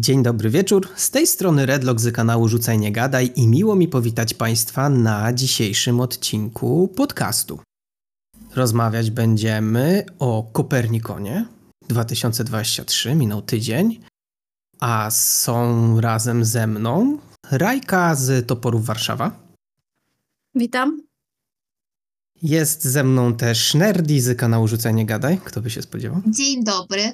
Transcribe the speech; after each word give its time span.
Dzień 0.00 0.22
dobry 0.22 0.50
wieczór, 0.50 0.88
z 0.96 1.10
tej 1.10 1.26
strony 1.26 1.66
Redlock 1.66 2.00
z 2.00 2.14
kanału 2.14 2.48
Rzucaj 2.48 2.78
Nie 2.78 2.92
Gadaj 2.92 3.32
i 3.36 3.46
miło 3.46 3.76
mi 3.76 3.88
powitać 3.88 4.34
Państwa 4.34 4.88
na 4.88 5.32
dzisiejszym 5.32 6.00
odcinku 6.00 6.88
podcastu. 6.88 7.60
Rozmawiać 8.54 9.10
będziemy 9.10 10.04
o 10.18 10.50
Kopernikonie 10.52 11.46
2023, 11.88 13.14
minął 13.14 13.42
tydzień, 13.42 14.00
a 14.80 15.10
są 15.10 16.00
razem 16.00 16.44
ze 16.44 16.66
mną 16.66 17.18
Rajka 17.50 18.14
z 18.14 18.46
Toporów 18.46 18.86
Warszawa. 18.86 19.40
Witam. 20.54 21.02
Jest 22.42 22.84
ze 22.84 23.04
mną 23.04 23.34
też 23.34 23.74
Nerdy 23.74 24.20
z 24.20 24.38
kanału 24.38 24.68
Rzucaj 24.68 24.94
Nie 24.94 25.06
Gadaj, 25.06 25.38
kto 25.44 25.60
by 25.60 25.70
się 25.70 25.82
spodziewał. 25.82 26.22
Dzień 26.26 26.64
dobry. 26.64 27.12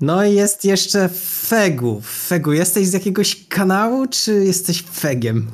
No 0.00 0.24
i 0.24 0.34
jest 0.34 0.64
jeszcze 0.64 1.08
Fegu. 1.48 2.00
Fegu, 2.00 2.52
jesteś 2.52 2.86
z 2.86 2.92
jakiegoś 2.92 3.48
kanału, 3.48 4.06
czy 4.06 4.44
jesteś 4.44 4.82
Fegiem? 4.82 5.50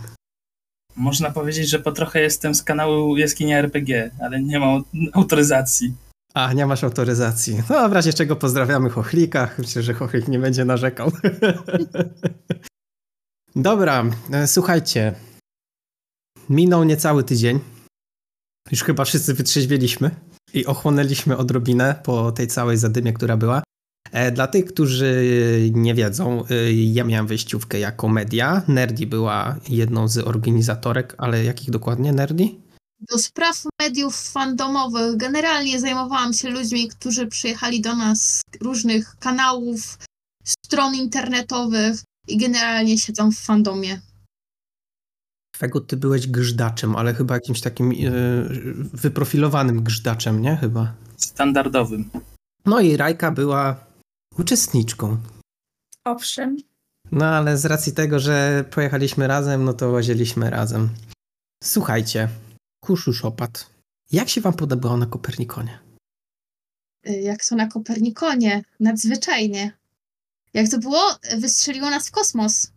Można 0.97 1.31
powiedzieć, 1.31 1.69
że 1.69 1.79
po 1.79 1.93
trochę 1.93 2.21
jestem 2.21 2.55
z 2.55 2.63
kanału 2.63 3.17
Jaskinia 3.17 3.59
RPG, 3.59 4.11
ale 4.21 4.43
nie 4.43 4.59
mam 4.59 4.85
autoryzacji. 5.13 5.95
A, 6.35 6.53
nie 6.53 6.67
masz 6.67 6.85
autoryzacji. 6.85 7.63
No, 7.71 7.89
w 7.89 7.93
razie 7.93 8.13
czego 8.13 8.37
pozdrawiamy 8.37 8.91
Chochlika. 8.91 9.51
Myślę, 9.59 9.83
że 9.83 9.95
Chochlik 9.95 10.29
nie 10.29 10.39
będzie 10.39 10.65
narzekał. 10.65 11.13
Dobra, 13.57 14.05
e, 14.33 14.47
słuchajcie. 14.47 15.15
Minął 16.49 16.85
niecały 16.85 17.25
tydzień. 17.25 17.61
Już 18.71 18.83
chyba 18.83 19.05
wszyscy 19.05 19.35
wytrzeźwieliśmy 19.35 20.11
i 20.55 20.67
ochłonęliśmy 20.67 21.37
odrobinę 21.37 21.95
po 22.05 22.33
tej 22.33 22.47
całej 22.47 22.77
zadymie, 22.77 23.13
która 23.13 23.37
była. 23.37 23.63
E, 24.13 24.33
dla 24.33 24.47
tych, 24.47 24.65
którzy 24.65 25.25
nie 25.73 25.95
wiedzą, 25.95 26.45
e, 26.47 26.73
ja 26.73 27.05
miałem 27.05 27.27
wejściówkę 27.27 27.79
jako 27.79 28.09
media. 28.09 28.63
Nerdy 28.69 29.07
była 29.07 29.57
jedną 29.69 30.09
z 30.09 30.19
organizatorek, 30.19 31.15
ale 31.19 31.45
jakich 31.45 31.71
dokładnie 31.71 32.13
Nerdy? 32.13 32.49
Do 33.01 33.19
spraw 33.19 33.63
mediów 33.83 34.17
fandomowych 34.17 35.17
generalnie 35.17 35.81
zajmowałam 35.81 36.33
się 36.33 36.51
ludźmi, 36.51 36.89
którzy 36.89 37.27
przyjechali 37.27 37.81
do 37.81 37.97
nas 37.97 38.23
z 38.23 38.43
różnych 38.63 39.17
kanałów, 39.19 39.99
stron 40.47 40.95
internetowych 40.95 42.01
i 42.29 42.39
generalnie 42.39 42.99
siedzą 42.99 43.31
w 43.31 43.39
fandomie. 43.39 44.01
Fegu, 45.57 45.81
ty 45.81 45.97
byłeś 45.97 46.27
grzdaczem, 46.27 46.97
ale 46.97 47.15
chyba 47.15 47.35
jakimś 47.35 47.61
takim 47.61 47.93
yy, 47.93 48.11
wyprofilowanym 48.93 49.83
grzdaczem, 49.83 50.43
nie? 50.43 50.57
Chyba. 50.57 50.95
Standardowym. 51.17 52.11
No 52.67 52.81
i 52.81 52.97
Rajka 52.97 53.31
była 53.31 53.90
uczestniczką. 54.39 55.17
Owszem. 56.05 56.57
No 57.13 57.27
ale 57.27 57.59
z 57.59 57.65
racji 57.65 57.93
tego, 57.93 58.21
że 58.21 58.65
pojechaliśmy 58.71 59.27
razem, 59.27 59.65
no 59.65 59.73
to 59.73 59.91
łazieliśmy 59.91 60.51
razem. 60.51 60.89
Słuchajcie, 61.65 62.29
Kuszusz 62.81 63.25
opat. 63.25 63.71
Jak 64.13 64.29
się 64.29 64.41
wam 64.41 64.53
podobało 64.53 64.97
na 64.97 65.07
Kopernikonie? 65.07 65.79
Jak 67.05 67.45
to 67.45 67.57
na 67.57 67.67
Kopernikonie? 67.67 68.63
Nadzwyczajnie. 68.81 69.79
Jak 70.55 70.71
to 70.71 70.79
było? 70.79 71.01
Wystrzeliło 71.39 71.91
nas 71.91 72.09
w 72.09 72.11
kosmos. 72.11 72.73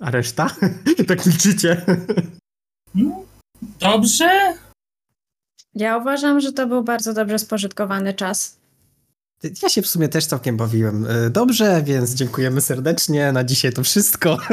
A 0.00 0.10
reszta? 0.10 0.56
tak 1.08 1.26
milczycie. 1.26 1.86
No, 2.94 3.24
dobrze. 3.80 4.54
Ja 5.74 5.96
uważam, 5.96 6.40
że 6.40 6.52
to 6.52 6.66
był 6.66 6.84
bardzo 6.84 7.14
dobrze 7.14 7.38
spożytkowany 7.38 8.14
czas. 8.14 8.56
Ja 9.62 9.68
się 9.68 9.82
w 9.82 9.86
sumie 9.86 10.08
też 10.08 10.26
całkiem 10.26 10.56
bawiłem 10.56 11.06
dobrze, 11.30 11.82
więc 11.82 12.14
dziękujemy 12.14 12.60
serdecznie. 12.60 13.32
Na 13.32 13.44
dzisiaj 13.44 13.72
to 13.72 13.82
wszystko. 13.82 14.38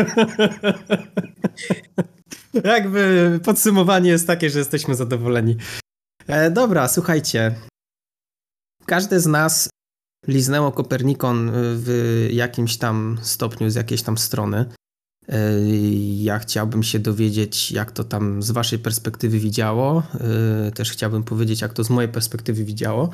Jakby 2.64 3.40
podsumowanie 3.44 4.10
jest 4.10 4.28
takie, 4.28 4.50
że 4.50 4.60
jesteśmy 4.60 4.96
zadowoleni. 4.96 5.58
E, 6.28 6.52
dobra, 6.52 6.88
słuchajcie. 6.88 7.56
Każdy 8.86 9.20
z 9.20 9.26
nas 9.26 9.70
liznęło 10.28 10.72
Kopernikon 10.72 11.52
w 11.54 12.28
jakimś 12.32 12.78
tam 12.78 13.18
stopniu 13.22 13.70
z 13.70 13.76
jakiejś 13.76 14.02
tam 14.02 14.18
strony. 14.18 14.66
E, 15.28 15.40
ja 16.16 16.40
chciałbym 16.40 16.84
się 16.84 17.00
dowiedzieć, 17.00 17.72
jak 17.72 17.92
to 17.92 18.04
tam 18.04 18.44
z 18.44 18.52
waszej 18.52 18.80
perspektywy 18.80 19.40
widziało. 19.40 20.04
E, 20.68 20.72
też 20.72 20.92
chciałbym 20.92 21.24
powiedzieć, 21.24 21.62
jak 21.62 21.74
to 21.74 21.84
z 21.84 21.90
mojej 21.90 22.12
perspektywy 22.12 22.64
widziało 22.64 23.10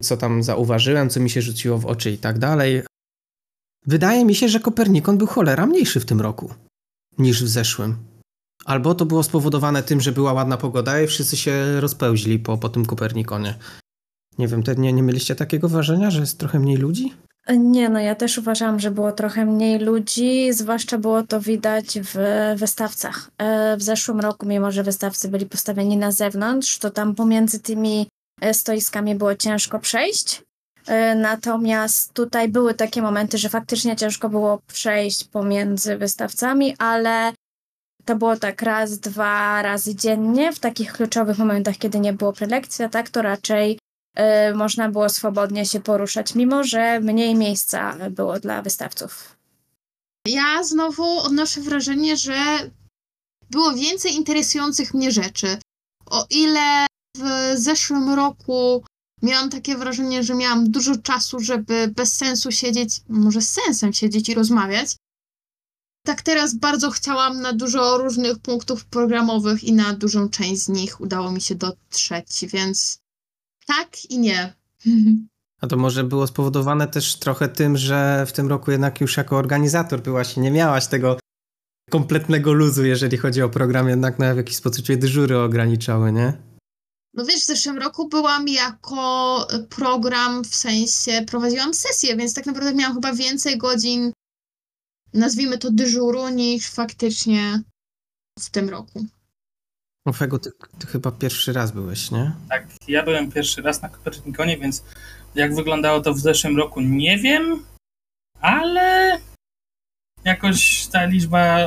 co 0.00 0.16
tam 0.16 0.42
zauważyłem, 0.42 1.10
co 1.10 1.20
mi 1.20 1.30
się 1.30 1.42
rzuciło 1.42 1.78
w 1.78 1.86
oczy 1.86 2.10
i 2.10 2.18
tak 2.18 2.38
dalej. 2.38 2.82
Wydaje 3.86 4.24
mi 4.24 4.34
się, 4.34 4.48
że 4.48 4.60
Kopernikon 4.60 5.18
był 5.18 5.26
cholera 5.26 5.66
mniejszy 5.66 6.00
w 6.00 6.04
tym 6.04 6.20
roku 6.20 6.54
niż 7.18 7.44
w 7.44 7.48
zeszłym. 7.48 7.96
Albo 8.64 8.94
to 8.94 9.06
było 9.06 9.22
spowodowane 9.22 9.82
tym, 9.82 10.00
że 10.00 10.12
była 10.12 10.32
ładna 10.32 10.56
pogoda 10.56 11.00
i 11.00 11.06
wszyscy 11.06 11.36
się 11.36 11.80
rozpełzli 11.80 12.38
po, 12.38 12.58
po 12.58 12.68
tym 12.68 12.86
Kopernikonie. 12.86 13.54
Nie 14.38 14.48
wiem, 14.48 14.62
te, 14.62 14.74
nie, 14.74 14.92
nie 14.92 15.02
mieliście 15.02 15.34
takiego 15.34 15.68
wrażenia, 15.68 16.10
że 16.10 16.20
jest 16.20 16.38
trochę 16.38 16.58
mniej 16.58 16.76
ludzi? 16.76 17.12
Nie, 17.58 17.88
no 17.88 18.00
ja 18.00 18.14
też 18.14 18.38
uważam, 18.38 18.80
że 18.80 18.90
było 18.90 19.12
trochę 19.12 19.46
mniej 19.46 19.78
ludzi, 19.78 20.52
zwłaszcza 20.52 20.98
było 20.98 21.22
to 21.22 21.40
widać 21.40 21.98
w 22.02 22.18
wystawcach. 22.56 23.30
E, 23.38 23.76
w 23.76 23.82
zeszłym 23.82 24.20
roku, 24.20 24.46
mimo 24.46 24.70
że 24.70 24.82
wystawcy 24.82 25.28
byli 25.28 25.46
postawieni 25.46 25.96
na 25.96 26.12
zewnątrz, 26.12 26.78
to 26.78 26.90
tam 26.90 27.14
pomiędzy 27.14 27.60
tymi 27.60 28.06
stoiskami 28.52 29.14
było 29.14 29.34
ciężko 29.34 29.78
przejść. 29.78 30.42
E, 30.86 31.14
natomiast 31.14 32.12
tutaj 32.12 32.48
były 32.48 32.74
takie 32.74 33.02
momenty, 33.02 33.38
że 33.38 33.48
faktycznie 33.48 33.96
ciężko 33.96 34.28
było 34.28 34.58
przejść 34.66 35.24
pomiędzy 35.24 35.96
wystawcami, 35.96 36.74
ale 36.78 37.32
to 38.04 38.16
było 38.16 38.36
tak 38.36 38.62
raz, 38.62 38.98
dwa 38.98 39.62
razy 39.62 39.94
dziennie 39.94 40.52
w 40.52 40.58
takich 40.58 40.92
kluczowych 40.92 41.38
momentach, 41.38 41.76
kiedy 41.76 42.00
nie 42.00 42.12
było 42.12 42.32
prelekcji, 42.32 42.84
a 42.84 42.88
tak 42.88 43.10
to 43.10 43.22
raczej 43.22 43.78
y, 44.18 44.54
można 44.54 44.88
było 44.88 45.08
swobodnie 45.08 45.66
się 45.66 45.80
poruszać, 45.80 46.34
mimo 46.34 46.64
że 46.64 47.00
mniej 47.00 47.34
miejsca 47.34 47.96
było 48.10 48.40
dla 48.40 48.62
wystawców. 48.62 49.36
Ja 50.26 50.64
znowu 50.64 51.18
odnoszę 51.18 51.60
wrażenie, 51.60 52.16
że 52.16 52.34
było 53.50 53.72
więcej 53.72 54.14
interesujących 54.14 54.94
mnie 54.94 55.10
rzeczy. 55.12 55.58
O 56.06 56.26
ile 56.30 56.86
w 57.16 57.54
zeszłym 57.54 58.10
roku 58.10 58.84
miałam 59.22 59.50
takie 59.50 59.76
wrażenie, 59.76 60.22
że 60.22 60.34
miałam 60.34 60.70
dużo 60.70 60.96
czasu, 60.96 61.40
żeby 61.40 61.92
bez 61.96 62.12
sensu 62.12 62.50
siedzieć, 62.50 63.00
może 63.08 63.42
z 63.42 63.50
sensem 63.50 63.92
siedzieć 63.92 64.28
i 64.28 64.34
rozmawiać. 64.34 64.96
Tak 66.06 66.22
teraz 66.22 66.54
bardzo 66.54 66.90
chciałam 66.90 67.40
na 67.40 67.52
dużo 67.52 67.98
różnych 67.98 68.38
punktów 68.38 68.84
programowych 68.84 69.64
i 69.64 69.72
na 69.72 69.92
dużą 69.92 70.28
część 70.28 70.62
z 70.62 70.68
nich 70.68 71.00
udało 71.00 71.32
mi 71.32 71.40
się 71.40 71.54
dotrzeć, 71.54 72.46
więc 72.52 72.98
tak 73.66 74.04
i 74.04 74.18
nie. 74.18 74.54
A 75.60 75.66
to 75.66 75.76
może 75.76 76.04
było 76.04 76.26
spowodowane 76.26 76.88
też 76.88 77.16
trochę 77.16 77.48
tym, 77.48 77.76
że 77.76 78.24
w 78.26 78.32
tym 78.32 78.48
roku 78.48 78.70
jednak 78.70 79.00
już 79.00 79.16
jako 79.16 79.36
organizator 79.36 80.02
byłaś 80.02 80.36
i 80.36 80.40
nie 80.40 80.50
miałaś 80.50 80.86
tego 80.86 81.18
kompletnego 81.90 82.52
luzu, 82.52 82.84
jeżeli 82.84 83.16
chodzi 83.16 83.42
o 83.42 83.48
program, 83.48 83.88
jednak 83.88 84.18
na 84.18 84.34
w 84.34 84.36
jakiś 84.36 84.56
sposób 84.56 84.84
cię 84.84 84.96
dyżury 84.96 85.38
ograniczały, 85.38 86.12
nie? 86.12 86.49
No 87.14 87.24
wiesz, 87.24 87.40
w 87.40 87.46
zeszłym 87.46 87.78
roku 87.78 88.08
byłam 88.08 88.48
jako 88.48 89.46
program, 89.70 90.44
w 90.44 90.54
sensie 90.54 91.24
prowadziłam 91.26 91.74
sesję, 91.74 92.16
więc 92.16 92.34
tak 92.34 92.46
naprawdę 92.46 92.74
miałam 92.74 92.94
chyba 92.94 93.12
więcej 93.12 93.58
godzin, 93.58 94.12
nazwijmy 95.14 95.58
to 95.58 95.70
dyżuru, 95.70 96.28
niż 96.28 96.70
faktycznie 96.70 97.62
w 98.38 98.50
tym 98.50 98.68
roku. 98.68 99.06
Ofego, 100.04 100.38
ty, 100.38 100.50
ty 100.78 100.86
chyba 100.86 101.10
pierwszy 101.12 101.52
raz 101.52 101.72
byłeś, 101.72 102.10
nie? 102.10 102.32
Tak, 102.48 102.66
ja 102.88 103.02
byłem 103.02 103.32
pierwszy 103.32 103.62
raz 103.62 103.82
na 103.82 103.88
Kopernikonie, 103.88 104.58
więc 104.58 104.84
jak 105.34 105.54
wyglądało 105.54 106.00
to 106.00 106.14
w 106.14 106.18
zeszłym 106.20 106.56
roku, 106.56 106.80
nie 106.80 107.18
wiem, 107.18 107.66
ale 108.40 109.18
jakoś 110.24 110.86
ta 110.86 111.04
liczba 111.04 111.58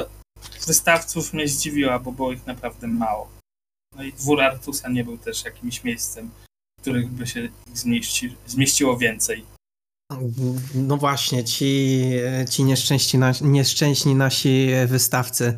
wystawców 0.67 1.33
mnie 1.33 1.47
zdziwiła, 1.47 1.99
bo 1.99 2.11
było 2.11 2.31
ich 2.31 2.45
naprawdę 2.45 2.87
mało. 2.87 3.42
No 3.95 4.03
i 4.03 4.13
dwór 4.13 4.41
Artusa 4.41 4.89
nie 4.89 5.03
był 5.03 5.17
też 5.17 5.45
jakimś 5.45 5.83
miejscem, 5.83 6.29
w 6.79 6.81
których 6.81 7.09
by 7.09 7.27
się 7.27 7.49
zmieści, 7.73 8.35
zmieściło 8.47 8.97
więcej. 8.97 9.45
No 10.75 10.97
właśnie, 10.97 11.43
ci, 11.43 12.01
ci 12.49 12.63
nieszczęśni, 12.63 13.19
nieszczęśni 13.41 14.15
nasi 14.15 14.67
wystawcy. 14.87 15.57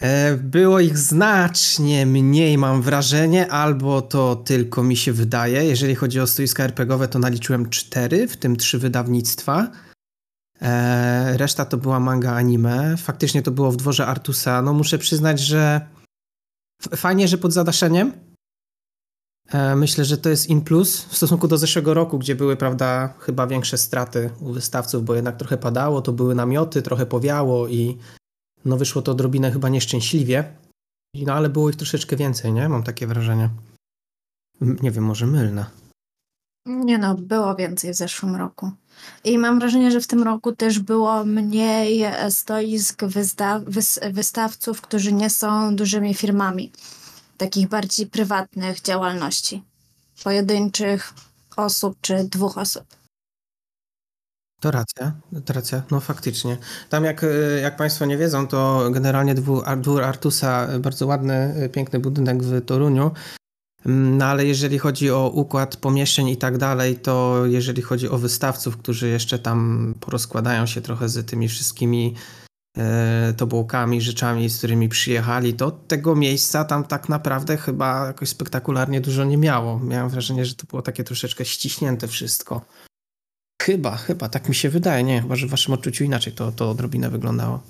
E, 0.00 0.36
było 0.36 0.80
ich 0.80 0.98
znacznie 0.98 2.06
mniej, 2.06 2.58
mam 2.58 2.82
wrażenie, 2.82 3.50
albo 3.50 4.02
to 4.02 4.36
tylko 4.36 4.82
mi 4.82 4.96
się 4.96 5.12
wydaje. 5.12 5.64
Jeżeli 5.64 5.94
chodzi 5.94 6.20
o 6.20 6.26
stoiska 6.26 6.64
RPGowe, 6.64 7.08
to 7.08 7.18
naliczyłem 7.18 7.70
cztery, 7.70 8.28
w 8.28 8.36
tym 8.36 8.56
trzy 8.56 8.78
wydawnictwa. 8.78 9.70
E, 10.62 11.36
reszta 11.36 11.64
to 11.64 11.76
była 11.76 12.00
manga 12.00 12.32
anime. 12.32 12.96
Faktycznie 12.96 13.42
to 13.42 13.50
było 13.50 13.72
w 13.72 13.76
dworze 13.76 14.06
Artusa. 14.06 14.62
No 14.62 14.72
muszę 14.72 14.98
przyznać, 14.98 15.40
że 15.40 15.86
Fajnie, 16.96 17.28
że 17.28 17.38
pod 17.38 17.52
zadaszeniem, 17.52 18.12
E, 19.48 19.76
myślę, 19.76 20.04
że 20.04 20.18
to 20.18 20.28
jest 20.28 20.48
in 20.48 20.60
plus 20.60 21.04
w 21.04 21.16
stosunku 21.16 21.48
do 21.48 21.58
zeszłego 21.58 21.94
roku, 21.94 22.18
gdzie 22.18 22.34
były, 22.34 22.56
prawda, 22.56 23.14
chyba 23.18 23.46
większe 23.46 23.78
straty 23.78 24.30
u 24.40 24.52
wystawców, 24.52 25.04
bo 25.04 25.14
jednak 25.14 25.36
trochę 25.36 25.56
padało, 25.56 26.02
to 26.02 26.12
były 26.12 26.34
namioty, 26.34 26.82
trochę 26.82 27.06
powiało 27.06 27.68
i 27.68 27.98
no 28.64 28.76
wyszło 28.76 29.02
to 29.02 29.12
odrobinę 29.12 29.52
chyba 29.52 29.68
nieszczęśliwie. 29.68 30.56
No 31.14 31.32
ale 31.32 31.48
było 31.48 31.70
ich 31.70 31.76
troszeczkę 31.76 32.16
więcej, 32.16 32.52
nie? 32.52 32.68
Mam 32.68 32.82
takie 32.82 33.06
wrażenie. 33.06 33.50
Nie 34.60 34.90
wiem, 34.90 35.04
może 35.04 35.26
mylne. 35.26 35.66
Nie 36.66 36.98
no, 36.98 37.14
było 37.14 37.54
więcej 37.54 37.92
w 37.92 37.96
zeszłym 37.96 38.36
roku. 38.36 38.70
I 39.24 39.38
mam 39.38 39.58
wrażenie, 39.58 39.90
że 39.90 40.00
w 40.00 40.06
tym 40.06 40.22
roku 40.22 40.52
też 40.52 40.78
było 40.78 41.24
mniej 41.24 42.04
stoisk 42.30 43.02
wysta- 43.02 43.64
wys- 43.64 44.12
wystawców, 44.12 44.80
którzy 44.80 45.12
nie 45.12 45.30
są 45.30 45.76
dużymi 45.76 46.14
firmami. 46.14 46.72
Takich 47.38 47.68
bardziej 47.68 48.06
prywatnych 48.06 48.80
działalności. 48.80 49.62
Pojedynczych 50.24 51.12
osób 51.56 51.96
czy 52.00 52.24
dwóch 52.24 52.58
osób. 52.58 52.84
To 54.60 54.70
racja, 54.70 55.12
to 55.44 55.52
racja, 55.52 55.82
no 55.90 56.00
faktycznie. 56.00 56.56
Tam 56.88 57.04
jak, 57.04 57.26
jak 57.62 57.76
Państwo 57.76 58.06
nie 58.06 58.16
wiedzą, 58.16 58.46
to 58.46 58.90
generalnie 58.90 59.34
dwór, 59.34 59.64
Artusa, 60.04 60.68
bardzo 60.78 61.06
ładny, 61.06 61.68
piękny 61.72 61.98
budynek 61.98 62.42
w 62.42 62.64
Toruniu, 62.64 63.10
no 63.84 64.24
ale 64.24 64.46
jeżeli 64.46 64.78
chodzi 64.78 65.10
o 65.10 65.30
układ 65.34 65.76
pomieszczeń 65.76 66.28
i 66.28 66.36
tak 66.36 66.58
dalej, 66.58 66.96
to 66.96 67.46
jeżeli 67.46 67.82
chodzi 67.82 68.08
o 68.08 68.18
wystawców, 68.18 68.76
którzy 68.76 69.08
jeszcze 69.08 69.38
tam 69.38 69.94
porozkładają 70.00 70.66
się 70.66 70.80
trochę 70.80 71.08
z 71.08 71.26
tymi 71.26 71.48
wszystkimi 71.48 72.14
e, 72.76 73.34
tobołkami, 73.36 74.00
rzeczami, 74.00 74.48
z 74.48 74.58
którymi 74.58 74.88
przyjechali, 74.88 75.54
to 75.54 75.70
tego 75.70 76.16
miejsca 76.16 76.64
tam 76.64 76.84
tak 76.84 77.08
naprawdę 77.08 77.56
chyba 77.56 78.06
jakoś 78.06 78.28
spektakularnie 78.28 79.00
dużo 79.00 79.24
nie 79.24 79.36
miało. 79.36 79.78
Miałem 79.80 80.08
wrażenie, 80.08 80.46
że 80.46 80.54
to 80.54 80.66
było 80.66 80.82
takie 80.82 81.04
troszeczkę 81.04 81.44
ściśnięte 81.44 82.08
wszystko. 82.08 82.60
Chyba, 83.62 83.96
chyba, 83.96 84.28
tak 84.28 84.48
mi 84.48 84.54
się 84.54 84.70
wydaje. 84.70 85.04
Nie, 85.04 85.22
chyba, 85.22 85.36
że 85.36 85.46
w 85.46 85.50
waszym 85.50 85.74
odczuciu 85.74 86.04
inaczej 86.04 86.32
to, 86.32 86.52
to 86.52 86.70
odrobinę 86.70 87.10
wyglądało. 87.10 87.60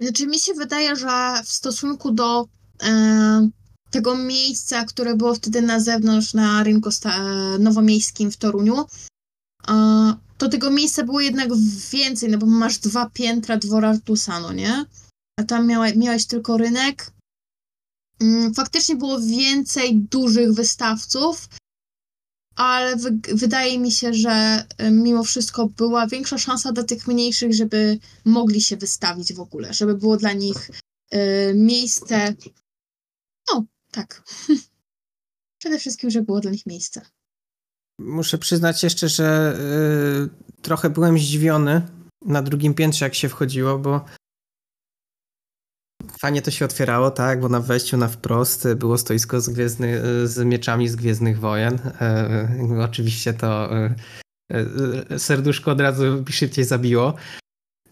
Znaczy 0.00 0.26
mi 0.26 0.38
się 0.38 0.54
wydaje, 0.54 0.96
że 0.96 1.42
w 1.44 1.52
stosunku 1.52 2.12
do 2.12 2.44
e, 2.82 3.50
tego 3.90 4.14
miejsca, 4.14 4.84
które 4.84 5.16
było 5.16 5.34
wtedy 5.34 5.62
na 5.62 5.80
zewnątrz, 5.80 6.34
na 6.34 6.62
rynku 6.62 6.90
nowomiejskim 7.58 8.30
w 8.30 8.36
Toruniu, 8.36 8.86
to 10.38 10.48
tego 10.48 10.70
miejsca 10.70 11.04
było 11.04 11.20
jednak 11.20 11.48
więcej, 11.92 12.30
no 12.30 12.38
bo 12.38 12.46
masz 12.46 12.78
dwa 12.78 13.10
piętra 13.10 13.56
dwora 13.56 13.88
Artusa, 13.88 14.40
no 14.40 14.52
nie? 14.52 14.84
A 15.40 15.44
tam 15.44 15.66
miała, 15.66 15.86
miałeś 15.96 16.26
tylko 16.26 16.56
rynek. 16.56 17.12
Mm, 18.20 18.54
faktycznie 18.54 18.96
było 18.96 19.20
więcej 19.20 19.96
dużych 19.96 20.52
wystawców, 20.52 21.48
ale 22.56 22.96
wydaje 23.32 23.78
mi 23.78 23.92
się, 23.92 24.14
że 24.14 24.64
y, 24.82 24.90
mimo 24.90 25.24
wszystko 25.24 25.66
była 25.66 26.06
większa 26.06 26.38
szansa 26.38 26.72
dla 26.72 26.84
tych 26.84 27.06
mniejszych, 27.06 27.54
żeby 27.54 27.98
mogli 28.24 28.60
się 28.60 28.76
wystawić 28.76 29.32
w 29.32 29.40
ogóle, 29.40 29.74
żeby 29.74 29.94
było 29.94 30.16
dla 30.16 30.32
nich 30.32 30.70
y, 31.14 31.18
miejsce 31.54 32.34
no, 33.52 33.64
tak. 33.90 34.22
Przede 35.60 35.78
wszystkim, 35.78 36.10
że 36.10 36.22
było 36.22 36.40
dla 36.40 36.50
nich 36.50 36.66
miejsce. 36.66 37.00
Muszę 37.98 38.38
przyznać 38.38 38.82
jeszcze, 38.82 39.08
że 39.08 39.56
yy, 40.18 40.62
trochę 40.62 40.90
byłem 40.90 41.18
zdziwiony 41.18 41.82
na 42.24 42.42
drugim 42.42 42.74
piętrze, 42.74 43.04
jak 43.04 43.14
się 43.14 43.28
wchodziło, 43.28 43.78
bo 43.78 44.04
fajnie 46.20 46.42
to 46.42 46.50
się 46.50 46.64
otwierało, 46.64 47.10
tak, 47.10 47.40
bo 47.40 47.48
na 47.48 47.60
wejściu 47.60 47.96
na 47.96 48.08
wprost 48.08 48.68
było 48.74 48.98
stoisko 48.98 49.40
z, 49.40 49.48
gwiezdny, 49.48 50.00
z 50.26 50.44
mieczami 50.44 50.88
z 50.88 50.96
Gwiezdnych 50.96 51.40
Wojen. 51.40 51.78
Yy, 52.70 52.82
oczywiście 52.82 53.34
to 53.34 53.70
yy, 54.50 55.18
serduszko 55.18 55.70
od 55.70 55.80
razu 55.80 56.24
szybciej 56.30 56.64
zabiło. 56.64 57.14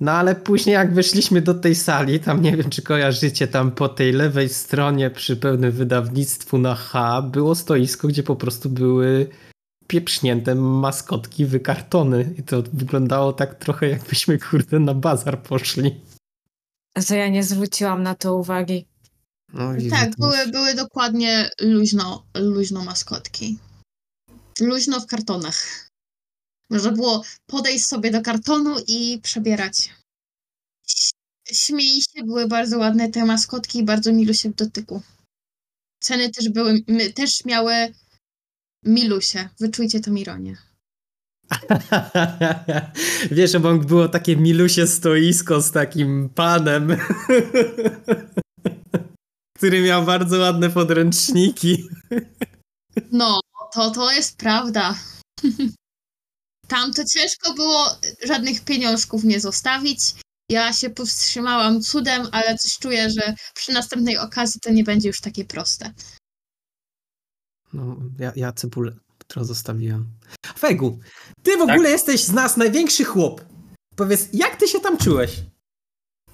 No 0.00 0.12
ale 0.12 0.35
później 0.35 0.75
jak 0.75 0.95
weszliśmy 0.95 1.43
do 1.43 1.55
tej 1.55 1.75
sali, 1.75 2.21
tam 2.21 2.43
nie 2.43 2.56
wiem 2.56 2.71
czy 2.71 2.83
kojarzycie, 2.83 3.49
tam 3.49 3.71
po 3.71 3.89
tej 3.89 4.12
lewej 4.12 4.49
stronie 4.49 5.11
przy 5.11 5.37
pełnym 5.37 5.73
wydawnictwu 5.73 6.59
na 6.59 6.75
H 6.75 7.23
było 7.23 7.55
stoisko, 7.55 8.09
gdzie 8.09 8.23
po 8.23 8.37
prostu 8.37 8.71
były 8.71 9.29
pieprznięte 9.87 10.55
maskotki 10.55 11.47
wykartony 11.47 12.35
i 12.39 12.43
to 12.43 12.62
wyglądało 12.73 13.33
tak 13.33 13.55
trochę 13.55 13.89
jakbyśmy 13.89 14.39
kurde 14.39 14.79
na 14.81 14.95
bazar 14.95 15.43
poszli. 15.43 16.00
A 16.95 17.15
ja 17.15 17.29
nie 17.29 17.45
zwróciłam 17.45 18.03
na 18.03 18.15
to 18.15 18.37
uwagi. 18.37 18.87
No, 19.53 19.73
tak, 19.91 20.11
były, 20.19 20.47
były 20.53 20.75
dokładnie 20.75 21.50
luźno, 21.61 22.27
luźno 22.35 22.85
maskotki. 22.85 23.59
Luźno 24.61 25.00
w 25.00 25.06
kartonach. 25.06 25.88
Można 26.70 26.93
było 26.93 27.23
podejść 27.47 27.87
sobie 27.87 28.11
do 28.11 28.23
kartonu 28.23 28.76
i 28.88 29.20
przebierać. 29.23 29.91
Śmiej 31.53 32.00
się, 32.03 32.25
były 32.25 32.49
bardzo 32.49 32.79
ładne 32.79 33.11
te 33.11 33.25
maskotki 33.25 33.79
i 33.79 33.85
bardzo 33.85 34.12
milusie 34.12 34.50
w 34.50 34.55
dotyku. 34.55 35.03
Ceny 36.00 36.31
też 36.31 36.49
były, 36.49 36.85
też 37.15 37.44
miały 37.44 37.73
milusie. 38.85 39.49
Wyczujcie 39.61 40.00
to 40.00 40.11
ironię. 40.11 40.56
Wiesz, 43.31 43.55
obok 43.55 43.85
było 43.85 44.09
takie 44.09 44.37
milusie 44.37 44.87
stoisko 44.87 45.61
z 45.61 45.71
takim 45.71 46.29
panem, 46.35 46.97
który 49.56 49.82
miał 49.82 50.05
bardzo 50.05 50.38
ładne 50.38 50.71
podręczniki. 50.71 51.88
No, 53.12 53.41
to, 53.75 53.91
to 53.91 54.12
jest 54.12 54.37
prawda. 54.37 54.94
Tam 56.69 56.94
to 56.94 57.03
ciężko 57.05 57.55
było 57.55 57.91
żadnych 58.25 58.65
pieniążków 58.65 59.25
nie 59.25 59.41
zostawić. 59.41 60.00
Ja 60.50 60.73
się 60.73 60.91
powstrzymałam 60.91 61.82
cudem, 61.82 62.29
ale 62.32 62.59
coś 62.59 62.79
czuję, 62.79 63.11
że 63.11 63.35
przy 63.55 63.73
następnej 63.73 64.19
okazji 64.19 64.61
to 64.61 64.70
nie 64.70 64.85
będzie 64.85 65.09
już 65.09 65.20
takie 65.20 65.44
proste. 65.44 65.93
No, 67.73 67.97
ja, 68.19 68.32
ja 68.37 68.53
cebulę 68.53 68.93
którą 69.29 69.44
zostawiłem. 69.44 70.06
Fegu, 70.59 70.99
ty 71.43 71.56
w 71.56 71.59
tak? 71.59 71.70
ogóle 71.70 71.91
jesteś 71.91 72.25
z 72.25 72.32
nas 72.32 72.56
największy 72.56 73.05
chłop. 73.05 73.44
Powiedz, 73.97 74.29
jak 74.32 74.56
ty 74.56 74.69
się 74.69 74.81
tam 74.81 74.97
czułeś? 74.97 75.32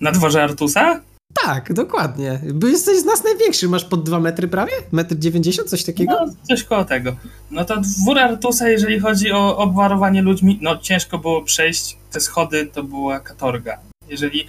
Na 0.01 0.13
dworze 0.13 0.43
Artusa? 0.43 1.01
Tak, 1.43 1.73
dokładnie. 1.73 2.41
Bo 2.55 2.67
jesteś 2.67 2.99
z 2.99 3.05
nas 3.05 3.25
największy, 3.25 3.69
masz 3.69 3.85
pod 3.85 4.03
2 4.03 4.21
metry 4.21 4.49
prawie? 4.49 4.73
Metr 4.93 5.19
90, 5.19 5.69
coś 5.71 5.85
takiego? 5.85 6.13
No, 6.27 6.35
coś 6.43 6.65
koło 6.65 6.85
tego. 6.85 7.17
No 7.51 7.65
to 7.65 7.81
dwór 7.81 8.19
Artusa, 8.19 8.69
jeżeli 8.69 9.01
chodzi 9.01 9.33
o 9.33 9.57
obwarowanie 9.57 10.23
ludźmi, 10.23 10.59
no 10.63 10.79
ciężko 10.79 11.19
było 11.19 11.43
przejść. 11.43 11.97
Te 12.11 12.21
schody 12.21 12.67
to 12.67 12.83
była 12.83 13.21
katorga. 13.21 13.79
Jeżeli 14.09 14.49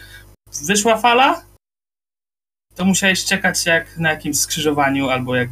wyszła 0.66 0.98
fala, 0.98 1.42
to 2.76 2.86
musiałeś 2.86 3.26
czekać 3.26 3.66
jak 3.66 3.98
na 3.98 4.10
jakimś 4.10 4.40
skrzyżowaniu 4.40 5.10
albo 5.10 5.36
jak 5.36 5.50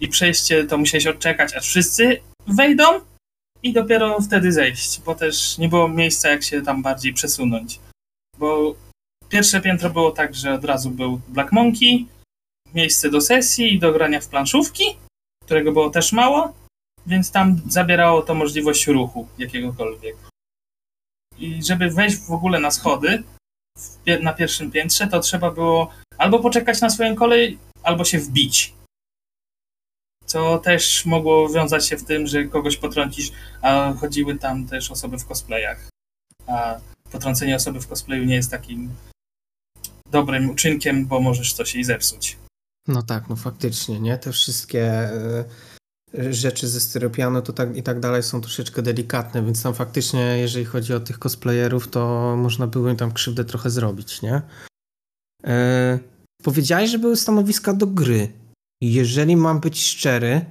i 0.00 0.08
przejście 0.08 0.64
to 0.64 0.78
musiałeś 0.78 1.06
odczekać, 1.06 1.54
aż 1.54 1.64
wszyscy 1.68 2.20
wejdą 2.46 2.84
i 3.62 3.72
dopiero 3.72 4.20
wtedy 4.20 4.52
zejść, 4.52 5.00
bo 5.00 5.14
też 5.14 5.58
nie 5.58 5.68
było 5.68 5.88
miejsca 5.88 6.28
jak 6.28 6.42
się 6.42 6.62
tam 6.62 6.82
bardziej 6.82 7.14
przesunąć. 7.14 7.80
Bo 8.38 8.74
Pierwsze 9.28 9.60
piętro 9.60 9.90
było 9.90 10.10
tak, 10.10 10.34
że 10.34 10.54
od 10.54 10.64
razu 10.64 10.90
był 10.90 11.20
Black 11.28 11.52
Monkey, 11.52 12.06
miejsce 12.74 13.10
do 13.10 13.20
sesji 13.20 13.74
i 13.74 13.78
do 13.78 13.92
grania 13.92 14.20
w 14.20 14.28
planszówki, 14.28 14.84
którego 15.44 15.72
było 15.72 15.90
też 15.90 16.12
mało, 16.12 16.52
więc 17.06 17.30
tam 17.30 17.60
zabierało 17.68 18.22
to 18.22 18.34
możliwość 18.34 18.86
ruchu 18.86 19.28
jakiegokolwiek. 19.38 20.16
I 21.38 21.64
żeby 21.64 21.90
wejść 21.90 22.16
w 22.16 22.30
ogóle 22.30 22.60
na 22.60 22.70
schody 22.70 23.22
na 24.22 24.32
pierwszym 24.32 24.70
piętrze, 24.70 25.06
to 25.06 25.20
trzeba 25.20 25.50
było 25.50 25.90
albo 26.18 26.38
poczekać 26.38 26.80
na 26.80 26.90
swoją 26.90 27.14
kolej, 27.14 27.58
albo 27.82 28.04
się 28.04 28.18
wbić. 28.18 28.74
Co 30.26 30.58
też 30.58 31.06
mogło 31.06 31.48
wiązać 31.48 31.88
się 31.88 31.96
w 31.96 32.04
tym, 32.04 32.26
że 32.26 32.44
kogoś 32.44 32.76
potrącisz, 32.76 33.32
a 33.62 33.92
chodziły 33.92 34.38
tam 34.38 34.66
też 34.66 34.90
osoby 34.90 35.18
w 35.18 35.24
cosplayach. 35.24 35.88
A 36.46 36.80
potrącenie 37.12 37.56
osoby 37.56 37.80
w 37.80 37.88
cosplayu 37.88 38.24
nie 38.24 38.34
jest 38.34 38.50
takim 38.50 38.94
dobrym 40.16 40.50
uczynkiem, 40.50 41.06
bo 41.06 41.20
możesz 41.20 41.52
coś 41.52 41.74
jej 41.74 41.84
zepsuć. 41.84 42.36
No 42.88 43.02
tak, 43.02 43.28
no 43.28 43.36
faktycznie, 43.36 44.00
nie? 44.00 44.18
Te 44.18 44.32
wszystkie 44.32 44.82
e, 44.82 45.44
rzeczy 46.30 46.68
ze 46.68 46.80
styropianu 46.80 47.42
to 47.42 47.52
tak, 47.52 47.76
i 47.76 47.82
tak 47.82 48.00
dalej 48.00 48.22
są 48.22 48.40
troszeczkę 48.40 48.82
delikatne, 48.82 49.44
więc 49.44 49.62
tam 49.62 49.74
faktycznie, 49.74 50.20
jeżeli 50.20 50.64
chodzi 50.64 50.94
o 50.94 51.00
tych 51.00 51.18
cosplayerów, 51.18 51.88
to 51.88 52.34
można 52.36 52.66
było 52.66 52.90
im 52.90 52.96
tam 52.96 53.12
krzywdę 53.12 53.44
trochę 53.44 53.70
zrobić, 53.70 54.22
nie? 54.22 54.42
E, 55.46 55.98
powiedziałeś, 56.42 56.90
że 56.90 56.98
były 56.98 57.16
stanowiska 57.16 57.72
do 57.72 57.86
gry. 57.86 58.28
Jeżeli 58.80 59.36
mam 59.36 59.60
być 59.60 59.86
szczery, 59.86 60.44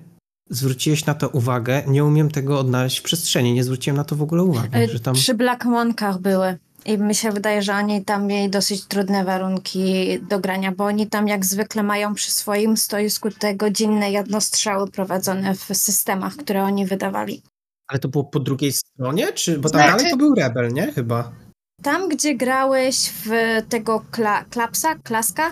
zwróciłeś 0.49 1.05
na 1.05 1.13
to 1.13 1.29
uwagę, 1.29 1.83
nie 1.87 2.05
umiem 2.05 2.31
tego 2.31 2.59
odnaleźć 2.59 2.99
w 2.99 3.03
przestrzeni, 3.03 3.53
nie 3.53 3.63
zwróciłem 3.63 3.97
na 3.97 4.03
to 4.03 4.15
w 4.15 4.21
ogóle 4.21 4.43
uwagi. 4.43 4.87
Że 4.91 4.99
tam... 4.99 5.15
Przy 5.15 5.33
Black 5.33 5.65
Monkach 5.65 6.19
były. 6.19 6.57
I 6.85 6.97
mi 6.97 7.15
się 7.15 7.31
wydaje, 7.31 7.61
że 7.61 7.73
oni 7.75 8.05
tam 8.05 8.27
mieli 8.27 8.49
dosyć 8.49 8.85
trudne 8.85 9.23
warunki 9.23 10.19
do 10.21 10.39
grania, 10.39 10.71
bo 10.71 10.85
oni 10.85 11.07
tam 11.07 11.27
jak 11.27 11.45
zwykle 11.45 11.83
mają 11.83 12.15
przy 12.15 12.31
swoim 12.31 12.77
stoisku 12.77 13.31
te 13.31 13.55
godzinne 13.55 14.11
jednostrzały 14.11 14.91
prowadzone 14.91 15.55
w 15.55 15.63
systemach, 15.63 16.35
które 16.35 16.63
oni 16.63 16.85
wydawali. 16.85 17.41
Ale 17.87 17.99
to 17.99 18.07
było 18.07 18.23
po 18.23 18.39
drugiej 18.39 18.71
stronie? 18.71 19.33
Czy, 19.33 19.59
bo 19.59 19.69
tam 19.69 19.81
Znaczy- 19.81 19.97
dalej 19.97 20.11
to 20.11 20.17
był 20.17 20.35
Rebel, 20.35 20.73
nie? 20.73 20.93
Chyba. 20.93 21.31
Tam, 21.83 22.09
gdzie 22.09 22.35
grałeś 22.35 23.09
w 23.25 23.29
tego 23.69 24.05
kla 24.11 24.45
klapsa, 24.49 24.95
klaska, 24.95 25.51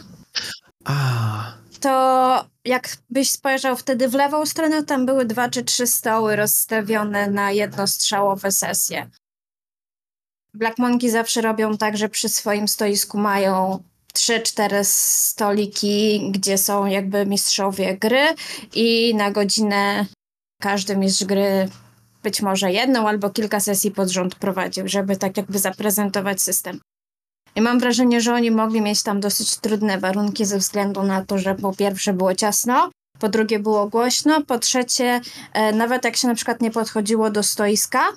A, 0.85 1.53
to 1.79 2.45
jakbyś 2.65 3.31
spojrzał 3.31 3.75
wtedy 3.75 4.07
w 4.07 4.13
lewą 4.13 4.45
stronę, 4.45 4.83
tam 4.83 5.05
były 5.05 5.25
dwa 5.25 5.49
czy 5.49 5.63
trzy 5.63 5.87
stoły 5.87 6.35
rozstawione 6.35 7.27
na 7.29 7.51
jednostrzałowe 7.51 8.51
sesje. 8.51 9.09
Black 10.53 10.77
Monkey 10.77 11.09
zawsze 11.09 11.41
robią 11.41 11.77
tak, 11.77 11.97
że 11.97 12.09
przy 12.09 12.29
swoim 12.29 12.67
stoisku 12.67 13.17
mają 13.17 13.83
trzy, 14.13 14.41
cztery 14.41 14.79
stoliki, 14.83 16.31
gdzie 16.31 16.57
są 16.57 16.85
jakby 16.85 17.25
mistrzowie 17.25 17.97
gry 17.97 18.35
i 18.75 19.15
na 19.15 19.31
godzinę 19.31 20.05
każdy 20.61 20.97
mistrz 20.97 21.23
gry 21.23 21.69
być 22.23 22.41
może 22.41 22.71
jedną 22.71 23.07
albo 23.07 23.29
kilka 23.29 23.59
sesji 23.59 23.91
pod 23.91 24.09
rząd 24.09 24.35
prowadził, 24.35 24.87
żeby 24.87 25.17
tak 25.17 25.37
jakby 25.37 25.59
zaprezentować 25.59 26.41
system. 26.41 26.79
I 27.55 27.61
mam 27.61 27.79
wrażenie, 27.79 28.21
że 28.21 28.33
oni 28.33 28.51
mogli 28.51 28.81
mieć 28.81 29.03
tam 29.03 29.19
dosyć 29.19 29.57
trudne 29.57 29.99
warunki 29.99 30.45
ze 30.45 30.57
względu 30.57 31.03
na 31.03 31.25
to, 31.25 31.37
że 31.37 31.55
po 31.55 31.73
pierwsze 31.73 32.13
było 32.13 32.35
ciasno, 32.35 32.89
po 33.19 33.29
drugie 33.29 33.59
było 33.59 33.87
głośno, 33.87 34.41
po 34.41 34.59
trzecie 34.59 35.21
e, 35.53 35.73
nawet 35.73 36.05
jak 36.05 36.17
się 36.17 36.27
na 36.27 36.35
przykład 36.35 36.61
nie 36.61 36.71
podchodziło 36.71 37.31
do 37.31 37.43
stoiska, 37.43 38.07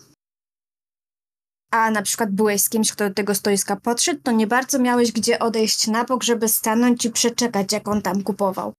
a 1.70 1.90
na 1.90 2.02
przykład 2.02 2.30
byłeś 2.30 2.62
z 2.62 2.68
kimś, 2.68 2.92
kto 2.92 3.08
do 3.08 3.14
tego 3.14 3.34
stoiska 3.34 3.76
podszedł, 3.76 4.20
to 4.22 4.32
nie 4.32 4.46
bardzo 4.46 4.78
miałeś 4.78 5.12
gdzie 5.12 5.38
odejść 5.38 5.86
na 5.86 6.04
bok, 6.04 6.22
żeby 6.24 6.48
stanąć 6.48 7.04
i 7.04 7.10
przeczekać, 7.10 7.72
jak 7.72 7.88
on 7.88 8.02
tam 8.02 8.22
kupował. 8.22 8.72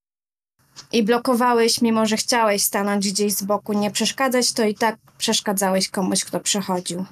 I 0.91 1.03
blokowałeś, 1.03 1.82
mimo 1.82 2.06
że 2.06 2.17
chciałeś 2.17 2.63
stanąć 2.63 3.12
gdzieś 3.12 3.34
z 3.34 3.44
boku, 3.44 3.74
nie 3.74 3.91
przeszkadzać, 3.91 4.53
to 4.53 4.63
i 4.63 4.75
tak 4.75 4.98
przeszkadzałeś 5.17 5.89
komuś, 5.89 6.25
kto 6.25 6.39
przechodził. 6.39 7.06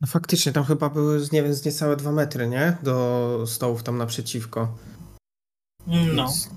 no 0.00 0.06
faktycznie 0.08 0.52
tam 0.52 0.64
chyba 0.64 0.88
były, 0.90 1.26
nie 1.32 1.42
wiem, 1.42 1.54
z 1.54 1.64
niecałe 1.64 1.96
dwa 1.96 2.12
metry, 2.12 2.48
nie? 2.48 2.76
Do 2.82 3.44
stołów 3.46 3.82
tam 3.82 3.98
naprzeciwko. 3.98 4.78
No. 5.86 5.96
Więc- 6.26 6.50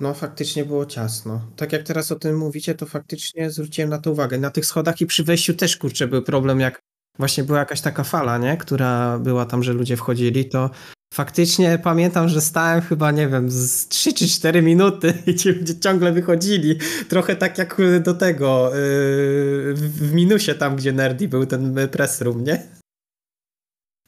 No 0.00 0.14
faktycznie 0.14 0.64
było 0.64 0.86
ciasno. 0.86 1.40
Tak 1.56 1.72
jak 1.72 1.82
teraz 1.82 2.12
o 2.12 2.16
tym 2.16 2.36
mówicie, 2.38 2.74
to 2.74 2.86
faktycznie 2.86 3.50
zwróciłem 3.50 3.90
na 3.90 3.98
to 3.98 4.12
uwagę. 4.12 4.38
Na 4.38 4.50
tych 4.50 4.66
schodach 4.66 5.00
i 5.00 5.06
przy 5.06 5.24
wejściu 5.24 5.54
też 5.54 5.76
kurczę 5.76 6.08
był 6.08 6.22
problem, 6.22 6.60
jak 6.60 6.82
właśnie 7.18 7.44
była 7.44 7.58
jakaś 7.58 7.80
taka 7.80 8.04
fala, 8.04 8.38
nie? 8.38 8.56
Która 8.56 9.18
była 9.18 9.46
tam, 9.46 9.62
że 9.62 9.72
ludzie 9.72 9.96
wchodzili, 9.96 10.48
to 10.48 10.70
faktycznie 11.14 11.78
pamiętam, 11.82 12.28
że 12.28 12.40
stałem 12.40 12.80
chyba, 12.80 13.10
nie 13.10 13.28
wiem, 13.28 13.50
z 13.50 13.88
3 13.88 14.12
czy 14.12 14.28
4 14.28 14.62
minuty 14.62 15.14
i 15.26 15.34
ci 15.34 15.48
ludzie 15.48 15.78
ciągle 15.80 16.12
wychodzili. 16.12 16.78
Trochę 17.08 17.36
tak 17.36 17.58
jak 17.58 17.76
do 18.02 18.14
tego, 18.14 18.70
yy, 18.74 19.74
w 19.74 20.12
minusie 20.14 20.54
tam, 20.54 20.76
gdzie 20.76 20.92
Nerdy 20.92 21.28
był 21.28 21.46
ten 21.46 21.88
press 21.88 22.20
room, 22.20 22.44
nie? 22.44 22.62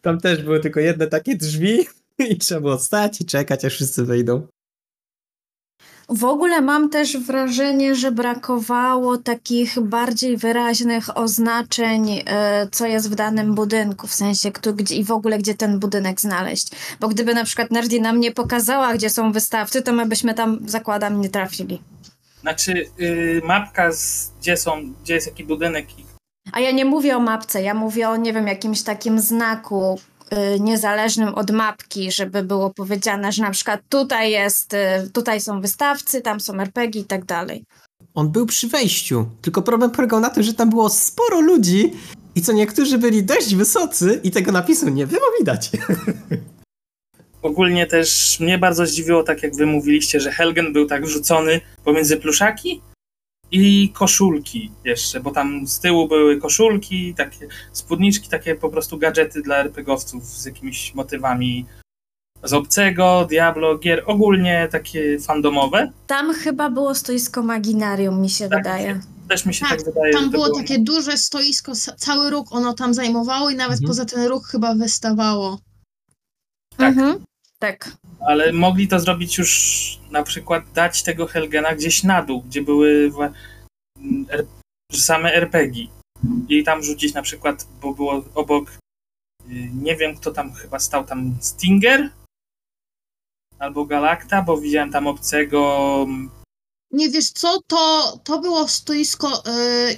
Tam 0.01 0.21
też 0.21 0.43
były 0.43 0.61
tylko 0.61 0.81
jedne 0.81 1.07
takie 1.07 1.37
drzwi 1.37 1.87
i 2.31 2.39
trzeba 2.39 2.61
było 2.61 2.79
stać 2.79 3.21
i 3.21 3.25
czekać, 3.25 3.65
aż 3.65 3.75
wszyscy 3.75 4.05
wyjdą. 4.05 4.47
W 6.09 6.25
ogóle 6.25 6.61
mam 6.61 6.91
też 6.91 7.17
wrażenie, 7.17 7.95
że 7.95 8.13
brakowało 8.13 9.19
takich 9.19 9.81
bardziej 9.81 10.37
wyraźnych 10.37 11.19
oznaczeń, 11.19 12.23
e, 12.27 12.69
co 12.73 12.87
jest 12.87 13.11
w 13.11 13.15
danym 13.15 13.55
budynku, 13.55 14.07
w 14.07 14.15
sensie 14.15 14.53
kto, 14.53 14.73
gdzie, 14.73 14.95
i 14.95 15.05
w 15.05 15.11
ogóle 15.11 15.39
gdzie 15.39 15.55
ten 15.55 15.79
budynek 15.79 16.21
znaleźć. 16.21 16.69
Bo 17.01 17.09
gdyby 17.09 17.35
na 17.35 17.45
przykład 17.45 17.71
Nerdy 17.71 18.01
nam 18.01 18.21
nie 18.21 18.33
pokazała, 18.33 18.95
gdzie 18.95 19.11
są 19.11 19.33
wystawcy, 19.33 19.83
to 19.83 19.93
my 19.93 20.07
byśmy 20.07 20.35
tam, 20.35 20.59
zakładam, 20.67 21.21
nie 21.21 21.29
trafili. 21.29 21.83
Znaczy, 22.41 22.85
yy, 22.99 23.41
mapka, 23.45 23.93
z, 23.93 24.33
gdzie 24.41 24.57
są, 24.57 24.93
gdzie 25.03 25.15
jest 25.15 25.27
jaki 25.27 25.45
budynek 25.45 25.99
i 25.99 26.05
A 26.53 26.61
ja 26.61 26.71
nie 26.71 26.85
mówię 26.85 27.17
o 27.17 27.21
mapce, 27.21 27.63
ja 27.63 27.75
mówię 27.75 28.09
o, 28.09 28.17
nie 28.17 28.33
wiem, 28.33 28.47
jakimś 28.47 28.83
takim 28.83 29.21
znaku 29.21 29.99
niezależnym 30.61 31.35
od 31.35 31.51
mapki, 31.51 32.13
żeby 32.13 32.43
było 32.43 32.71
powiedziane, 32.71 33.33
że 33.33 33.43
na 33.43 33.51
przykład 33.51 33.81
tutaj 33.89 34.31
jest, 34.31 34.75
y, 34.75 35.11
tutaj 35.13 35.41
są 35.41 35.61
wystawcy, 35.61 36.21
tam 36.21 36.41
są 36.41 36.61
RPG 36.61 37.01
i 37.01 37.05
tak 37.05 37.25
dalej. 37.25 37.65
On 38.15 38.33
był 38.33 38.47
przy 38.47 38.69
wejściu, 38.69 39.27
tylko 39.43 39.63
problem 39.63 39.91
polegał 39.91 40.21
na 40.21 40.31
tym, 40.31 40.43
że 40.43 40.55
tam 40.55 40.71
było 40.71 40.89
sporo 40.89 41.41
ludzi 41.41 41.93
i 42.35 42.43
co 42.43 42.53
niektórzy 42.53 42.99
byli 42.99 43.23
dość 43.25 43.55
wysocy 43.55 44.21
i 44.23 44.31
tego 44.31 44.53
napisu 44.53 44.89
nie 44.89 45.07
było 45.07 45.27
widać. 45.39 45.71
Ogólnie 47.43 47.87
też 47.87 48.41
mnie 48.41 48.59
bardzo 48.59 48.87
zdziwiło, 48.87 49.23
tak 49.23 49.43
jak 49.43 49.57
wy 49.57 49.67
mówiliście, 49.67 50.21
że 50.21 50.33
Helgen 50.33 50.73
był 50.73 50.87
tak 50.87 51.07
wrzucony 51.07 51.61
pomiędzy 51.85 52.17
pluszaki 52.17 52.81
i 53.51 53.89
koszulki 53.95 54.71
jeszcze, 54.85 55.21
bo 55.21 55.31
tam 55.31 55.67
z 55.67 55.81
tyłu 55.81 56.09
były 56.09 56.41
koszulki, 56.41 57.15
takie 57.15 57.49
spódniczki, 57.73 58.29
takie 58.29 58.55
po 58.55 58.69
prostu 58.69 58.99
gadżety 58.99 59.43
dla 59.43 59.57
RPGowców 59.57 60.25
z 60.25 60.45
jakimiś 60.45 60.95
motywami 60.95 61.67
z 62.45 62.53
obcego, 62.53 63.27
Diablo, 63.29 63.79
gier, 63.79 64.03
ogólnie 64.07 64.69
takie 64.73 65.19
fandomowe. 65.21 65.93
Tam 66.07 66.35
chyba 66.35 66.71
było 66.71 66.95
stoisko 66.95 67.43
Maginarium, 67.43 68.21
mi 68.21 68.31
się 68.31 68.49
Tak, 68.49 68.59
wydaje. 68.59 69.01
Też 69.29 69.47
mi 69.47 69.55
się 69.55 69.67
Tak, 69.67 69.77
tak, 69.77 69.85
wydaje, 69.85 70.13
Tam 70.13 70.31
było 70.31 70.45
było... 70.45 70.59
takie 70.59 70.79
duże 70.79 71.17
stoisko, 71.19 71.73
cały 71.97 72.31
róg 72.31 72.47
ono 72.51 72.75
tam 72.75 72.95
zajmowało 72.95 73.51
i 73.51 73.55
nawet 73.55 73.75
Mhm. 73.79 73.89
poza 73.89 74.05
ten 74.05 74.27
róg 74.27 74.47
chyba 74.47 74.75
wystawało. 74.75 75.59
Tak. 76.77 76.89
Mhm. 76.89 77.25
Tak. 77.59 77.97
Ale 78.21 78.53
mogli 78.53 78.89
to 78.89 79.01
zrobić 79.01 79.39
już 79.39 79.99
na 80.11 80.23
przykład 80.23 80.73
dać 80.73 81.03
tego 81.03 81.27
Helgena 81.27 81.75
gdzieś 81.75 82.03
na 82.03 82.23
dół, 82.23 82.43
gdzie 82.43 82.63
były 82.63 83.13
same 84.93 85.35
RPG. 85.35 85.87
I 86.49 86.65
tam 86.65 86.83
rzucić 86.83 87.15
na 87.15 87.23
przykład, 87.23 87.67
bo 87.81 87.95
było 87.95 88.25
obok, 88.35 88.71
y, 88.71 89.71
nie 89.75 89.97
wiem 89.97 90.17
kto 90.17 90.31
tam 90.31 90.53
chyba 90.53 90.79
stał, 90.79 91.05
tam 91.05 91.37
Stinger 91.41 92.11
albo 93.59 93.85
Galacta, 93.85 94.43
bo 94.43 94.57
widziałem 94.57 94.93
tam 94.93 95.07
obcego. 95.07 96.07
Nie 96.91 97.09
wiesz 97.09 97.31
co, 97.31 97.61
to, 97.67 98.13
to 98.25 98.39
było 98.41 98.69
stoisko, 98.69 99.43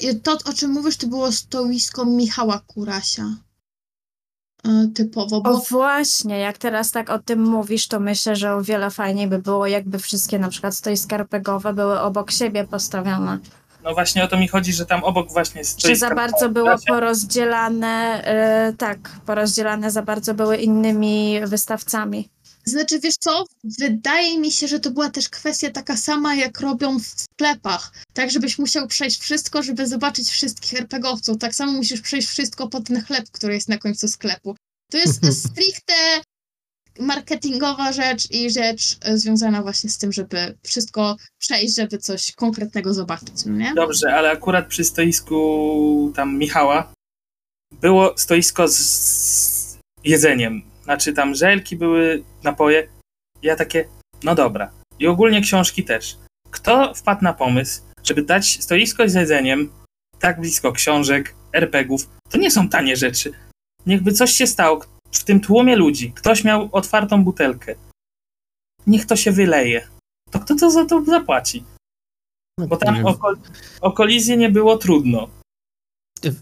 yy, 0.02 0.14
to 0.14 0.38
o 0.45 0.52
czym 0.52 0.71
mówisz, 0.71 0.97
to 0.97 1.07
było 1.07 1.33
stoisko 1.33 2.05
Michała 2.05 2.61
Kurasia. 2.67 3.37
Yy, 4.64 4.88
typowo, 4.88 5.37
O 5.37 5.40
bo 5.40 5.62
właśnie, 5.71 6.38
jak 6.38 6.59
teraz 6.59 6.90
tak 6.90 7.11
o 7.11 7.19
tym 7.19 7.43
mówisz, 7.43 7.88
to 7.88 8.00
myślę, 8.00 8.37
że 8.37 8.55
o 8.55 8.62
wiele 8.62 8.90
fajniej 8.90 9.29
by 9.29 9.38
było, 9.38 9.67
jakby 9.67 9.99
wszystkie 9.99 10.38
na 10.38 10.49
przykład 10.49 10.75
stoiska 10.75 11.17
RPGowe 11.17 11.73
były 11.73 12.00
obok 12.00 12.31
siebie 12.31 12.64
postawione. 12.64 13.38
No 13.85 13.95
właśnie 13.95 14.25
o 14.25 14.29
to 14.29 14.37
mi 14.37 14.49
chodzi, 14.49 14.73
że 14.73 14.87
tam 14.87 15.05
obok 15.05 15.33
właśnie 15.33 15.64
stoi. 15.64 15.97
za 15.97 16.14
bardzo 16.14 16.49
było 16.49 16.76
porozdzielane, 16.88 18.25
y, 18.71 18.76
tak, 18.76 18.99
porozdzielane 19.26 19.90
za 19.90 20.02
bardzo 20.02 20.35
były 20.35 20.57
innymi 20.57 21.40
wystawcami. 21.47 22.29
Znaczy, 22.71 23.00
wiesz 23.00 23.17
co? 23.17 23.45
Wydaje 23.65 24.39
mi 24.39 24.53
się, 24.53 24.69
że 24.69 24.81
to 24.81 24.91
była 24.91 25.11
też 25.11 25.29
kwestia 25.29 25.71
taka 25.71 25.97
sama, 25.97 26.35
jak 26.35 26.61
robią 26.61 26.99
w 26.99 27.07
sklepach. 27.07 27.93
Tak, 28.12 28.31
żebyś 28.31 28.59
musiał 28.59 28.87
przejść 28.87 29.21
wszystko, 29.21 29.62
żeby 29.62 29.87
zobaczyć 29.87 30.29
wszystkich 30.29 30.75
RPGowców. 30.75 31.39
Tak 31.39 31.55
samo 31.55 31.73
musisz 31.73 32.00
przejść 32.00 32.29
wszystko 32.29 32.69
po 32.69 32.81
ten 32.81 33.05
chleb, 33.05 33.25
który 33.33 33.55
jest 33.55 33.69
na 33.69 33.79
końcu 33.79 34.09
sklepu. 34.09 34.57
To 34.91 34.99
jest 34.99 35.21
stricte 35.45 35.95
marketingowa 37.00 37.93
rzecz 37.93 38.31
i 38.31 38.50
rzecz 38.50 38.97
e, 39.00 39.19
związana 39.19 39.62
właśnie 39.62 39.91
z 39.91 39.99
tym, 39.99 40.12
żeby 40.12 40.59
wszystko 40.62 41.17
przejść, 41.39 41.77
żeby 41.77 41.99
coś 41.99 42.33
konkretnego 42.33 42.95
zobaczyć, 42.95 43.45
no 43.47 43.57
nie? 43.57 43.75
Dobrze, 43.75 44.15
ale 44.15 44.31
akurat 44.31 44.67
przy 44.67 44.85
stoisku 44.85 46.12
tam 46.17 46.39
Michała 46.39 46.93
było 47.81 48.15
stoisko 48.17 48.69
z 48.69 49.79
jedzeniem. 50.05 50.70
Znaczy 50.82 51.12
tam 51.12 51.34
żelki 51.34 51.76
były, 51.76 52.25
napoje. 52.44 52.88
Ja 53.42 53.56
takie, 53.56 53.88
no 54.22 54.34
dobra. 54.34 54.70
I 54.99 55.06
ogólnie 55.06 55.40
książki 55.40 55.84
też. 55.84 56.18
Kto 56.50 56.94
wpadł 56.94 57.25
na 57.25 57.32
pomysł, 57.32 57.82
żeby 58.04 58.22
dać 58.22 58.62
stoisko 58.62 59.08
z 59.08 59.14
jedzeniem 59.14 59.72
tak 60.18 60.40
blisko 60.40 60.72
książek, 60.72 61.34
RPGów? 61.52 62.08
To 62.30 62.38
nie 62.38 62.50
są 62.50 62.68
tanie 62.68 62.96
rzeczy. 62.96 63.32
Niechby 63.87 64.12
coś 64.12 64.32
się 64.32 64.46
stało 64.46 64.80
w 65.12 65.25
tym 65.25 65.40
tłumie 65.40 65.76
ludzi. 65.76 66.12
Ktoś 66.12 66.44
miał 66.44 66.68
otwartą 66.72 67.25
butelkę. 67.25 67.75
Niech 68.87 69.06
to 69.06 69.16
się 69.16 69.32
wyleje. 69.32 69.88
To 70.30 70.38
kto 70.40 70.54
to 70.54 70.70
za 70.70 70.84
to 70.84 71.04
zapłaci? 71.04 71.64
Bo 72.68 72.76
tam 72.76 73.06
o, 73.06 73.14
kol- 73.14 73.38
o 73.80 73.92
kolizję 73.92 74.37
nie 74.37 74.50
było 74.50 74.76
trudno. 74.78 75.28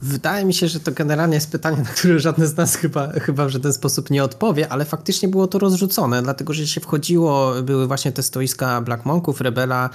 Wydaje 0.02 0.44
mi 0.44 0.54
się, 0.54 0.68
że 0.68 0.80
to 0.80 0.92
generalnie 0.92 1.34
jest 1.34 1.52
pytanie, 1.52 1.76
na 1.76 1.84
które 1.84 2.20
żadne 2.20 2.46
z 2.46 2.56
nas 2.56 2.76
chyba, 2.76 3.12
chyba 3.12 3.46
w 3.46 3.50
żaden 3.50 3.72
sposób 3.72 4.10
nie 4.10 4.24
odpowie, 4.24 4.68
ale 4.68 4.84
faktycznie 4.84 5.28
było 5.28 5.46
to 5.46 5.58
rozrzucone, 5.58 6.22
dlatego 6.22 6.52
że 6.52 6.66
się 6.66 6.80
wchodziło, 6.80 7.62
były 7.62 7.86
właśnie 7.86 8.12
te 8.12 8.22
stoiska 8.22 8.80
Black 8.80 9.04
Monków, 9.04 9.40
Rebela, 9.40 9.90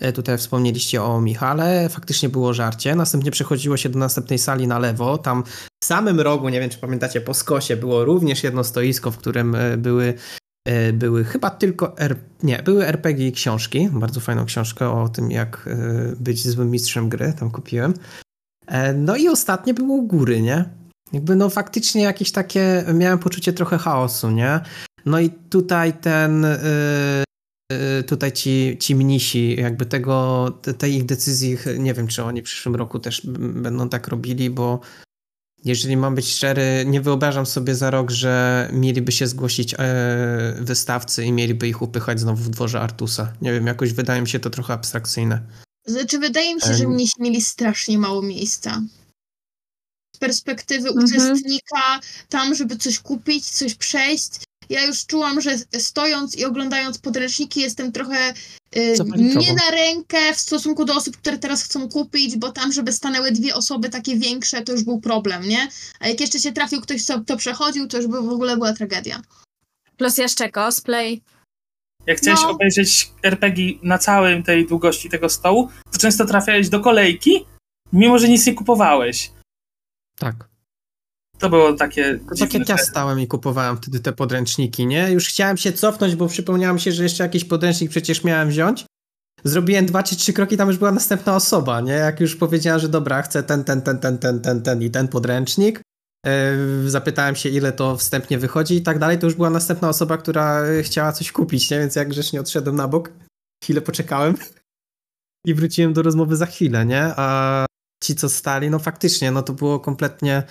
E, 0.00 0.12
tutaj 0.12 0.38
wspomnieliście 0.38 1.02
o 1.02 1.20
Michale, 1.20 1.88
faktycznie 1.88 2.28
było 2.28 2.54
żarcie. 2.54 2.94
Następnie 2.94 3.30
przechodziło 3.30 3.76
się 3.76 3.88
do 3.88 3.98
następnej 3.98 4.38
sali 4.38 4.66
na 4.66 4.78
lewo. 4.78 5.18
Tam 5.18 5.44
w 5.82 5.84
samym 5.84 6.20
rogu, 6.20 6.48
nie 6.48 6.60
wiem 6.60 6.70
czy 6.70 6.78
pamiętacie, 6.78 7.20
po 7.20 7.34
skosie 7.34 7.76
było 7.76 8.04
również 8.04 8.44
jedno 8.44 8.64
stoisko, 8.64 9.10
w 9.10 9.18
którym 9.18 9.54
e, 9.54 9.76
były, 9.76 10.14
e, 10.68 10.92
były 10.92 11.24
chyba 11.24 11.50
tylko 11.50 11.98
R... 11.98 12.16
nie, 12.42 12.62
były 12.62 12.86
RPG 12.86 13.26
i 13.26 13.32
książki. 13.32 13.88
Bardzo 13.92 14.20
fajną 14.20 14.44
książkę 14.44 14.90
o 14.90 15.08
tym, 15.08 15.30
jak 15.30 15.68
być 16.20 16.48
złym 16.48 16.70
mistrzem 16.70 17.08
gry, 17.08 17.32
tam 17.38 17.50
kupiłem. 17.50 17.94
No 18.94 19.16
i 19.16 19.28
ostatnie 19.28 19.74
było 19.74 20.02
góry, 20.02 20.42
nie? 20.42 20.64
Jakby 21.12 21.36
no 21.36 21.50
faktycznie 21.50 22.02
jakieś 22.02 22.32
takie, 22.32 22.84
miałem 22.94 23.18
poczucie 23.18 23.52
trochę 23.52 23.78
chaosu, 23.78 24.30
nie? 24.30 24.60
No 25.06 25.20
i 25.20 25.30
tutaj 25.30 25.92
ten 25.92 26.46
Y, 27.72 28.02
tutaj 28.02 28.32
ci, 28.32 28.76
ci 28.80 28.94
mnisi, 28.94 29.56
jakby 29.60 29.86
tego, 29.86 30.50
tej 30.78 30.94
ich 30.94 31.06
decyzji, 31.06 31.58
nie 31.78 31.94
wiem, 31.94 32.06
czy 32.06 32.24
oni 32.24 32.40
w 32.40 32.44
przyszłym 32.44 32.76
roku 32.76 32.98
też 32.98 33.22
będą 33.54 33.88
tak 33.88 34.08
robili, 34.08 34.50
bo 34.50 34.80
jeżeli 35.64 35.96
mam 35.96 36.14
być 36.14 36.32
szczery, 36.32 36.84
nie 36.86 37.00
wyobrażam 37.00 37.46
sobie 37.46 37.74
za 37.74 37.90
rok, 37.90 38.10
że 38.10 38.68
mieliby 38.72 39.12
się 39.12 39.26
zgłosić 39.26 39.74
e, 39.78 40.56
wystawcy 40.60 41.24
i 41.24 41.32
mieliby 41.32 41.68
ich 41.68 41.82
upychać 41.82 42.20
znowu 42.20 42.44
w 42.44 42.50
dworze 42.50 42.80
Artusa. 42.80 43.32
Nie 43.42 43.52
wiem, 43.52 43.66
jakoś 43.66 43.92
wydaje 43.92 44.20
mi 44.20 44.28
się 44.28 44.38
to 44.40 44.50
trochę 44.50 44.74
abstrakcyjne. 44.74 45.40
Znaczy, 45.86 46.18
wydaje 46.18 46.54
mi 46.54 46.60
się, 46.60 46.74
że 46.74 46.88
mnisi 46.88 47.14
mieli 47.18 47.40
strasznie 47.40 47.98
mało 47.98 48.22
miejsca. 48.22 48.82
Z 50.16 50.18
perspektywy 50.18 50.88
mhm. 50.88 51.06
uczestnika, 51.06 52.00
tam, 52.28 52.54
żeby 52.54 52.76
coś 52.76 52.98
kupić, 52.98 53.50
coś 53.50 53.74
przejść, 53.74 54.30
ja 54.70 54.86
już 54.86 55.06
czułam, 55.06 55.40
że 55.40 55.58
stojąc 55.78 56.36
i 56.36 56.44
oglądając 56.44 56.98
podręczniki 56.98 57.60
jestem 57.60 57.92
trochę 57.92 58.34
y, 58.76 58.96
nie 59.36 59.54
na 59.54 59.70
rękę 59.70 60.34
w 60.34 60.40
stosunku 60.40 60.84
do 60.84 60.94
osób, 60.94 61.16
które 61.16 61.38
teraz 61.38 61.62
chcą 61.62 61.88
kupić, 61.88 62.36
bo 62.36 62.52
tam, 62.52 62.72
żeby 62.72 62.92
stanęły 62.92 63.32
dwie 63.32 63.54
osoby 63.54 63.88
takie 63.88 64.16
większe, 64.16 64.62
to 64.62 64.72
już 64.72 64.82
był 64.82 65.00
problem, 65.00 65.48
nie? 65.48 65.68
A 66.00 66.08
jak 66.08 66.20
jeszcze 66.20 66.40
się 66.40 66.52
trafił 66.52 66.80
ktoś, 66.80 67.04
kto, 67.04 67.20
kto 67.20 67.36
przechodził, 67.36 67.88
to 67.88 67.96
już 67.96 68.06
by 68.06 68.22
w 68.22 68.28
ogóle 68.28 68.56
była 68.56 68.72
tragedia. 68.72 69.22
Plus 69.96 70.18
jeszcze 70.18 70.50
cosplay. 70.50 71.22
Jak 72.06 72.18
chciałeś 72.18 72.40
no. 72.42 72.50
obejrzeć 72.50 73.10
RPG 73.22 73.72
na 73.82 73.98
całej 73.98 74.42
tej 74.42 74.66
długości 74.66 75.08
tego 75.08 75.28
stołu, 75.28 75.68
to 75.92 75.98
często 75.98 76.24
trafiałeś 76.24 76.68
do 76.68 76.80
kolejki, 76.80 77.46
mimo 77.92 78.18
że 78.18 78.28
nic 78.28 78.46
nie 78.46 78.54
kupowałeś. 78.54 79.32
Tak. 80.18 80.48
To 81.38 81.50
było 81.50 81.72
takie. 81.72 82.18
To 82.28 82.34
tak 82.36 82.54
jak 82.54 82.68
ja 82.68 82.78
stałem 82.78 83.20
i 83.20 83.26
kupowałem 83.26 83.76
wtedy 83.76 84.00
te 84.00 84.12
podręczniki, 84.12 84.86
nie? 84.86 85.10
Już 85.10 85.28
chciałem 85.28 85.56
się 85.56 85.72
cofnąć, 85.72 86.16
bo 86.16 86.28
przypomniałem 86.28 86.78
się, 86.78 86.92
że 86.92 87.02
jeszcze 87.02 87.22
jakiś 87.22 87.44
podręcznik 87.44 87.90
przecież 87.90 88.24
miałem 88.24 88.48
wziąć. 88.48 88.86
Zrobiłem 89.44 89.86
dwa 89.86 90.02
czy 90.02 90.16
trzy 90.16 90.32
kroki, 90.32 90.56
tam 90.56 90.68
już 90.68 90.76
była 90.76 90.92
następna 90.92 91.36
osoba, 91.36 91.80
nie? 91.80 91.92
Jak 91.92 92.20
już 92.20 92.36
powiedziałem, 92.36 92.80
że 92.80 92.88
dobra, 92.88 93.22
chcę 93.22 93.42
ten, 93.42 93.64
ten, 93.64 93.82
ten, 93.82 93.98
ten, 93.98 94.18
ten, 94.18 94.40
ten, 94.40 94.62
ten 94.62 94.82
i 94.82 94.90
ten 94.90 95.08
podręcznik. 95.08 95.80
Yy, 96.24 96.90
zapytałem 96.90 97.36
się, 97.36 97.48
ile 97.48 97.72
to 97.72 97.96
wstępnie 97.96 98.38
wychodzi 98.38 98.74
i 98.74 98.82
tak 98.82 98.98
dalej, 98.98 99.18
to 99.18 99.26
już 99.26 99.34
była 99.34 99.50
następna 99.50 99.88
osoba, 99.88 100.16
która 100.16 100.62
chciała 100.82 101.12
coś 101.12 101.32
kupić, 101.32 101.70
nie? 101.70 101.78
Więc 101.78 101.96
jak 101.96 102.08
grzecznie 102.08 102.40
odszedłem 102.40 102.76
na 102.76 102.88
bok, 102.88 103.12
chwilę 103.64 103.80
poczekałem 103.80 104.34
i 105.46 105.54
wróciłem 105.54 105.92
do 105.92 106.02
rozmowy 106.02 106.36
za 106.36 106.46
chwilę, 106.46 106.86
nie? 106.86 107.02
A 107.16 107.66
ci, 108.04 108.14
co 108.14 108.28
stali, 108.28 108.70
no 108.70 108.78
faktycznie, 108.78 109.30
no 109.30 109.42
to 109.42 109.52
było 109.52 109.80
kompletnie 109.80 110.42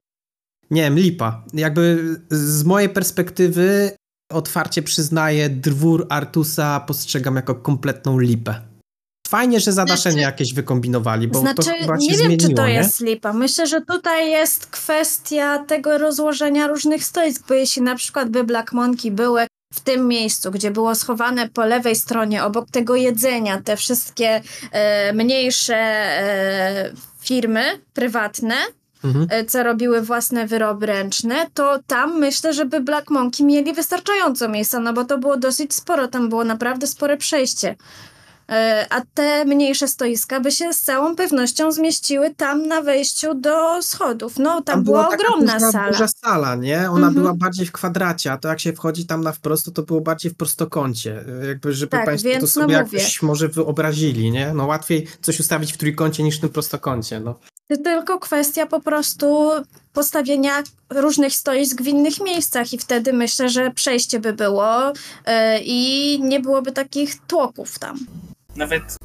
nie 0.72 0.82
wiem, 0.82 0.96
lipa. 0.96 1.46
Jakby 1.54 2.16
z 2.32 2.64
mojej 2.64 2.90
perspektywy 2.90 3.92
otwarcie 4.32 4.84
przyznaję, 4.84 5.50
dwór 5.50 6.08
Artusa 6.10 6.80
postrzegam 6.80 7.36
jako 7.36 7.56
kompletną 7.56 8.20
lipę. 8.20 8.73
Fajnie, 9.34 9.60
że 9.60 9.72
zadaszenie 9.72 10.14
znaczy, 10.14 10.26
jakieś 10.26 10.54
wykombinowali, 10.54 11.28
bo 11.28 11.40
znaczy, 11.40 11.56
to 11.56 11.72
chyba 11.80 12.00
się 12.00 12.08
nie 12.08 12.18
zmieniło, 12.18 12.30
wiem, 12.30 12.50
czy 12.50 12.56
to 12.56 12.68
nie? 12.68 12.74
jest 12.74 13.02
lipa. 13.02 13.34
Myślę, 13.34 13.68
że 13.68 13.82
tutaj 13.82 14.32
jest 14.32 14.66
kwestia 14.66 15.60
tego 15.60 15.98
rozłożenia 15.98 16.68
różnych 16.68 17.04
stoisk, 17.04 17.48
bo 17.48 17.54
jeśli 17.54 17.82
na 17.82 17.96
przykład 17.96 18.30
by 18.30 18.44
Black 18.44 18.74
Monkey 18.74 19.12
były 19.12 19.48
w 19.74 19.80
tym 19.80 20.08
miejscu, 20.08 20.52
gdzie 20.52 20.72
było 20.72 20.96
schowane 20.96 21.50
po 21.50 21.66
lewej 21.66 21.96
stronie, 21.96 22.44
obok 22.44 22.72
tego 22.72 22.96
jedzenia, 22.96 23.62
te 23.62 23.78
wszystkie 23.78 24.42
e, 24.72 25.14
mniejsze 25.14 25.78
e, 25.78 26.92
firmy 27.20 27.64
prywatne, 27.94 28.56
mhm. 29.04 29.28
E, 29.30 29.46
co 29.46 29.64
robiły 29.64 30.02
własne 30.02 30.48
wyroby 30.48 30.86
ręczne, 30.86 31.36
to 31.54 31.80
tam 31.88 32.20
myślę, 32.20 32.54
żeby 32.54 32.80
Black 32.82 33.10
Monkey 33.10 33.46
mieli 33.46 33.74
wystarczająco 33.74 34.50
miejsca, 34.50 34.80
no 34.80 34.94
bo 34.94 35.06
to 35.06 35.18
było 35.18 35.38
dosyć 35.38 35.74
sporo, 35.74 36.08
tam 36.08 36.30
było 36.30 36.44
naprawdę 36.44 36.88
spore 36.88 37.18
przejście. 37.18 37.76
E, 38.50 38.88
a 38.90 39.02
te 39.14 39.46
mniejsze 39.46 39.88
stoiska 39.88 40.40
by 40.40 40.52
się 40.52 40.74
z 40.74 40.82
całą 40.82 41.16
pewnością 41.16 41.72
zmieściły 41.72 42.36
tam 42.36 42.68
na 42.68 42.82
wejściu 42.82 43.34
do 43.34 43.82
schodów. 43.82 44.40
No, 44.40 44.50
tam, 44.50 44.64
tam 44.64 44.84
była, 44.84 45.04
była 45.04 45.16
ogromna 45.16 45.54
taka 45.54 45.72
sala. 45.72 45.92
duża 45.92 46.08
sala, 46.08 46.56
nie? 46.56 46.78
Ona 46.78 47.08
mhm. 47.08 47.14
była 47.14 47.34
bardziej 47.34 47.66
w 47.66 47.72
kwadracie, 47.72 48.32
a 48.32 48.38
to 48.38 48.48
jak 48.48 48.60
się 48.60 48.74
wchodzi 48.74 49.06
tam 49.06 49.24
na 49.24 49.32
wprost, 49.32 49.74
to 49.74 49.84
było 49.84 50.02
bardziej 50.02 50.32
w 50.32 50.36
prostokącie. 50.36 51.24
E, 51.42 51.48
jakby, 51.48 51.74
żeby 51.74 51.90
tak, 51.90 52.06
Państwo 52.06 52.30
to 52.40 52.48
sobie 52.48 52.74
no 52.74 52.80
jakoś 52.80 53.22
może 53.22 53.48
wyobrazili, 53.48 54.32
nie? 54.32 54.54
No 54.54 54.66
łatwiej 54.66 55.08
coś 55.22 55.40
ustawić 55.40 55.74
w 55.74 55.78
trójkącie 55.78 56.24
niż 56.24 56.38
w 56.38 56.42
tym 56.42 56.50
prostokącie, 56.50 57.20
no. 57.20 57.40
To 57.68 57.78
tylko 57.78 58.20
kwestia 58.20 58.66
po 58.66 58.82
prostu 58.82 59.50
postawienia 59.94 60.64
różnych 60.90 61.34
stoisk 61.34 61.82
w 61.82 61.88
innych 61.88 62.22
miejscach 62.22 62.74
i 62.74 62.78
wtedy 62.78 63.14
myślę, 63.14 63.50
że 63.50 63.72
przejście 63.72 64.20
by 64.20 64.34
było 64.34 64.88
yy, 64.88 65.34
i 65.64 66.20
nie 66.22 66.40
byłoby 66.40 66.72
takich 66.72 67.20
tłoków 67.20 67.80
tam. 67.80 68.00
Nawet 68.56 68.98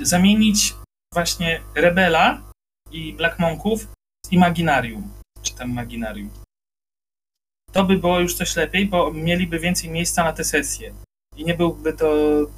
zamienić 0.00 0.74
właśnie 1.14 1.60
Rebela 1.74 2.42
i 2.92 3.12
Black 3.12 3.38
Monków 3.38 3.86
z 4.26 4.32
Imaginarium, 4.32 5.10
czy 5.42 5.54
tam 5.54 5.70
Imaginarium. 5.70 6.30
To 7.72 7.84
by 7.84 7.98
było 7.98 8.20
już 8.20 8.34
coś 8.34 8.56
lepiej, 8.56 8.86
bo 8.86 9.12
mieliby 9.12 9.58
więcej 9.58 9.90
miejsca 9.90 10.24
na 10.24 10.32
te 10.32 10.44
sesje. 10.44 10.94
I 11.36 11.44
nie 11.44 11.54
byłby 11.54 11.92
to, 11.92 12.14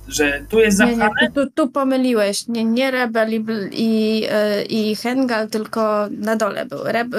że 0.09 0.45
tu 0.49 0.59
jest 0.59 0.77
zapchane. 0.77 1.15
Nie, 1.21 1.27
nie, 1.27 1.33
tu, 1.33 1.51
tu 1.51 1.71
pomyliłeś. 1.71 2.49
Nie, 2.49 2.65
nie 2.65 2.91
Rebel 2.91 3.33
i, 3.33 3.45
i, 3.73 4.21
yy, 4.21 4.65
i 4.69 4.97
Hengal, 4.97 5.49
tylko 5.51 6.09
na 6.11 6.37
dole 6.37 6.67
był. 6.67 6.79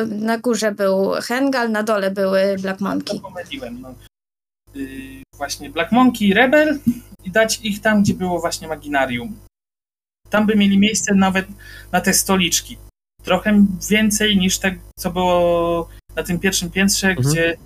Na 0.10 0.38
górze 0.38 0.72
był 0.72 1.12
Hengal, 1.12 1.72
na 1.72 1.84
dole 1.84 2.12
były 2.12 2.56
Black 2.62 2.82
Monkey. 2.82 3.20
To 3.20 3.30
pomyliłem. 3.30 3.82
No. 3.82 3.96
Yy, 4.76 5.24
właśnie 5.38 5.70
Black 5.70 5.92
Monkey 5.92 6.28
i 6.28 6.34
Rebel 6.34 6.80
i 7.24 7.32
dać 7.32 7.60
ich 7.64 7.82
tam, 7.82 8.04
gdzie 8.04 8.14
było 8.14 8.40
właśnie 8.40 8.68
Maginarium. 8.68 9.36
Tam 10.30 10.46
by 10.46 10.56
mieli 10.56 10.80
miejsce 10.80 11.16
nawet 11.16 11.48
na 11.92 12.02
te 12.02 12.14
stoliczki. 12.14 12.78
Trochę 13.24 13.66
więcej 13.90 14.38
niż 14.38 14.60
te, 14.60 14.76
co 15.00 15.12
było 15.12 15.90
na 16.16 16.24
tym 16.24 16.40
pierwszym 16.40 16.72
piętrze, 16.72 17.08
mhm. 17.08 17.28
gdzie 17.28 17.58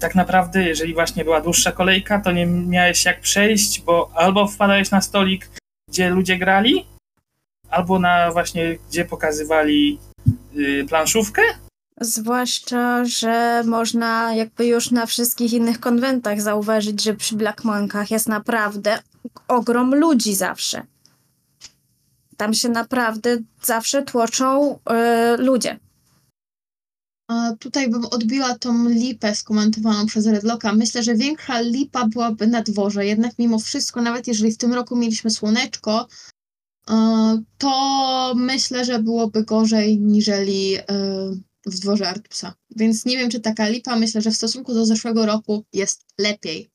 tak 0.00 0.14
naprawdę, 0.14 0.62
jeżeli 0.62 0.94
właśnie 0.94 1.24
była 1.24 1.40
dłuższa 1.40 1.72
kolejka, 1.72 2.20
to 2.20 2.32
nie 2.32 2.46
miałeś 2.46 3.04
jak 3.04 3.20
przejść, 3.20 3.80
bo 3.80 4.10
albo 4.14 4.46
wpadałeś 4.46 4.90
na 4.90 5.00
stolik, 5.00 5.48
gdzie 5.88 6.10
ludzie 6.10 6.38
grali, 6.38 6.86
albo 7.70 7.98
na 7.98 8.30
właśnie, 8.30 8.78
gdzie 8.88 9.04
pokazywali 9.04 9.98
yy, 10.52 10.84
planszówkę. 10.84 11.42
Zwłaszcza, 12.00 13.04
że 13.04 13.62
można 13.66 14.34
jakby 14.34 14.66
już 14.66 14.90
na 14.90 15.06
wszystkich 15.06 15.52
innych 15.52 15.80
konwentach 15.80 16.40
zauważyć, 16.40 17.02
że 17.02 17.14
przy 17.14 17.36
Black 17.36 17.64
Monkach 17.64 18.10
jest 18.10 18.28
naprawdę 18.28 18.98
ogrom 19.48 19.94
ludzi 19.94 20.34
zawsze. 20.34 20.82
Tam 22.36 22.54
się 22.54 22.68
naprawdę 22.68 23.36
zawsze 23.62 24.02
tłoczą 24.02 24.78
yy, 24.90 25.36
ludzie. 25.36 25.78
Tutaj 27.58 27.90
bym 27.90 28.04
odbiła 28.04 28.58
tą 28.58 28.88
lipę 28.88 29.34
skomentowaną 29.34 30.06
przez 30.06 30.26
Redlocka. 30.26 30.72
Myślę, 30.72 31.02
że 31.02 31.14
większa 31.14 31.60
lipa 31.60 32.08
byłaby 32.08 32.46
na 32.46 32.62
dworze. 32.62 33.06
Jednak 33.06 33.32
mimo 33.38 33.58
wszystko, 33.58 34.02
nawet 34.02 34.26
jeżeli 34.26 34.52
w 34.52 34.58
tym 34.58 34.74
roku 34.74 34.96
mieliśmy 34.96 35.30
słoneczko, 35.30 36.06
to 37.58 38.32
myślę, 38.36 38.84
że 38.84 38.98
byłoby 38.98 39.44
gorzej 39.44 40.00
niżeli 40.00 40.76
e, 40.76 40.84
w 41.66 41.78
dworze 41.78 42.08
Artusa. 42.08 42.54
Więc 42.76 43.04
nie 43.04 43.18
wiem, 43.18 43.30
czy 43.30 43.40
taka 43.40 43.68
lipa, 43.68 43.96
myślę, 43.96 44.22
że 44.22 44.30
w 44.30 44.36
stosunku 44.36 44.74
do 44.74 44.86
zeszłego 44.86 45.26
roku 45.26 45.64
jest 45.72 46.04
lepiej. 46.18 46.70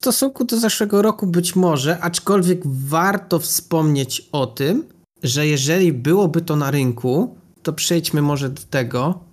W 0.00 0.04
stosunku 0.04 0.44
do 0.44 0.60
zeszłego 0.60 1.02
roku 1.02 1.26
być 1.26 1.56
może, 1.56 2.00
aczkolwiek 2.00 2.60
warto 2.66 3.38
wspomnieć 3.38 4.28
o 4.32 4.46
tym, 4.46 4.84
że 5.22 5.46
jeżeli 5.46 5.92
byłoby 5.92 6.40
to 6.40 6.56
na 6.56 6.70
rynku, 6.70 7.36
to 7.64 7.72
przejdźmy 7.72 8.22
może 8.22 8.50
do 8.50 8.62
tego, 8.62 9.24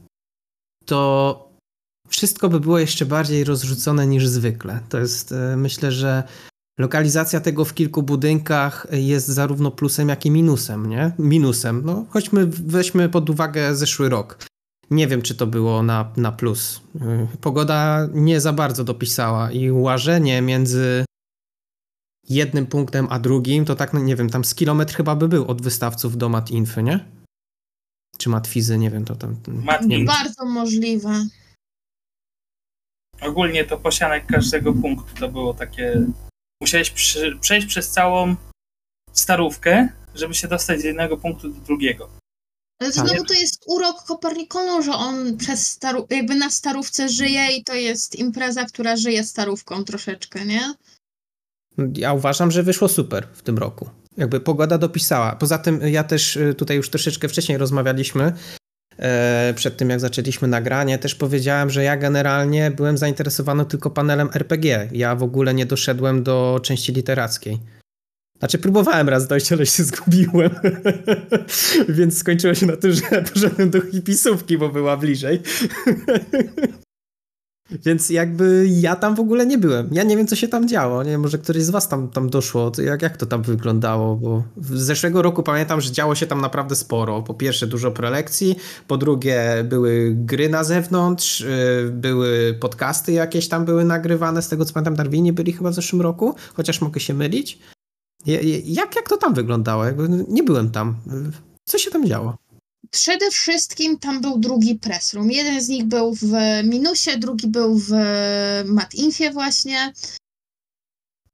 to 0.86 1.52
wszystko 2.10 2.50
by 2.50 2.60
było 2.60 2.80
jeszcze 2.80 3.06
bardziej 3.06 3.44
rozrzucone 3.44 4.08
niż 4.08 4.28
zwykle. 4.28 4.80
To 4.90 5.00
jest, 5.00 5.32
e, 5.32 5.58
myślę, 5.58 5.92
że 5.92 6.24
lokalizacja 6.80 7.40
tego 7.40 7.66
w 7.66 7.74
kilku 7.74 8.04
budynkach 8.04 8.88
jest 8.92 9.28
zarówno 9.28 9.72
plusem, 9.72 10.10
jak 10.10 10.26
i 10.26 10.32
minusem, 10.32 10.90
nie? 10.90 11.12
Minusem. 11.20 11.82
No, 11.86 12.06
chodźmy, 12.10 12.48
weźmy 12.48 13.10
pod 13.10 13.30
uwagę 13.30 13.76
zeszły 13.76 14.10
rok. 14.10 14.38
Nie 14.92 15.08
wiem, 15.08 15.22
czy 15.22 15.36
to 15.36 15.48
było 15.48 15.84
na, 15.84 16.12
na 16.18 16.32
plus. 16.32 16.82
E, 17.02 17.28
pogoda 17.42 18.08
nie 18.14 18.42
za 18.42 18.54
bardzo 18.54 18.84
dopisała 18.84 19.52
i 19.52 19.72
łażenie 19.72 20.42
między 20.42 21.06
jednym 22.30 22.66
punktem, 22.66 23.08
a 23.10 23.20
drugim, 23.20 23.66
to 23.66 23.76
tak, 23.76 23.94
no 23.94 24.00
nie 24.00 24.16
wiem, 24.16 24.30
tam 24.30 24.46
z 24.46 24.56
kilometr 24.56 24.96
chyba 24.96 25.16
by 25.16 25.28
był 25.28 25.46
od 25.46 25.62
wystawców 25.62 26.18
do 26.18 26.30
Mat 26.30 26.52
Infy, 26.52 26.84
nie? 26.84 27.21
Czy 28.18 28.30
Matwizy, 28.30 28.78
nie 28.78 28.90
wiem, 28.90 29.06
to 29.06 29.16
tam... 29.16 29.36
Nie. 29.86 30.06
Bardzo 30.06 30.46
możliwe. 30.46 31.26
Ogólnie 33.22 33.66
to 33.66 33.78
posianek 33.78 34.26
każdego 34.28 34.74
punktu 34.74 35.16
to 35.20 35.30
było 35.30 35.54
takie. 35.54 36.06
Musiałeś 36.62 36.90
przy, 36.92 37.38
przejść 37.42 37.68
przez 37.68 37.90
całą 37.90 38.36
starówkę, 39.14 39.90
żeby 40.16 40.34
się 40.34 40.48
dostać 40.48 40.82
z 40.82 40.84
jednego 40.84 41.18
punktu 41.18 41.50
do 41.50 41.62
drugiego. 41.62 42.10
Ale 42.82 42.92
Tak. 42.92 43.08
znowu 43.08 43.26
to 43.26 43.34
jest 43.34 43.64
urok 43.68 44.04
Kopernikonu, 44.04 44.84
że 44.84 44.92
on 44.92 45.38
przez 45.38 45.68
staru, 45.68 46.08
jakby 46.10 46.36
na 46.36 46.50
starówce 46.50 47.10
żyje 47.10 47.58
i 47.58 47.64
to 47.64 47.74
jest 47.74 48.16
impreza, 48.16 48.66
która 48.66 48.96
żyje 48.96 49.24
starówką 49.24 49.84
troszeczkę, 49.84 50.46
nie? 50.46 50.74
Ja 51.94 52.14
uważam, 52.14 52.52
że 52.52 52.64
wyszło 52.64 52.88
super 52.88 53.28
w 53.34 53.42
tym 53.42 53.58
roku. 53.58 53.90
Jakby 54.22 54.40
pogoda 54.40 54.78
dopisała. 54.78 55.36
Poza 55.36 55.58
tym 55.58 55.80
ja 55.82 56.04
też 56.04 56.36
y, 56.36 56.54
tutaj 56.54 56.78
już 56.78 56.90
troszeczkę 56.90 57.28
wcześniej 57.28 57.58
rozmawialiśmy, 57.58 58.34
e, 58.98 59.54
przed 59.56 59.78
tym 59.78 59.90
jak 59.90 60.00
zaczęliśmy 60.00 60.48
nagranie, 60.48 60.98
też 60.98 61.16
powiedziałem, 61.16 61.70
że 61.70 61.84
ja 61.84 61.98
generalnie 61.98 62.72
byłem 62.72 62.98
zainteresowany 62.98 63.66
tylko 63.66 63.90
panelem 63.90 64.30
RPG. 64.34 64.90
Ja 64.92 65.16
w 65.16 65.24
ogóle 65.24 65.54
nie 65.54 65.66
doszedłem 65.66 66.24
do 66.24 66.60
części 66.64 66.94
literackiej. 66.94 67.60
Znaczy 68.40 68.58
próbowałem 68.58 69.10
raz 69.10 69.28
dojść, 69.28 69.52
ale 69.52 69.66
się 69.66 69.84
zgubiłem. 69.84 70.52
Więc 71.90 72.18
skończyło 72.18 72.54
się 72.54 72.66
na 72.66 72.78
tym, 72.78 72.92
że 72.92 73.02
poszedłem 73.34 73.70
do 73.70 73.82
hipisówki, 73.82 74.58
bo 74.58 74.70
była 74.70 74.98
bliżej. 74.98 75.42
Więc 77.86 78.10
jakby 78.10 78.68
ja 78.70 78.96
tam 78.96 79.16
w 79.16 79.20
ogóle 79.20 79.46
nie 79.46 79.58
byłem. 79.58 79.90
Ja 79.92 80.04
nie 80.04 80.18
wiem, 80.18 80.28
co 80.28 80.36
się 80.36 80.48
tam 80.48 80.68
działo. 80.68 81.04
Nie 81.04 81.12
wiem, 81.12 81.22
może 81.22 81.38
któryś 81.38 81.64
z 81.64 81.70
was 81.70 81.88
tam, 81.88 82.10
tam 82.10 82.30
doszło. 82.30 82.72
Jak, 82.84 83.02
jak 83.02 83.18
to 83.18 83.26
tam 83.26 83.42
wyglądało? 83.42 84.16
Bo 84.16 84.44
z 84.58 84.82
zeszłego 84.82 85.22
roku 85.22 85.44
pamiętam, 85.44 85.82
że 85.82 85.92
działo 85.92 86.16
się 86.16 86.28
tam 86.28 86.42
naprawdę 86.42 86.76
sporo. 86.76 87.22
Po 87.22 87.34
pierwsze 87.34 87.68
dużo 87.68 87.92
prelekcji, 87.92 88.56
po 88.88 88.98
drugie 88.98 89.66
były 89.70 90.12
gry 90.16 90.50
na 90.50 90.64
zewnątrz, 90.64 91.40
yy, 91.40 91.92
były 91.92 92.58
podcasty 92.60 93.12
jakieś 93.12 93.48
tam 93.48 93.66
były 93.66 93.86
nagrywane. 93.86 94.42
Z 94.42 94.48
tego 94.48 94.66
co 94.66 94.74
pamiętam, 94.74 94.96
Darwini 94.96 95.34
byli 95.34 95.54
chyba 95.54 95.70
w 95.70 95.74
zeszłym 95.74 96.02
roku, 96.02 96.36
chociaż 96.54 96.82
mogę 96.82 97.00
się 97.00 97.14
mylić. 97.14 97.60
Jak, 98.66 98.96
jak 98.96 99.10
to 99.10 99.18
tam 99.18 99.34
wyglądało? 99.34 99.86
Jakby 99.86 100.26
nie 100.28 100.44
byłem 100.44 100.72
tam. 100.72 100.96
Co 101.66 101.78
się 101.78 101.92
tam 101.92 102.08
działo? 102.08 102.38
Przede 102.92 103.32
wszystkim 103.32 104.00
tam 104.00 104.22
był 104.22 104.40
drugi 104.40 104.76
press 104.76 105.14
room. 105.14 105.32
Jeden 105.32 105.62
z 105.62 105.68
nich 105.68 105.84
był 105.84 106.16
w 106.16 106.34
Minusie, 106.64 107.18
drugi 107.18 107.48
był 107.48 107.80
w 107.80 107.92
Matinfie 108.66 109.32
właśnie. 109.32 109.94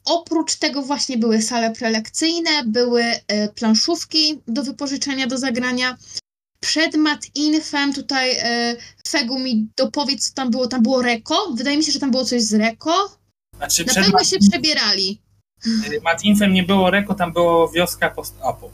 Oprócz 0.06 0.56
tego 0.56 0.82
właśnie 0.82 1.18
były 1.18 1.42
sale 1.42 1.72
prelekcyjne, 1.72 2.64
były 2.66 3.04
e, 3.04 3.50
planszówki 3.50 4.42
do 4.48 4.64
wypożyczenia, 4.64 5.28
do 5.28 5.38
zagrania. 5.38 5.98
Przed 6.60 6.96
Matinfem 6.96 7.94
tutaj 7.94 8.38
e, 8.40 8.76
Fegu 9.08 9.40
mi 9.40 9.68
dopowiedz, 9.78 10.30
co 10.30 10.34
tam 10.34 10.52
było. 10.52 10.68
Tam 10.68 10.84
było 10.84 11.02
Reko. 11.02 11.54
Wydaje 11.54 11.78
mi 11.78 11.84
się, 11.84 11.92
że 11.92 12.00
tam 12.00 12.12
było 12.12 12.26
coś 12.26 12.42
z 12.42 12.54
Reko. 12.54 13.18
Znaczy 13.58 13.86
Na 13.86 13.94
pewno 13.94 14.24
się 14.24 14.38
przebierali. 14.52 15.22
Matinfem 16.04 16.54
nie 16.54 16.64
było 16.64 16.92
Reko, 16.92 17.16
tam 17.16 17.34
było 17.34 17.70
wioska 17.70 18.10
post-apo. 18.10 18.72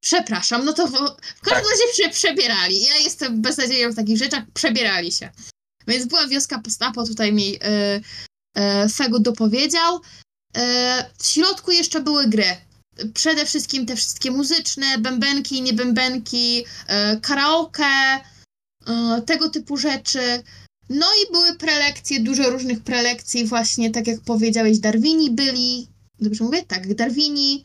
Przepraszam, 0.00 0.64
no 0.64 0.72
to 0.72 0.86
w, 0.86 0.92
w 1.36 1.40
każdym 1.40 1.70
razie 1.70 1.82
prze, 1.92 2.10
przebierali. 2.10 2.84
Ja 2.84 2.96
jestem 2.96 3.42
beznadzieją 3.42 3.92
w 3.92 3.96
takich 3.96 4.18
rzeczach, 4.18 4.44
przebierali 4.54 5.12
się. 5.12 5.30
Więc 5.86 6.06
była 6.06 6.26
wioska 6.26 6.58
postapo, 6.58 7.06
tutaj 7.06 7.32
mi 7.32 7.54
y, 7.54 7.58
y, 9.04 9.20
dopowiedział. 9.20 9.96
Y, 9.96 10.00
w 11.18 11.26
środku 11.26 11.70
jeszcze 11.70 12.00
były 12.00 12.26
gry. 12.26 12.56
Przede 13.14 13.46
wszystkim 13.46 13.86
te 13.86 13.96
wszystkie 13.96 14.30
muzyczne, 14.30 14.98
bębenki, 14.98 15.62
niebębenki, 15.62 16.64
karaoke, 17.22 18.20
tego 19.26 19.50
typu 19.50 19.76
rzeczy. 19.76 20.42
No 20.88 21.06
i 21.06 21.32
były 21.32 21.54
prelekcje, 21.54 22.20
dużo 22.20 22.50
różnych 22.50 22.82
prelekcji, 22.82 23.46
właśnie 23.46 23.90
tak 23.90 24.06
jak 24.06 24.20
powiedziałeś, 24.20 24.78
Darwini 24.78 25.30
byli. 25.30 25.88
Dobrze 26.20 26.44
mówię? 26.44 26.62
Tak, 26.62 26.94
Darwini. 26.94 27.64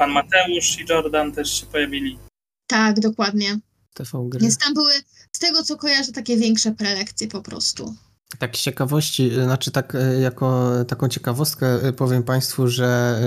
Pan 0.00 0.10
Mateusz 0.10 0.78
i 0.80 0.84
Jordan 0.88 1.32
też 1.32 1.60
się 1.60 1.66
pojawili. 1.66 2.18
Tak, 2.66 3.00
dokładnie. 3.00 3.58
TV 3.94 4.28
gry. 4.28 4.40
Więc 4.40 4.58
tam 4.58 4.74
były, 4.74 4.92
z 5.32 5.38
tego 5.38 5.62
co 5.62 5.76
kojarzę, 5.76 6.12
takie 6.12 6.36
większe 6.36 6.72
prelekcje 6.72 7.28
po 7.28 7.42
prostu. 7.42 7.94
Tak 8.38 8.56
z 8.56 8.60
ciekawości, 8.60 9.30
znaczy 9.34 9.70
tak 9.70 9.94
y, 9.94 10.20
jako 10.20 10.70
taką 10.88 11.08
ciekawostkę 11.08 11.86
y, 11.86 11.92
powiem 11.92 12.22
Państwu, 12.22 12.68
że 12.68 13.20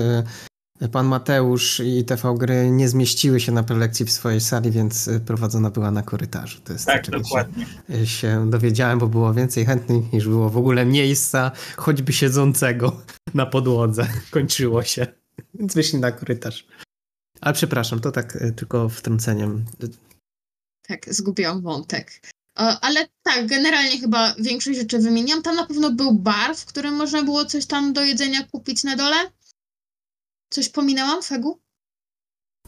y, 0.81 0.89
pan 0.89 1.05
Mateusz 1.05 1.79
i 1.79 2.05
TV 2.05 2.35
Gry 2.37 2.71
nie 2.71 2.89
zmieściły 2.89 3.39
się 3.39 3.51
na 3.51 3.63
prelekcji 3.63 4.05
w 4.05 4.11
swojej 4.11 4.41
sali, 4.41 4.71
więc 4.71 5.09
prowadzona 5.25 5.69
była 5.69 5.91
na 5.91 6.03
korytarzu. 6.03 6.59
To 6.63 6.73
jest 6.73 6.85
to, 6.85 6.91
Tak, 6.91 7.03
czego 7.03 7.19
dokładnie. 7.19 7.65
Się, 7.89 8.07
się 8.07 8.49
dowiedziałem, 8.49 8.99
bo 8.99 9.07
było 9.07 9.33
więcej 9.33 9.65
chętnych 9.65 10.13
niż 10.13 10.27
było 10.27 10.49
w 10.49 10.57
ogóle 10.57 10.85
miejsca, 10.85 11.51
choćby 11.77 12.13
siedzącego 12.13 13.01
na 13.33 13.45
podłodze. 13.45 14.07
Kończyło 14.31 14.83
się, 14.83 15.22
więc 15.53 15.73
wyszli 15.73 15.99
na 15.99 16.11
korytarz. 16.11 16.67
Ale 17.41 17.53
przepraszam, 17.53 17.99
to 17.99 18.11
tak 18.11 18.35
y, 18.35 18.53
tylko 18.55 18.89
wtrąceniem. 18.89 19.65
Tak, 20.87 21.13
zgubiłam 21.13 21.61
wątek. 21.61 22.21
E, 22.59 22.77
Ale 22.81 23.07
tak, 23.23 23.47
generalnie 23.47 23.99
chyba 23.99 24.35
większość 24.39 24.79
rzeczy 24.79 24.99
wymieniam. 24.99 25.41
Tam 25.41 25.55
na 25.55 25.65
pewno 25.67 25.91
był 25.91 26.13
bar, 26.13 26.55
w 26.55 26.65
którym 26.65 26.93
można 26.95 27.23
było 27.23 27.45
coś 27.45 27.65
tam 27.65 27.93
do 27.93 28.03
jedzenia 28.03 28.43
kupić 28.51 28.83
na 28.83 28.95
dole. 28.95 29.31
Coś 30.49 30.69
pominęłam, 30.69 31.23
Fegu? 31.23 31.59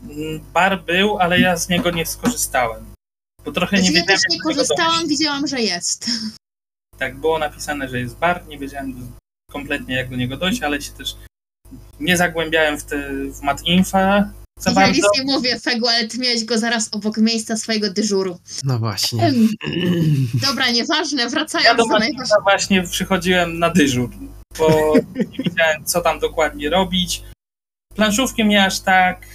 Mm, 0.04 0.52
Bar 0.54 0.84
był, 0.84 1.18
ale 1.20 1.40
ja 1.40 1.58
z 1.58 1.70
niego 1.70 1.92
nie 1.92 2.06
skorzystałem. 2.06 2.86
Bo 3.46 3.52
trochę 3.52 3.76
nie 3.76 3.82
Znaczy, 3.82 3.94
ja 3.94 4.02
wiedziałem, 4.02 4.22
też 4.22 4.32
nie 4.32 4.40
korzystałam, 4.42 5.08
widziałam, 5.08 5.48
że 5.48 5.62
jest. 5.62 6.06
Tak, 6.98 7.20
było 7.20 7.40
napisane, 7.40 7.90
że 7.90 8.00
jest 8.00 8.16
bar, 8.16 8.48
nie 8.48 8.60
wiedziałem 8.60 9.12
kompletnie 9.52 9.96
jak 9.96 10.10
do 10.10 10.16
niego 10.16 10.38
dojść, 10.38 10.62
ale 10.64 10.82
się 10.82 10.92
też 10.92 11.16
nie 12.00 12.18
zagłębiałem 12.18 12.78
w, 12.78 12.84
te, 12.84 13.10
w 13.10 13.42
Matinfa 13.42 14.30
za 14.60 14.70
ja 14.70 14.76
bardzo. 14.76 14.94
nic 14.94 15.06
nie 15.18 15.24
mówię, 15.34 15.60
Fegu, 15.60 15.88
ale 15.88 16.08
ty 16.08 16.18
miałeś 16.18 16.46
go 16.46 16.58
zaraz 16.58 16.90
obok 16.92 17.18
miejsca 17.18 17.58
swojego 17.58 17.94
dyżuru. 17.94 18.40
No 18.64 18.80
właśnie. 18.80 19.34
Dobra, 20.48 20.72
nieważne, 20.72 21.22
Ja 21.22 21.30
wracając 21.30 21.78
do 21.78 21.84
do 21.84 21.90
najważniejszego. 21.90 22.42
Właśnie 22.44 22.84
przychodziłem 22.84 23.60
na 23.60 23.70
dyżur, 23.70 24.10
bo 24.60 24.94
nie 25.16 25.44
wiedziałem 25.44 25.86
co 25.86 26.02
tam 26.02 26.20
dokładnie 26.20 26.70
robić. 26.70 27.24
Planszówki 27.96 28.44
mnie 28.44 28.66
aż 28.66 28.80
tak, 28.80 29.26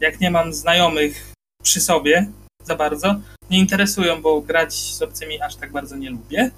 jak 0.00 0.20
nie 0.20 0.30
mam 0.30 0.52
znajomych 0.52 1.32
przy 1.62 1.80
sobie 1.80 2.26
za 2.64 2.76
bardzo, 2.76 3.20
nie 3.50 3.58
interesują, 3.58 4.22
bo 4.22 4.40
grać 4.40 4.74
z 4.74 5.02
obcymi 5.02 5.40
aż 5.40 5.56
tak 5.56 5.72
bardzo 5.72 5.96
nie 5.96 6.10
lubię. 6.10 6.50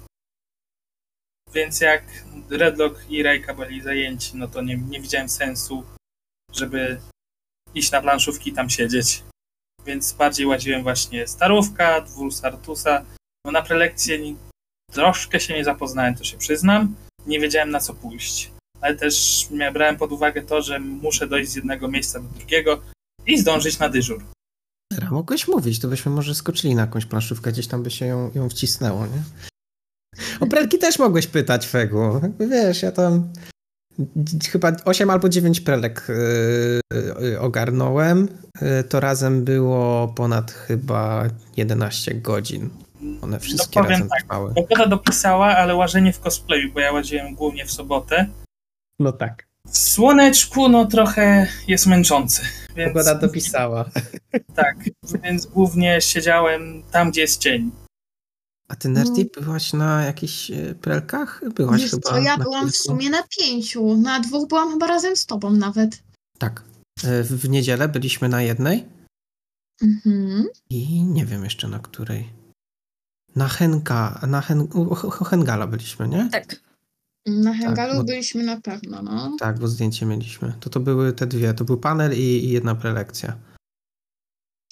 Więc 1.53 1.81
jak 1.81 2.03
Redlock 2.49 3.05
i 3.09 3.23
Rejka 3.23 3.53
byli 3.53 3.81
zajęci, 3.81 4.31
no 4.37 4.47
to 4.47 4.61
nie, 4.61 4.77
nie 4.77 5.01
widziałem 5.01 5.29
sensu, 5.29 5.83
żeby 6.53 6.99
iść 7.75 7.91
na 7.91 8.01
planszówki 8.01 8.49
i 8.49 8.53
tam 8.53 8.69
siedzieć. 8.69 9.23
Więc 9.85 10.13
bardziej 10.13 10.45
łaziłem 10.45 10.83
właśnie 10.83 11.27
Starówka, 11.27 12.01
dwór 12.01 12.33
Sartusa. 12.33 13.05
No 13.45 13.51
na 13.51 13.61
prelekcję 13.61 14.35
troszkę 14.91 15.39
się 15.39 15.53
nie 15.53 15.63
zapoznałem, 15.63 16.15
to 16.15 16.23
się 16.23 16.37
przyznam. 16.37 16.95
Nie 17.25 17.39
wiedziałem 17.39 17.71
na 17.71 17.79
co 17.79 17.93
pójść. 17.93 18.51
Ale 18.81 18.95
też 18.95 19.47
brałem 19.73 19.97
pod 19.97 20.11
uwagę 20.11 20.41
to, 20.41 20.61
że 20.61 20.79
muszę 20.79 21.27
dojść 21.27 21.51
z 21.51 21.55
jednego 21.55 21.87
miejsca 21.87 22.19
do 22.19 22.29
drugiego 22.29 22.81
i 23.25 23.37
zdążyć 23.37 23.79
na 23.79 23.89
dyżur. 23.89 24.23
Mogłeś 25.11 25.47
mówić, 25.47 25.79
to 25.79 25.87
byśmy 25.87 26.11
może 26.11 26.35
skoczyli 26.35 26.75
na 26.75 26.81
jakąś 26.81 27.05
planszówkę, 27.05 27.51
gdzieś 27.51 27.67
tam 27.67 27.83
by 27.83 27.91
się 27.91 28.05
ją, 28.05 28.31
ją 28.35 28.49
wcisnęło, 28.49 29.05
nie? 29.05 29.23
O 30.39 30.47
prelki 30.47 30.77
też 30.77 30.99
mogłeś 30.99 31.27
pytać, 31.27 31.67
Fegu. 31.67 32.21
Wiesz, 32.39 32.81
ja 32.81 32.91
tam 32.91 33.29
chyba 34.51 34.71
8 34.85 35.09
albo 35.09 35.29
9 35.29 35.61
prelek 35.61 36.07
yy, 36.09 36.81
yy, 37.21 37.39
ogarnąłem. 37.39 38.27
Yy, 38.61 38.83
to 38.83 38.99
razem 38.99 39.43
było 39.43 40.07
ponad 40.07 40.51
chyba 40.51 41.23
11 41.57 42.15
godzin. 42.15 42.69
One 43.21 43.39
wszystkie 43.39 43.81
No 43.81 43.89
razem 43.89 44.09
tak, 44.09 44.21
trwały. 44.21 44.53
Pogoda 44.53 44.87
dopisała, 44.87 45.47
ale 45.47 45.75
łażenie 45.75 46.13
w 46.13 46.19
cosplayu, 46.19 46.73
bo 46.73 46.79
ja 46.79 46.91
łaziłem 46.91 47.35
głównie 47.35 47.65
w 47.65 47.71
sobotę. 47.71 48.27
No 48.99 49.11
tak. 49.11 49.47
W 49.67 49.77
słoneczku 49.77 50.69
no 50.69 50.85
trochę 50.85 51.47
jest 51.67 51.87
męczący. 51.87 52.41
Więc, 52.75 52.93
Pogoda 52.93 53.15
dopisała. 53.15 53.85
Tak, 54.55 54.75
więc 55.23 55.45
głównie 55.45 56.01
siedziałem 56.01 56.83
tam, 56.91 57.11
gdzie 57.11 57.21
jest 57.21 57.41
cień. 57.41 57.71
A 58.67 58.75
ty, 58.75 58.89
Nerdy, 58.89 59.29
byłaś 59.41 59.73
na 59.73 60.03
jakichś 60.05 60.49
yy, 60.49 60.75
prelkach? 60.75 61.41
Byłaś 61.55 61.81
Wiesz 61.81 61.91
chyba 61.91 62.09
co, 62.09 62.17
ja 62.19 62.37
byłam 62.37 62.67
w 62.69 62.71
kilku? 62.71 62.83
sumie 62.83 63.09
na 63.09 63.23
pięciu. 63.39 63.97
Na 63.97 64.19
dwóch 64.19 64.47
byłam 64.49 64.71
chyba 64.71 64.87
razem 64.87 65.15
z 65.15 65.25
tobą 65.25 65.49
nawet. 65.51 66.03
Tak. 66.37 66.63
Yy, 67.03 67.23
W 67.23 67.27
w 67.31 67.49
niedzielę 67.49 67.89
byliśmy 67.89 68.29
na 68.29 68.41
jednej. 68.41 68.85
Mhm. 69.81 70.45
I 70.69 71.03
nie 71.03 71.25
wiem 71.25 71.43
jeszcze 71.43 71.67
na 71.67 71.79
której. 71.79 72.29
Na 73.35 73.47
Henka, 73.47 74.19
na 74.27 74.41
Hen, 74.41 74.61
u- 74.61 74.81
u- 74.81 75.07
u 75.07 75.23
Hengala 75.23 75.67
byliśmy, 75.67 76.07
nie? 76.07 76.29
Tak. 76.31 76.61
Na 77.25 77.53
Hengalu 77.53 77.93
bo- 77.97 78.03
byliśmy 78.03 78.43
na 78.43 78.61
pewno, 78.61 79.01
no. 79.01 79.35
Tak, 79.39 79.59
bo 79.59 79.67
zdjęcie 79.67 80.05
mieliśmy. 80.05 80.53
To 80.59 80.69
to 80.69 80.79
były 80.79 81.13
te 81.13 81.27
dwie. 81.27 81.53
To 81.53 81.65
był 81.65 81.77
panel 81.77 82.13
i, 82.13 82.21
i 82.45 82.49
jedna 82.49 82.75
prelekcja. 82.75 83.37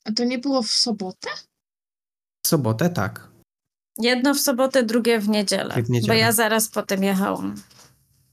A 0.05 0.11
to 0.11 0.23
nie 0.23 0.37
było 0.39 0.63
w 0.63 0.71
sobotę? 0.71 1.29
W 2.45 2.47
sobotę 2.47 2.89
tak. 2.89 3.27
Jedno 3.97 4.33
w 4.33 4.39
sobotę, 4.39 4.83
drugie 4.83 5.19
w 5.19 5.29
niedzielę. 5.29 5.83
W 5.83 5.89
niedzielę. 5.89 6.13
Bo 6.13 6.19
ja 6.19 6.31
zaraz 6.31 6.67
potem 6.67 7.03
jechałam. 7.03 7.55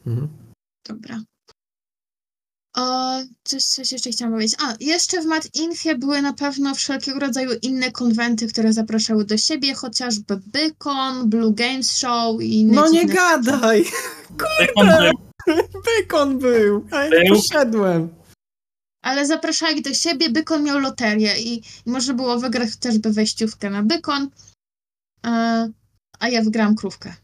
Mhm. 0.06 0.28
Dobra. 0.88 1.20
O, 2.76 3.12
coś, 3.44 3.64
coś 3.64 3.92
jeszcze 3.92 4.10
chciałam 4.10 4.34
powiedzieć. 4.34 4.56
A, 4.64 4.74
jeszcze 4.80 5.20
w 5.20 5.26
Matinfie 5.26 5.94
były 5.94 6.22
na 6.22 6.32
pewno 6.32 6.74
wszelkiego 6.74 7.18
rodzaju 7.18 7.50
inne 7.62 7.92
konwenty, 7.92 8.48
które 8.48 8.72
zapraszały 8.72 9.24
do 9.24 9.36
siebie, 9.36 9.74
chociażby 9.74 10.40
Bykon, 10.46 11.30
Blue 11.30 11.54
Games 11.54 11.98
Show 11.98 12.42
i 12.42 12.60
inne 12.60 12.74
No 12.74 12.88
nie 12.88 13.06
gadaj! 13.06 13.84
Był. 14.76 15.12
Bykon 15.84 16.38
był! 16.38 16.86
A 16.90 17.04
ja 17.04 17.34
poszedłem. 17.34 18.08
Ale 19.02 19.26
zapraszali 19.26 19.82
do 19.82 19.94
siebie, 19.94 20.30
Bykon 20.30 20.62
miał 20.62 20.78
loterię 20.78 21.40
i, 21.40 21.54
i 21.86 21.90
można 21.90 22.14
było 22.14 22.38
wygrać 22.38 22.70
chociażby 22.70 23.12
wejściówkę 23.12 23.70
na 23.70 23.82
Bykon, 23.82 24.30
e, 25.26 25.70
a 26.18 26.28
ja 26.28 26.42
wygrałam 26.42 26.74
krówkę. 26.74 27.14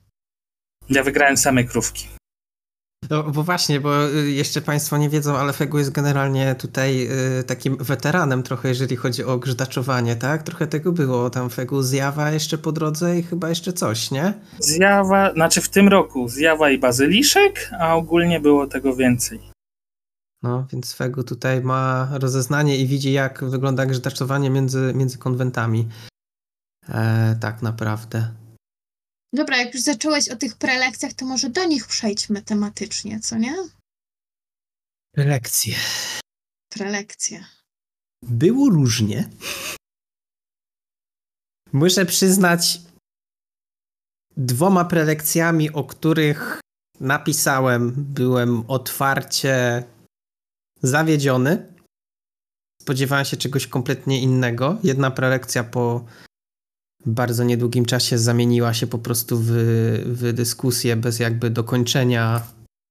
Ja 0.90 1.02
wygrałem 1.02 1.36
same 1.36 1.64
krówki. 1.64 2.08
No 3.10 3.22
bo 3.22 3.42
właśnie, 3.42 3.80
bo 3.80 4.10
y, 4.10 4.30
jeszcze 4.30 4.60
Państwo 4.60 4.98
nie 4.98 5.08
wiedzą, 5.08 5.36
ale 5.36 5.52
Fegu 5.52 5.78
jest 5.78 5.92
generalnie 5.92 6.54
tutaj 6.54 7.08
y, 7.40 7.44
takim 7.44 7.76
weteranem 7.76 8.42
trochę, 8.42 8.68
jeżeli 8.68 8.96
chodzi 8.96 9.24
o 9.24 9.38
grzdaczowanie, 9.38 10.16
tak? 10.16 10.42
Trochę 10.42 10.66
tego 10.66 10.92
było. 10.92 11.30
Tam 11.30 11.50
Fegu 11.50 11.82
zjawa 11.82 12.30
jeszcze 12.30 12.58
po 12.58 12.72
drodze 12.72 13.18
i 13.18 13.22
chyba 13.22 13.48
jeszcze 13.48 13.72
coś, 13.72 14.10
nie? 14.10 14.34
Zjawa, 14.58 15.32
znaczy 15.32 15.60
w 15.60 15.68
tym 15.68 15.88
roku 15.88 16.28
zjawa 16.28 16.70
i 16.70 16.78
bazyliszek, 16.78 17.70
a 17.80 17.96
ogólnie 17.96 18.40
było 18.40 18.66
tego 18.66 18.96
więcej. 18.96 19.40
No, 20.42 20.66
więc 20.72 20.94
Fegu 20.94 21.24
tutaj 21.24 21.60
ma 21.60 22.08
rozeznanie 22.12 22.76
i 22.76 22.86
widzi, 22.86 23.12
jak 23.12 23.44
wygląda 23.44 23.86
grzdaczowanie 23.86 24.50
między, 24.50 24.92
między 24.94 25.18
konwentami. 25.18 25.88
E, 26.88 27.36
tak 27.40 27.62
naprawdę. 27.62 28.34
Dobra, 29.32 29.56
jak 29.56 29.74
już 29.74 29.82
zacząłeś 29.82 30.28
o 30.28 30.36
tych 30.36 30.56
prelekcjach, 30.56 31.12
to 31.12 31.26
może 31.26 31.50
do 31.50 31.64
nich 31.64 31.86
przejdźmy 31.86 32.42
tematycznie, 32.42 33.20
co 33.20 33.38
nie? 33.38 33.56
Lekcje. 35.16 35.74
Prelekcje. 36.72 37.44
Było 38.22 38.70
różnie. 38.70 39.28
Muszę 41.72 42.06
przyznać, 42.06 42.80
dwoma 44.36 44.84
prelekcjami, 44.84 45.72
o 45.72 45.84
których 45.84 46.60
napisałem, 47.00 47.94
byłem 47.96 48.70
otwarcie 48.70 49.84
zawiedziony. 50.82 51.72
Spodziewałem 52.82 53.24
się 53.24 53.36
czegoś 53.36 53.66
kompletnie 53.66 54.22
innego. 54.22 54.78
Jedna 54.82 55.10
prelekcja 55.10 55.64
po 55.64 56.04
bardzo 57.08 57.44
niedługim 57.44 57.84
czasie 57.84 58.18
zamieniła 58.18 58.74
się 58.74 58.86
po 58.86 58.98
prostu 58.98 59.38
w, 59.38 59.50
w 60.04 60.32
dyskusję 60.32 60.96
bez 60.96 61.18
jakby 61.18 61.50
dokończenia 61.50 62.42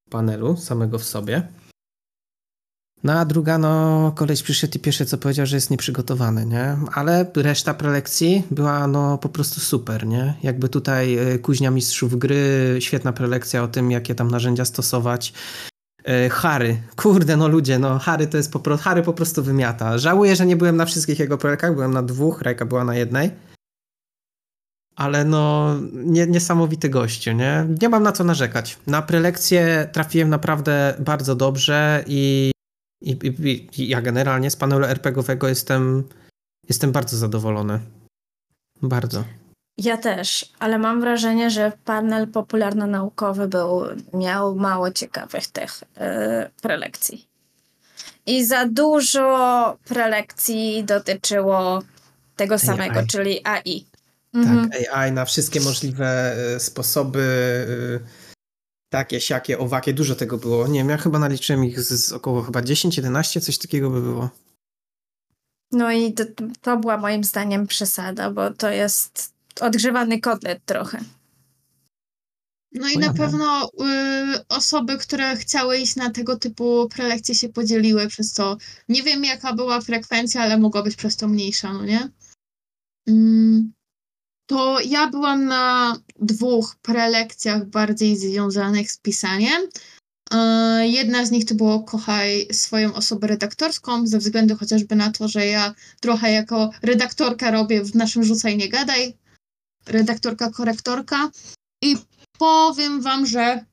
panelu 0.09 0.57
samego 0.57 0.99
w 0.99 1.03
sobie. 1.03 1.47
No 3.03 3.13
a 3.13 3.25
druga, 3.25 3.57
no 3.57 4.11
koleś 4.15 4.43
przyszedł 4.43 4.77
i 4.77 4.79
pierwsze 4.79 5.05
co 5.05 5.17
powiedział, 5.17 5.45
że 5.45 5.57
jest 5.57 5.71
nieprzygotowany, 5.71 6.45
nie? 6.45 6.77
Ale 6.93 7.31
reszta 7.35 7.73
prelekcji 7.73 8.43
była 8.51 8.87
no 8.87 9.17
po 9.17 9.29
prostu 9.29 9.59
super, 9.59 10.07
nie? 10.07 10.33
Jakby 10.43 10.69
tutaj 10.69 11.17
e, 11.17 11.39
kuźnia 11.39 11.71
mistrzów 11.71 12.19
gry, 12.19 12.77
świetna 12.79 13.13
prelekcja 13.13 13.63
o 13.63 13.67
tym, 13.67 13.91
jakie 13.91 14.15
tam 14.15 14.31
narzędzia 14.31 14.65
stosować. 14.65 15.33
E, 16.03 16.29
Harry, 16.29 16.77
kurde 16.95 17.37
no 17.37 17.47
ludzie, 17.47 17.79
no 17.79 17.99
Harry 17.99 18.27
to 18.27 18.37
jest 18.37 18.51
po 18.51 18.59
prostu, 18.59 18.83
Harry 18.83 19.03
po 19.03 19.13
prostu 19.13 19.43
wymiata. 19.43 19.97
Żałuję, 19.97 20.35
że 20.35 20.45
nie 20.45 20.55
byłem 20.55 20.77
na 20.77 20.85
wszystkich 20.85 21.19
jego 21.19 21.37
prelekach, 21.37 21.73
byłem 21.73 21.93
na 21.93 22.03
dwóch, 22.03 22.41
Rajka 22.41 22.65
była 22.65 22.83
na 22.83 22.95
jednej. 22.95 23.31
Ale 24.97 25.25
no, 25.25 25.75
nie, 25.93 26.27
niesamowity 26.27 26.89
gościu, 26.89 27.31
nie? 27.31 27.65
Nie 27.81 27.89
mam 27.89 28.03
na 28.03 28.11
co 28.11 28.23
narzekać. 28.23 28.77
Na 28.87 29.01
prelekcję 29.01 29.89
trafiłem 29.91 30.29
naprawdę 30.29 30.95
bardzo 30.99 31.35
dobrze 31.35 32.03
i 32.07 32.51
i, 33.01 33.11
i, 33.43 33.81
i 33.81 33.87
ja 33.87 34.01
generalnie 34.01 34.51
z 34.51 34.55
panelu 34.55 34.85
RPGowego 34.85 35.47
jestem, 35.47 36.03
jestem 36.69 36.91
bardzo 36.91 37.17
zadowolony. 37.17 37.79
Bardzo. 38.81 39.23
Ja 39.77 39.97
też, 39.97 40.53
ale 40.59 40.79
mam 40.79 41.01
wrażenie, 41.01 41.49
że 41.49 41.71
panel 41.85 42.27
popularno-naukowy 42.27 43.47
był, 43.47 43.83
miał 44.13 44.55
mało 44.55 44.91
ciekawych 44.91 45.47
tych 45.47 45.83
yy, 45.97 46.05
prelekcji. 46.61 47.27
I 48.25 48.45
za 48.45 48.65
dużo 48.65 49.77
prelekcji 49.85 50.83
dotyczyło 50.83 51.83
tego 52.35 52.59
samego, 52.59 52.99
AI. 52.99 53.07
czyli 53.07 53.45
AI. 53.45 53.85
Mhm. 54.33 54.69
Tak, 54.69 54.81
AI 54.93 55.11
na 55.11 55.25
wszystkie 55.25 55.59
możliwe 55.61 56.35
y, 56.55 56.59
sposoby, 56.59 57.19
y, 57.19 58.27
takie, 58.89 59.21
siakie, 59.21 59.59
owakie, 59.59 59.93
dużo 59.93 60.15
tego 60.15 60.37
było. 60.37 60.67
Nie 60.67 60.79
wiem, 60.79 60.89
ja 60.89 60.97
chyba 60.97 61.19
naliczyłem 61.19 61.65
ich 61.65 61.81
z, 61.81 62.05
z 62.05 62.11
około 62.11 62.41
chyba 62.41 62.61
10-11, 62.61 63.41
coś 63.41 63.57
takiego 63.57 63.89
by 63.89 64.01
było. 64.01 64.29
No 65.71 65.91
i 65.91 66.13
to, 66.13 66.23
to 66.61 66.77
była 66.77 66.97
moim 66.97 67.23
zdaniem 67.23 67.67
przesada, 67.67 68.31
bo 68.31 68.53
to 68.53 68.69
jest 68.69 69.33
odgrzewany 69.61 70.19
kotlet 70.19 70.65
trochę. 70.65 70.99
No 72.71 72.89
i 72.89 72.97
na 72.97 73.13
pewno 73.13 73.69
y, 74.35 74.47
osoby, 74.49 74.97
które 74.97 75.35
chciały 75.35 75.77
iść 75.77 75.95
na 75.95 76.09
tego 76.09 76.37
typu 76.37 76.89
prelekcje 76.89 77.35
się 77.35 77.49
podzieliły 77.49 78.07
przez 78.07 78.33
to. 78.33 78.57
Nie 78.89 79.03
wiem 79.03 79.25
jaka 79.25 79.53
była 79.53 79.81
frekwencja, 79.81 80.41
ale 80.41 80.57
mogła 80.57 80.83
być 80.83 80.95
przez 80.95 81.15
to 81.15 81.27
mniejsza, 81.27 81.73
no 81.73 81.85
nie? 81.85 82.09
Mm, 83.07 83.73
to 84.47 84.79
ja 84.85 85.07
byłam 85.07 85.45
na 85.45 85.95
dwóch 86.19 86.75
prelekcjach 86.81 87.65
bardziej 87.65 88.17
związanych 88.17 88.91
z 88.91 88.97
pisaniem. 88.97 89.61
E, 90.31 90.87
Jedna 90.87 91.25
z 91.25 91.31
nich 91.31 91.45
to 91.45 91.55
było 91.55 91.83
kochaj 91.83 92.47
swoją 92.51 92.93
osobę 92.93 93.27
redaktorską, 93.27 94.07
ze 94.07 94.17
względu 94.17 94.55
chociażby 94.55 94.95
na 94.95 95.11
to, 95.11 95.27
że 95.27 95.45
ja 95.45 95.73
trochę 96.01 96.31
jako 96.31 96.69
redaktorka 96.81 97.51
robię 97.51 97.83
w 97.83 97.95
naszym 97.95 98.23
Rzucaj 98.23 98.57
Nie 98.57 98.69
Gadaj, 98.69 99.17
redaktorka, 99.87 100.51
korektorka 100.51 101.29
i 101.83 101.97
powiem 102.37 103.01
wam, 103.01 103.25
że 103.25 103.65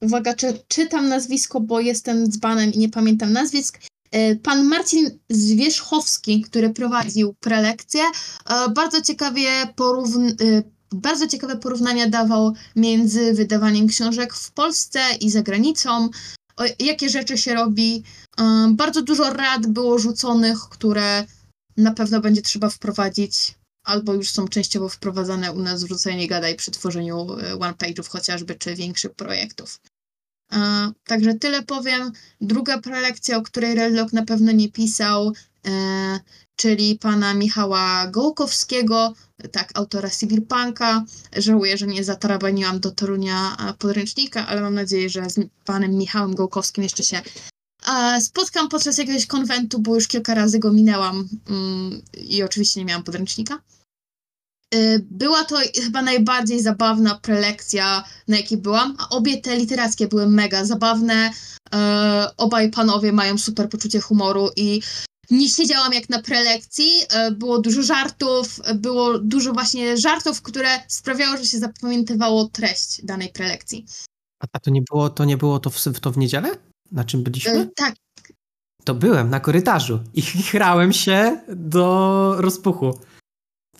uwaga, 0.00 0.34
czy, 0.34 0.58
czytam 0.68 1.08
nazwisko, 1.08 1.60
bo 1.60 1.80
jestem 1.80 2.30
dzbanem 2.30 2.72
i 2.72 2.78
nie 2.78 2.88
pamiętam 2.88 3.32
nazwisk. 3.32 3.78
E, 4.10 4.36
Pan 4.36 4.64
Marcin 4.64 5.18
Zwierzchowski, 5.30 6.42
który 6.42 6.70
prowadził 6.70 7.34
prelekcję, 7.40 8.02
e, 8.46 8.68
bardzo 8.68 9.02
ciekawie 9.02 9.50
porówn- 9.76 10.34
e, 10.42 10.62
bardzo 10.92 11.26
ciekawe 11.26 11.56
porównania 11.56 12.08
dawał 12.08 12.54
między 12.76 13.34
wydawaniem 13.34 13.88
książek 13.88 14.34
w 14.34 14.52
Polsce 14.52 15.00
i 15.20 15.30
za 15.30 15.42
granicą, 15.42 16.08
jakie 16.78 17.08
rzeczy 17.08 17.38
się 17.38 17.54
robi. 17.54 18.02
Bardzo 18.70 19.02
dużo 19.02 19.32
rad 19.32 19.66
było 19.66 19.98
rzuconych, 19.98 20.58
które 20.70 21.24
na 21.76 21.94
pewno 21.94 22.20
będzie 22.20 22.42
trzeba 22.42 22.68
wprowadzić, 22.70 23.54
albo 23.84 24.14
już 24.14 24.30
są 24.30 24.48
częściowo 24.48 24.88
wprowadzane 24.88 25.52
u 25.52 25.58
nas 25.58 25.84
w 25.84 25.88
Rzucenie 25.88 26.28
Gadaj 26.28 26.56
przy 26.56 26.70
tworzeniu 26.70 27.26
one-page'ów 27.60 28.08
chociażby, 28.08 28.54
czy 28.54 28.74
większych 28.74 29.14
projektów. 29.14 29.80
Także 31.04 31.34
tyle 31.34 31.62
powiem. 31.62 32.12
Druga 32.40 32.78
prelekcja, 32.78 33.36
o 33.36 33.42
której 33.42 33.74
Redlock 33.74 34.12
na 34.12 34.24
pewno 34.24 34.52
nie 34.52 34.72
pisał, 34.72 35.32
e, 35.66 36.20
czyli 36.56 36.98
pana 36.98 37.34
Michała 37.34 38.06
Gołkowskiego, 38.06 39.14
tak, 39.52 39.70
autora 39.74 40.10
Cyberpunka. 40.10 41.04
Żałuję, 41.36 41.78
że 41.78 41.86
nie 41.86 42.04
zatarabaniłam 42.04 42.80
do 42.80 42.90
Torunia 42.90 43.56
e, 43.56 43.74
podręcznika, 43.74 44.46
ale 44.46 44.60
mam 44.60 44.74
nadzieję, 44.74 45.10
że 45.10 45.30
z 45.30 45.40
panem 45.64 45.90
Michałem 45.90 46.34
Gołkowskim 46.34 46.82
jeszcze 46.84 47.02
się 47.02 47.20
e, 47.92 48.20
spotkam 48.20 48.68
podczas 48.68 48.98
jakiegoś 48.98 49.26
konwentu, 49.26 49.78
bo 49.78 49.94
już 49.94 50.08
kilka 50.08 50.34
razy 50.34 50.58
go 50.58 50.72
minęłam 50.72 51.28
mm, 51.50 52.02
i 52.14 52.42
oczywiście 52.42 52.80
nie 52.80 52.86
miałam 52.86 53.04
podręcznika. 53.04 53.58
Y, 54.74 55.06
Była 55.10 55.44
to 55.44 55.56
chyba 55.84 56.02
najbardziej 56.02 56.62
zabawna 56.62 57.14
prelekcja, 57.14 58.04
na 58.28 58.36
jakiej 58.36 58.58
byłam, 58.58 58.96
a 58.98 59.08
obie 59.08 59.40
te 59.40 59.56
literackie 59.56 60.08
były 60.08 60.28
mega 60.28 60.64
zabawne. 60.64 61.30
E, 61.74 62.30
Obaj 62.36 62.70
panowie 62.70 63.12
mają 63.12 63.38
super 63.38 63.68
poczucie 63.68 64.00
humoru 64.00 64.48
i 64.56 64.82
nie 65.30 65.48
siedziałam 65.48 65.92
jak 65.92 66.08
na 66.08 66.22
prelekcji. 66.22 66.90
E, 67.10 67.30
Było 67.30 67.58
dużo 67.58 67.82
żartów, 67.82 68.60
było 68.74 69.18
dużo 69.18 69.52
właśnie 69.52 69.96
żartów, 69.96 70.42
które 70.42 70.68
sprawiało, 70.88 71.36
że 71.36 71.44
się 71.44 71.58
zapamiętywało 71.58 72.48
treść 72.48 73.04
danej 73.04 73.28
prelekcji. 73.28 73.86
A, 74.42 74.46
a 74.52 74.58
to 74.58 74.70
nie 74.70 74.82
było 74.90 75.10
to, 75.10 75.24
nie 75.24 75.36
było 75.36 75.58
to, 75.58 75.70
w, 75.70 76.00
to 76.00 76.10
w 76.10 76.18
niedzielę? 76.18 76.50
Na 76.92 77.04
czym 77.04 77.22
byliśmy? 77.22 77.52
E, 77.52 77.66
Tak, 77.76 77.94
To 78.84 78.94
byłem 78.94 79.30
na 79.30 79.40
korytarzu 79.40 80.00
i 80.14 80.22
chrałem 80.50 80.92
się 80.92 81.40
do 81.48 82.34
rozpuchu. 82.38 82.98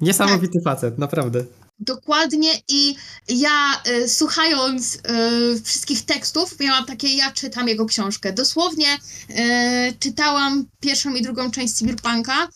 Niesamowity 0.00 0.60
facet, 0.60 0.98
naprawdę. 0.98 1.44
Dokładnie 1.80 2.52
i 2.68 2.96
ja 3.28 3.82
y, 3.88 4.08
słuchając 4.08 4.94
y, 4.94 5.62
wszystkich 5.62 6.04
tekstów 6.04 6.60
miałam 6.60 6.86
takie, 6.86 7.08
ja 7.08 7.32
czytam 7.32 7.68
jego 7.68 7.86
książkę. 7.86 8.32
Dosłownie 8.32 8.94
y, 8.94 9.96
czytałam 9.98 10.64
pierwszą 10.80 11.14
i 11.14 11.22
drugą 11.22 11.50
część 11.50 11.74
Cyberpunka, 11.74 12.48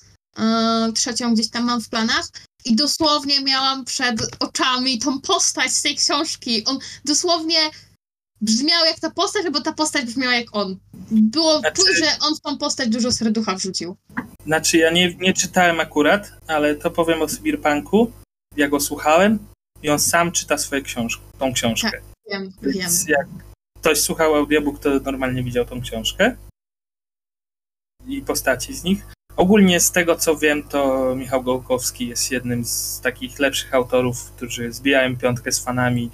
trzecią 0.94 1.35
gdzieś 1.35 1.50
tam 1.50 1.64
mam 1.64 1.81
w 1.81 1.88
planach 1.88 2.28
i 2.64 2.76
dosłownie 2.76 3.40
miałam 3.40 3.85
przed 3.85 4.20
oczami 4.38 4.98
tą 4.98 5.20
postać 5.20 5.72
z 5.72 5.83
tej 5.83 5.96
książki. 5.96 6.64
On 6.64 6.78
dosłownie 7.05 7.70
brzmiał 8.42 8.85
jak 8.85 9.00
ta 9.00 9.11
postać, 9.11 9.46
albo 9.46 9.61
ta 9.61 9.72
postać 9.72 10.05
brzmiała 10.05 10.35
jak 10.35 10.46
on. 10.52 10.78
Było 11.11 11.59
znaczy, 11.59 11.76
czuć, 11.76 11.98
że 11.98 12.26
on 12.26 12.37
w 12.37 12.40
tą 12.40 12.59
postać 12.59 12.88
dużo 12.88 13.12
serducha 13.12 13.55
wrzucił. 13.55 13.96
Znaczy 14.46 14.78
ja 14.78 14.90
nie, 14.90 15.14
nie 15.14 15.33
czytałem 15.33 15.81
akurat, 15.81 16.33
ale 16.46 16.74
to 16.74 16.90
powiem 16.90 17.22
o 17.22 17.26
Cyberpunku 17.26 18.12
ja 18.57 18.68
go 18.68 18.81
słuchałem 18.81 19.38
i 19.83 19.90
on 19.90 19.98
sam 19.98 20.33
czyta 20.33 20.59
swoją 20.59 20.83
książkę, 20.83 21.22
tą 21.38 21.52
książkę. 21.52 21.90
Tak, 21.90 22.02
wiem, 22.31 22.52
Więc 22.62 23.05
wiem. 23.05 23.16
jak 23.18 23.26
ktoś 23.81 24.00
słuchał 24.00 24.35
audiobook, 24.35 24.78
to 24.78 24.90
normalnie 24.90 25.42
widział 25.42 25.64
tą 25.64 25.81
książkę 25.81 26.37
i 28.07 28.22
postaci 28.22 28.74
z 28.74 28.85
nich. 28.85 29.07
Ogólnie 29.37 29.81
z 29.81 29.90
tego 29.90 30.16
co 30.16 30.37
wiem, 30.37 30.62
to 30.62 31.14
Michał 31.16 31.42
Gołkowski 31.42 32.09
jest 32.09 32.31
jednym 32.31 32.64
z 32.64 33.00
takich 33.00 33.38
lepszych 33.38 33.74
autorów, 33.74 34.33
którzy 34.37 34.72
zbijają 34.72 35.16
piątkę 35.16 35.52
z 35.52 35.64
fanami 35.64 36.11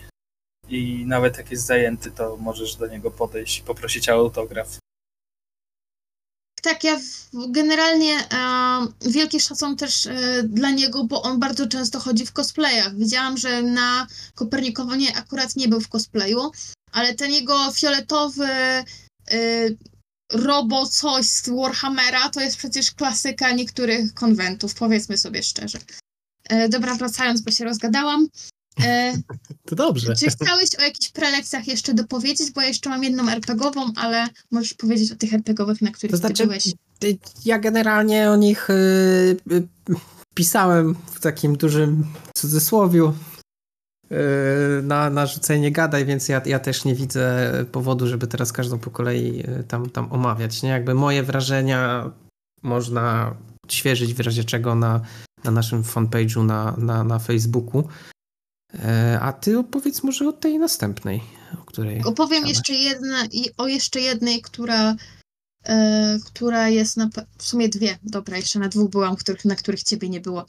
i 0.68 1.06
nawet 1.06 1.38
jak 1.38 1.50
jest 1.50 1.66
zajęty, 1.66 2.10
to 2.10 2.36
możesz 2.36 2.76
do 2.76 2.86
niego 2.86 3.10
podejść 3.10 3.58
i 3.58 3.62
poprosić 3.62 4.08
o 4.08 4.12
autograf. 4.12 4.78
Tak, 6.62 6.84
ja 6.84 7.00
generalnie 7.48 8.14
e, 8.14 8.28
wielki 9.00 9.40
szacun 9.40 9.76
też 9.76 10.06
e, 10.06 10.42
dla 10.42 10.70
niego, 10.70 11.04
bo 11.04 11.22
on 11.22 11.40
bardzo 11.40 11.66
często 11.66 11.98
chodzi 11.98 12.26
w 12.26 12.32
cosplayach. 12.32 12.96
Widziałam, 12.96 13.36
że 13.36 13.62
na 13.62 14.06
Kopernikowanie 14.34 15.16
akurat 15.16 15.56
nie 15.56 15.68
był 15.68 15.80
w 15.80 15.88
cosplayu, 15.88 16.50
ale 16.92 17.14
ten 17.14 17.32
jego 17.32 17.72
fioletowy 17.72 18.44
e, 18.44 18.84
robo 20.32 20.86
coś 20.86 21.26
z 21.26 21.48
Warhammera 21.48 22.28
to 22.28 22.40
jest 22.40 22.56
przecież 22.56 22.90
klasyka 22.90 23.52
niektórych 23.52 24.14
konwentów, 24.14 24.74
powiedzmy 24.74 25.18
sobie 25.18 25.42
szczerze. 25.42 25.78
E, 26.48 26.68
dobra, 26.68 26.94
wracając, 26.94 27.40
bo 27.40 27.50
się 27.50 27.64
rozgadałam. 27.64 28.28
E, 28.84 29.14
to 29.66 29.76
dobrze. 29.76 30.14
Czy 30.16 30.26
chciałeś 30.30 30.68
o 30.78 30.82
jakichś 30.82 31.10
prelekcjach 31.10 31.68
jeszcze 31.68 31.94
dopowiedzieć? 31.94 32.50
Bo 32.50 32.60
ja 32.60 32.68
jeszcze 32.68 32.90
mam 32.90 33.04
jedną 33.04 33.28
RPGową, 33.28 33.92
ale 33.96 34.28
możesz 34.50 34.74
powiedzieć 34.74 35.12
o 35.12 35.16
tych 35.16 35.34
RPGowych, 35.34 35.82
na 35.82 35.90
których 35.90 36.10
to 36.10 36.16
znaczy, 36.16 36.44
byłeś. 36.46 36.66
Y, 37.04 37.18
ja 37.44 37.58
generalnie 37.58 38.30
o 38.30 38.36
nich 38.36 38.70
y, 38.70 39.36
y, 39.52 39.68
pisałem 40.34 40.94
w 41.06 41.20
takim 41.20 41.56
dużym 41.56 42.06
cudzysłowiu 42.34 43.14
y, 44.12 44.82
na, 44.82 45.10
na 45.10 45.26
rzucenie 45.26 45.72
gadaj, 45.72 46.06
więc 46.06 46.28
ja, 46.28 46.42
ja 46.46 46.58
też 46.58 46.84
nie 46.84 46.94
widzę 46.94 47.52
powodu, 47.72 48.06
żeby 48.06 48.26
teraz 48.26 48.52
każdą 48.52 48.78
po 48.78 48.90
kolei 48.90 49.40
y, 49.60 49.64
tam, 49.68 49.90
tam 49.90 50.12
omawiać. 50.12 50.62
Nie? 50.62 50.70
Jakby 50.70 50.94
moje 50.94 51.22
wrażenia 51.22 52.10
można 52.62 53.34
odświeżyć 53.64 54.14
w 54.14 54.20
razie 54.20 54.44
czego 54.44 54.74
na, 54.74 55.00
na 55.44 55.50
naszym 55.50 55.82
fanpage'u 55.82 56.44
na, 56.44 56.74
na, 56.78 57.04
na 57.04 57.18
Facebooku. 57.18 57.84
E, 58.74 59.18
a 59.20 59.32
ty 59.32 59.58
opowiedz 59.58 60.02
może 60.02 60.28
o 60.28 60.32
tej 60.32 60.58
następnej, 60.58 61.22
o 61.62 61.64
której. 61.64 62.04
Opowiem 62.04 62.46
jeszcze 62.46 62.74
jedna 62.74 63.24
i 63.24 63.50
o 63.56 63.66
jeszcze 63.66 64.00
jednej, 64.00 64.42
która, 64.42 64.96
e, 65.64 66.18
która 66.24 66.68
jest 66.68 66.96
na. 66.96 67.08
W 67.38 67.42
sumie 67.42 67.68
dwie, 67.68 67.98
dobra, 68.02 68.36
jeszcze 68.36 68.58
na 68.58 68.68
dwóch 68.68 68.90
byłam, 68.90 69.16
których, 69.16 69.44
na 69.44 69.56
których 69.56 69.82
ciebie 69.82 70.08
nie 70.08 70.20
było. 70.20 70.46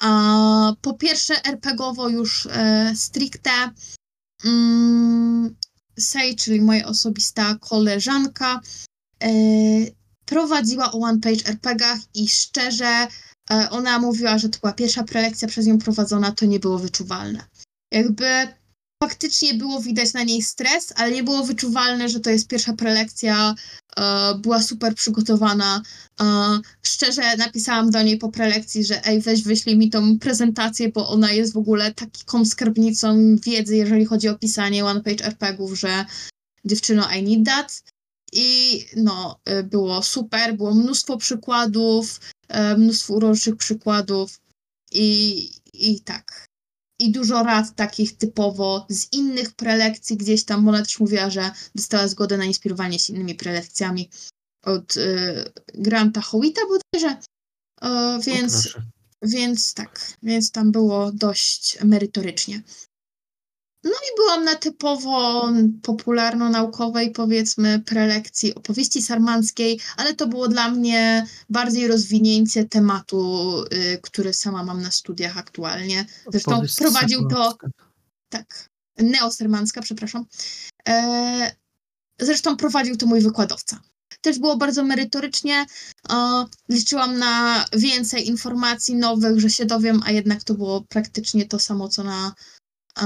A, 0.00 0.72
po 0.80 0.94
pierwsze, 0.94 1.44
RPGowo 1.44 2.08
już 2.08 2.46
e, 2.46 2.92
stricte. 2.96 3.70
Mm, 4.44 5.56
Sej, 5.98 6.36
czyli 6.36 6.60
moja 6.60 6.86
osobista 6.86 7.54
koleżanka, 7.60 8.60
e, 9.22 9.28
prowadziła 10.26 10.92
o 10.92 10.98
One 10.98 11.20
Page 11.20 11.44
RPGach 11.46 11.98
i 12.14 12.28
szczerze 12.28 13.06
ona 13.70 13.98
mówiła, 13.98 14.38
że 14.38 14.48
to 14.48 14.58
była 14.58 14.72
pierwsza 14.72 15.04
prelekcja 15.04 15.48
przez 15.48 15.66
nią 15.66 15.78
prowadzona, 15.78 16.32
to 16.32 16.46
nie 16.46 16.60
było 16.60 16.78
wyczuwalne 16.78 17.46
jakby 17.90 18.48
faktycznie 19.02 19.54
było 19.54 19.80
widać 19.80 20.12
na 20.12 20.22
niej 20.22 20.42
stres, 20.42 20.92
ale 20.96 21.12
nie 21.12 21.22
było 21.22 21.44
wyczuwalne, 21.44 22.08
że 22.08 22.20
to 22.20 22.30
jest 22.30 22.48
pierwsza 22.48 22.72
prelekcja, 22.72 23.54
e, 23.96 24.34
była 24.34 24.62
super 24.62 24.94
przygotowana. 24.94 25.82
E, 26.20 26.24
szczerze 26.82 27.36
napisałam 27.36 27.90
do 27.90 28.02
niej 28.02 28.18
po 28.18 28.28
prelekcji, 28.28 28.84
że 28.84 29.04
ej, 29.04 29.20
weź 29.20 29.42
wyślij 29.42 29.76
mi 29.76 29.90
tą 29.90 30.18
prezentację, 30.18 30.88
bo 30.88 31.08
ona 31.08 31.32
jest 31.32 31.52
w 31.52 31.56
ogóle 31.56 31.94
taką 31.94 32.44
skarbnicą 32.44 33.36
wiedzy, 33.36 33.76
jeżeli 33.76 34.04
chodzi 34.04 34.28
o 34.28 34.38
pisanie 34.38 34.84
one-page 34.84 35.24
RPGów, 35.24 35.78
że 35.78 36.04
dziewczyno, 36.64 37.08
I 37.18 37.22
need 37.22 37.46
that. 37.46 37.82
I 38.32 38.84
no, 38.96 39.40
e, 39.44 39.62
było 39.62 40.02
super, 40.02 40.56
było 40.56 40.74
mnóstwo 40.74 41.16
przykładów, 41.16 42.20
mnóstwo 42.78 43.14
uroczych 43.14 43.56
przykładów 43.56 44.40
i, 44.92 45.50
i 45.72 46.00
tak. 46.00 46.46
I 46.98 47.12
dużo 47.12 47.42
rad 47.42 47.74
takich 47.74 48.16
typowo 48.16 48.86
z 48.90 49.12
innych 49.12 49.52
prelekcji 49.54 50.16
gdzieś 50.16 50.44
tam, 50.44 50.68
ona 50.68 50.82
też 50.82 51.00
mówiła, 51.00 51.30
że 51.30 51.50
dostała 51.74 52.08
zgodę 52.08 52.36
na 52.36 52.44
inspirowanie 52.44 52.98
się 52.98 53.12
innymi 53.12 53.34
prelekcjami 53.34 54.10
od 54.62 54.96
y, 54.96 55.52
Granta 55.74 56.20
Howita 56.20 56.60
bodajże, 56.68 57.16
y, 57.84 57.86
więc, 58.22 58.74
więc 59.22 59.74
tak, 59.74 60.12
więc 60.22 60.50
tam 60.50 60.72
było 60.72 61.12
dość 61.12 61.78
merytorycznie. 61.84 62.62
No 63.84 63.90
i 63.90 64.16
byłam 64.16 64.44
na 64.44 64.54
typowo 64.54 65.48
popularno-naukowej, 65.82 67.10
powiedzmy, 67.10 67.80
prelekcji 67.80 68.54
opowieści 68.54 69.02
sarmanckiej, 69.02 69.80
ale 69.96 70.14
to 70.14 70.26
było 70.26 70.48
dla 70.48 70.70
mnie 70.70 71.26
bardziej 71.48 71.88
rozwinięcie 71.88 72.64
tematu, 72.64 73.54
y, 73.72 74.00
który 74.02 74.32
sama 74.32 74.64
mam 74.64 74.82
na 74.82 74.90
studiach 74.90 75.38
aktualnie. 75.38 76.06
Zresztą 76.32 76.52
Opowieść 76.52 76.76
prowadził 76.76 77.28
to. 77.28 77.56
Tak, 78.28 78.68
neosermancka, 78.98 79.82
przepraszam. 79.82 80.26
E, 80.88 81.56
zresztą 82.20 82.56
prowadził 82.56 82.96
to 82.96 83.06
mój 83.06 83.20
wykładowca. 83.20 83.80
Też 84.20 84.38
było 84.38 84.56
bardzo 84.56 84.84
merytorycznie. 84.84 85.66
E, 86.10 86.44
liczyłam 86.68 87.18
na 87.18 87.64
więcej 87.72 88.28
informacji 88.28 88.94
nowych, 88.94 89.40
że 89.40 89.50
się 89.50 89.66
dowiem, 89.66 90.00
a 90.04 90.10
jednak 90.10 90.44
to 90.44 90.54
było 90.54 90.84
praktycznie 90.88 91.46
to 91.46 91.58
samo, 91.58 91.88
co 91.88 92.04
na 92.04 92.34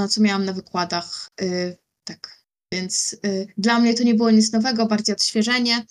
co 0.09 0.21
miałam 0.21 0.45
na 0.45 0.53
wykładach. 0.53 1.29
Y, 1.43 1.77
tak, 2.05 2.41
więc 2.73 3.17
y, 3.27 3.47
dla 3.59 3.79
mnie 3.79 3.95
to 3.95 4.03
nie 4.03 4.15
było 4.15 4.31
nic 4.31 4.53
nowego, 4.53 4.87
bardziej 4.87 5.15
odświeżenie, 5.15 5.87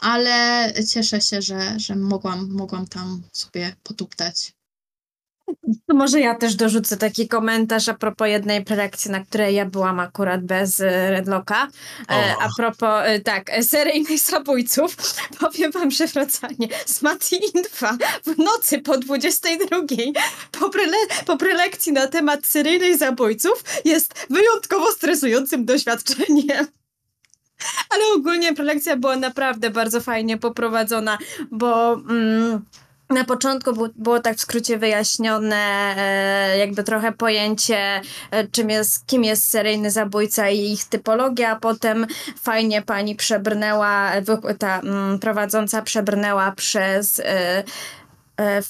ale 0.00 0.72
cieszę 0.88 1.20
się, 1.20 1.42
że, 1.42 1.80
że 1.80 1.96
mogłam, 1.96 2.50
mogłam 2.50 2.86
tam 2.86 3.22
sobie 3.32 3.76
potuptać. 3.82 4.57
To 5.86 5.94
może 5.94 6.20
ja 6.20 6.34
też 6.34 6.54
dorzucę 6.54 6.96
taki 6.96 7.28
komentarz 7.28 7.88
a 7.88 7.94
propos 7.94 8.28
jednej 8.28 8.64
prelekcji, 8.64 9.10
na 9.10 9.24
której 9.24 9.54
ja 9.54 9.66
byłam 9.66 10.00
akurat 10.00 10.44
bez 10.44 10.80
e, 10.80 11.10
Redlocka. 11.10 11.68
E, 12.10 12.34
a 12.40 12.48
propos, 12.56 13.02
e, 13.04 13.20
tak, 13.20 13.50
seryjnych 13.62 14.18
zabójców. 14.18 14.96
Powiem 15.40 15.72
wam 15.72 15.88
przewracanie 15.88 16.68
z 16.86 17.02
Mati 17.02 17.36
Infa 17.54 17.96
w 18.24 18.38
nocy 18.38 18.78
po 18.78 18.98
22 18.98 19.76
po, 20.52 20.70
prele 20.70 20.96
po 21.26 21.36
prelekcji 21.36 21.92
na 21.92 22.06
temat 22.06 22.46
seryjnych 22.46 22.96
zabójców 22.96 23.64
jest 23.84 24.26
wyjątkowo 24.30 24.92
stresującym 24.92 25.64
doświadczeniem. 25.64 26.66
Ale 27.90 28.02
ogólnie 28.16 28.54
prelekcja 28.54 28.96
była 28.96 29.16
naprawdę 29.16 29.70
bardzo 29.70 30.00
fajnie 30.00 30.38
poprowadzona, 30.38 31.18
bo... 31.50 31.92
Mm, 31.92 32.64
na 33.10 33.24
początku 33.24 33.90
było, 33.96 34.20
tak 34.20 34.36
w 34.36 34.40
skrócie 34.40 34.78
wyjaśnione, 34.78 35.94
e, 35.96 36.58
jakby 36.58 36.84
trochę 36.84 37.12
pojęcie, 37.12 38.00
e, 38.30 38.48
czym 38.48 38.70
jest, 38.70 39.06
kim 39.06 39.24
jest 39.24 39.48
seryjny 39.48 39.90
zabójca 39.90 40.48
i 40.48 40.72
ich 40.72 40.84
typologia, 40.84 41.56
potem 41.56 42.06
fajnie 42.42 42.82
pani 42.82 43.16
przebrnęła, 43.16 44.10
ta 44.58 44.80
mm, 44.80 45.18
prowadząca 45.18 45.82
przebrnęła 45.82 46.52
przez 46.52 47.20
E, 47.24 47.64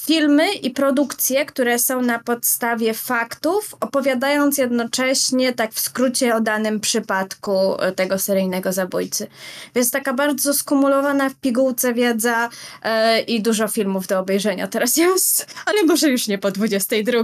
filmy 0.07 0.53
i 0.53 0.71
produkcje, 0.71 1.47
które 1.47 1.79
są 1.79 2.03
na 2.03 2.19
podstawie 2.19 2.95
faktów, 2.95 3.75
opowiadając 3.81 4.59
jednocześnie 4.59 5.53
tak 5.53 5.73
w 5.73 5.81
skrócie 5.81 6.35
o 6.35 6.41
danym 6.41 6.81
przypadku 6.81 7.81
e, 7.81 7.93
tego 7.93 8.19
seryjnego 8.19 8.73
zabójcy. 8.73 9.27
Więc 9.75 9.91
taka 9.91 10.15
bardzo 10.15 10.55
skumulowana 10.55 11.31
w 11.31 11.35
pigułce 11.35 11.95
wiedza 11.95 12.51
e, 12.83 13.21
i 13.21 13.43
dużo 13.43 13.69
filmów 13.69 14.07
do 14.07 14.19
obejrzenia 14.19 14.69
teraz 14.69 14.97
jest, 14.97 15.47
ale 15.67 15.83
może 15.83 16.09
już 16.09 16.29
nie 16.29 16.39
po 16.39 16.51
22. 16.51 17.19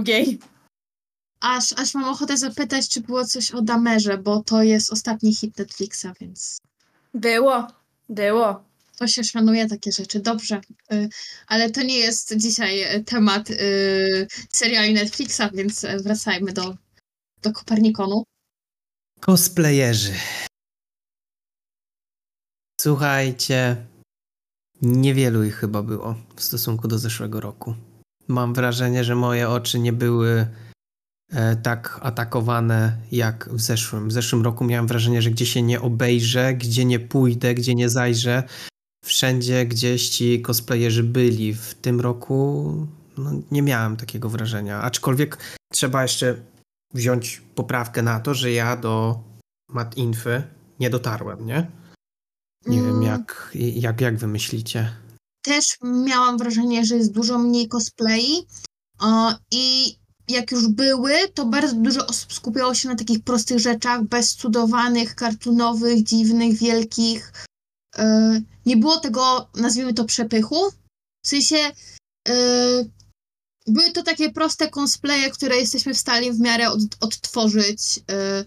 Aż, 1.41 1.73
aż 1.77 1.93
mam 1.93 2.05
ochotę 2.05 2.37
zapytać, 2.37 2.89
czy 2.89 3.01
było 3.01 3.25
coś 3.25 3.51
o 3.51 3.61
Damerze, 3.61 4.17
bo 4.17 4.43
to 4.43 4.63
jest 4.63 4.93
ostatni 4.93 5.35
hit 5.35 5.57
Netflixa, 5.57 6.07
więc... 6.21 6.57
Było, 7.13 7.67
było. 8.09 8.63
To 8.97 9.07
się 9.07 9.23
szanuje 9.23 9.67
takie 9.67 9.91
rzeczy, 9.91 10.19
dobrze. 10.19 10.61
Y, 10.93 11.09
ale 11.47 11.71
to 11.71 11.83
nie 11.83 11.97
jest 11.97 12.37
dzisiaj 12.37 13.03
temat 13.05 13.49
y, 13.49 14.27
seriali 14.53 14.93
Netflixa, 14.93 15.41
więc 15.53 15.85
wracajmy 16.03 16.53
do, 16.53 16.75
do 17.41 17.51
Kopernikonu. 17.51 18.23
Cosplayerzy. 19.19 20.13
Słuchajcie, 22.81 23.85
niewielu 24.81 25.43
ich 25.43 25.55
chyba 25.55 25.83
było 25.83 26.15
w 26.35 26.43
stosunku 26.43 26.87
do 26.87 26.99
zeszłego 26.99 27.39
roku. 27.39 27.75
Mam 28.27 28.53
wrażenie, 28.53 29.03
że 29.03 29.15
moje 29.15 29.49
oczy 29.49 29.79
nie 29.79 29.93
były 29.93 30.47
e, 31.31 31.55
tak 31.55 31.99
atakowane 32.01 32.97
jak 33.11 33.49
w 33.51 33.61
zeszłym. 33.61 34.09
W 34.09 34.11
zeszłym 34.11 34.41
roku 34.41 34.63
miałem 34.63 34.87
wrażenie, 34.87 35.21
że 35.21 35.31
gdzie 35.31 35.45
się 35.45 35.61
nie 35.61 35.81
obejrzę, 35.81 36.53
gdzie 36.53 36.85
nie 36.85 36.99
pójdę, 36.99 37.55
gdzie 37.55 37.75
nie 37.75 37.89
zajrzę, 37.89 38.43
wszędzie 39.05 39.65
gdzieś 39.65 40.09
ci 40.09 40.41
cosplayerzy 40.41 41.03
byli. 41.03 41.53
W 41.53 41.73
tym 41.73 42.01
roku 42.01 42.71
no, 43.17 43.31
nie 43.51 43.61
miałem 43.61 43.97
takiego 43.97 44.29
wrażenia. 44.29 44.81
Aczkolwiek 44.81 45.37
trzeba 45.73 46.01
jeszcze 46.01 46.41
wziąć 46.93 47.41
poprawkę 47.55 48.01
na 48.01 48.19
to, 48.19 48.33
że 48.33 48.51
ja 48.51 48.77
do 48.77 49.23
Mat 49.69 49.97
Infy 49.97 50.43
nie 50.79 50.89
dotarłem, 50.89 51.45
nie? 51.45 51.71
Nie 52.65 52.79
mm. 52.79 52.91
wiem, 52.91 53.03
jak, 53.03 53.51
jak, 53.75 54.01
jak 54.01 54.17
wy 54.17 54.27
myślicie? 54.27 54.95
Też 55.41 55.77
miałam 55.83 56.37
wrażenie, 56.37 56.85
że 56.85 56.95
jest 56.95 57.11
dużo 57.11 57.39
mniej 57.39 57.67
cosplayi 57.67 58.47
i 59.51 59.95
jak 60.27 60.51
już 60.51 60.67
były, 60.67 61.13
to 61.33 61.45
bardzo 61.45 61.75
dużo 61.75 62.07
osób 62.07 62.33
skupiało 62.33 62.73
się 62.73 62.89
na 62.89 62.95
takich 62.95 63.23
prostych 63.23 63.59
rzeczach, 63.59 64.03
bez 64.03 64.35
cudowanych, 64.35 65.15
kartunowych, 65.15 66.03
dziwnych, 66.03 66.57
wielkich. 66.57 67.33
E, 67.97 68.41
nie 68.65 68.77
było 68.77 68.99
tego, 68.99 69.49
nazwijmy 69.55 69.93
to, 69.93 70.05
przepychu. 70.05 70.71
W 71.25 71.27
sensie 71.27 71.71
e, 72.27 72.33
były 73.67 73.91
to 73.91 74.03
takie 74.03 74.31
proste 74.31 74.69
cosplaye, 74.69 75.29
które 75.31 75.57
jesteśmy 75.57 75.93
w 75.93 75.97
stanie 75.97 76.33
w 76.33 76.39
miarę 76.39 76.69
od, 76.69 76.81
odtworzyć, 77.01 77.99
e, 78.11 78.45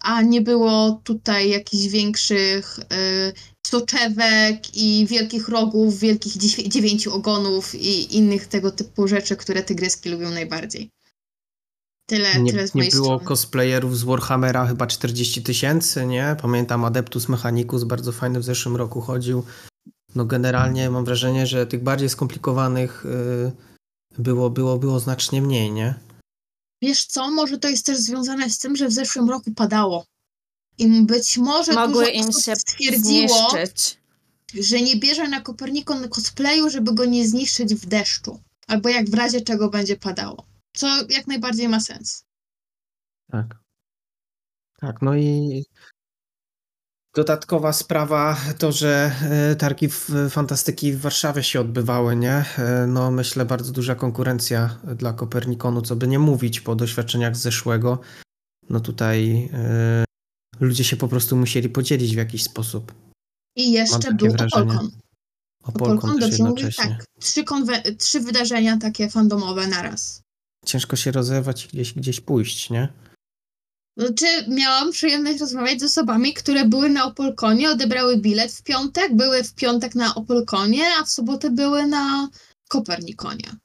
a 0.00 0.22
nie 0.22 0.40
było 0.40 1.00
tutaj 1.04 1.50
jakichś 1.50 1.86
większych 1.86 2.80
soczewek 3.66 4.76
i 4.76 5.06
wielkich 5.06 5.48
rogów, 5.48 5.98
wielkich 5.98 6.36
dziewięciu 6.68 7.14
ogonów 7.14 7.74
i 7.74 8.16
innych 8.16 8.46
tego 8.46 8.70
typu 8.70 9.08
rzeczy, 9.08 9.36
które 9.36 9.62
tygryski 9.62 10.08
lubią 10.08 10.30
najbardziej. 10.30 10.90
Tyle, 12.10 12.40
nie, 12.42 12.50
tyle 12.52 12.68
z 12.68 12.74
Nie 12.74 12.88
było 12.88 13.06
strony. 13.06 13.24
cosplayerów 13.24 13.98
z 13.98 14.02
Warhammera 14.02 14.66
chyba 14.66 14.86
40 14.86 15.42
tysięcy, 15.42 16.06
nie? 16.06 16.36
Pamiętam 16.42 16.84
Adeptus 16.84 17.28
Mechanicus, 17.28 17.84
bardzo 17.84 18.12
fajny 18.12 18.40
w 18.40 18.44
zeszłym 18.44 18.76
roku 18.76 19.00
chodził. 19.00 19.44
No 20.14 20.24
generalnie 20.24 20.90
mam 20.90 21.04
wrażenie, 21.04 21.46
że 21.46 21.66
tych 21.66 21.82
bardziej 21.82 22.08
skomplikowanych 22.08 23.04
yy, 23.04 23.52
było, 24.18 24.50
było, 24.50 24.78
było 24.78 25.00
znacznie 25.00 25.42
mniej, 25.42 25.72
nie? 25.72 25.94
Wiesz 26.82 27.04
co, 27.06 27.30
może 27.30 27.58
to 27.58 27.68
jest 27.68 27.86
też 27.86 27.98
związane 27.98 28.50
z 28.50 28.58
tym, 28.58 28.76
że 28.76 28.88
w 28.88 28.92
zeszłym 28.92 29.30
roku 29.30 29.50
padało. 29.56 30.04
I 30.78 31.02
być 31.02 31.38
może 31.38 31.72
Mogły 31.72 32.04
dużo 32.04 32.10
im 32.16 32.28
osób 32.28 32.42
się 32.44 32.56
stwierdziło, 32.56 33.50
zniszczyć. 33.50 33.98
że 34.54 34.80
nie 34.80 34.96
bierze 34.96 35.28
na 35.28 35.40
Kopernikon 35.40 36.08
cosplayu, 36.08 36.70
żeby 36.70 36.94
go 36.94 37.04
nie 37.04 37.28
zniszczyć 37.28 37.74
w 37.74 37.86
deszczu. 37.86 38.40
Albo 38.66 38.88
jak 38.88 39.10
w 39.10 39.14
razie 39.14 39.40
czego 39.40 39.70
będzie 39.70 39.96
padało. 39.96 40.49
Co 40.72 40.86
jak 41.08 41.26
najbardziej 41.26 41.68
ma 41.68 41.80
sens. 41.80 42.24
Tak. 43.30 43.60
Tak, 44.80 45.02
no 45.02 45.16
i 45.16 45.64
dodatkowa 47.14 47.72
sprawa 47.72 48.36
to, 48.58 48.72
że 48.72 49.12
e, 49.22 49.56
targi 49.56 49.88
fantastyki 50.30 50.92
w 50.92 51.00
Warszawie 51.00 51.42
się 51.42 51.60
odbywały, 51.60 52.16
nie? 52.16 52.44
E, 52.58 52.86
no 52.88 53.10
myślę 53.10 53.44
bardzo 53.44 53.72
duża 53.72 53.94
konkurencja 53.94 54.78
dla 54.96 55.12
Kopernikonu, 55.12 55.82
co 55.82 55.96
by 55.96 56.08
nie 56.08 56.18
mówić 56.18 56.60
po 56.60 56.74
doświadczeniach 56.74 57.36
z 57.36 57.40
zeszłego. 57.40 58.00
No 58.70 58.80
tutaj 58.80 59.50
e, 59.52 60.04
ludzie 60.60 60.84
się 60.84 60.96
po 60.96 61.08
prostu 61.08 61.36
musieli 61.36 61.68
podzielić 61.68 62.14
w 62.14 62.18
jakiś 62.18 62.42
sposób. 62.42 62.94
I 63.56 63.72
jeszcze 63.72 64.14
był 64.14 64.32
wrażenie. 64.32 64.72
Opolkon. 64.72 64.90
Opolkon, 65.64 65.98
Opolkon 65.98 66.18
dobrze 66.18 66.44
mówię, 66.44 66.68
tak. 66.76 67.04
Trzy, 67.20 67.44
trzy 67.98 68.20
wydarzenia 68.20 68.76
takie 68.76 69.10
fandomowe 69.10 69.66
naraz. 69.66 70.22
Ciężko 70.66 70.96
się 70.96 71.12
rozerwać 71.12 71.64
i 71.64 71.68
gdzieś, 71.68 71.92
gdzieś 71.92 72.20
pójść, 72.20 72.70
nie? 72.70 72.88
Znaczy, 73.96 74.26
miałam 74.48 74.92
przyjemność 74.92 75.40
rozmawiać 75.40 75.80
z 75.80 75.84
osobami, 75.84 76.34
które 76.34 76.64
były 76.64 76.88
na 76.88 77.04
Opolkonie, 77.04 77.70
odebrały 77.70 78.16
bilet 78.16 78.52
w 78.52 78.62
piątek, 78.62 79.16
były 79.16 79.44
w 79.44 79.54
piątek 79.54 79.94
na 79.94 80.14
Opolkonie, 80.14 80.84
a 81.00 81.04
w 81.04 81.10
sobotę 81.10 81.50
były 81.50 81.86
na 81.86 82.28
Kopernikonie. 82.68 83.56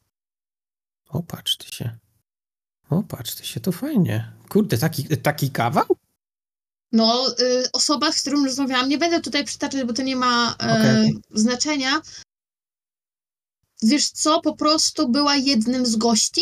Opatrz 1.10 1.58
ty 1.58 1.76
się. 1.76 1.98
Opatrz 2.90 3.36
ty 3.36 3.46
się, 3.46 3.60
to 3.60 3.72
fajnie. 3.72 4.32
Kurde, 4.50 4.78
taki, 4.78 5.18
taki 5.18 5.52
kawał? 5.52 5.86
No, 6.92 7.36
y, 7.40 7.72
osoba, 7.74 8.12
z 8.12 8.22
którą 8.22 8.46
rozmawiałam, 8.46 8.90
nie 8.90 8.98
będę 8.98 9.22
tutaj 9.22 9.44
przytaczać, 9.46 9.84
bo 9.84 9.94
to 9.94 10.02
nie 10.02 10.16
ma 10.16 10.52
y, 10.52 10.56
okay. 10.56 11.12
znaczenia. 11.32 12.02
Wiesz 13.84 14.10
co, 14.10 14.42
po 14.42 14.56
prostu 14.56 15.10
była 15.10 15.36
jednym 15.36 15.86
z 15.86 15.96
gości 15.96 16.42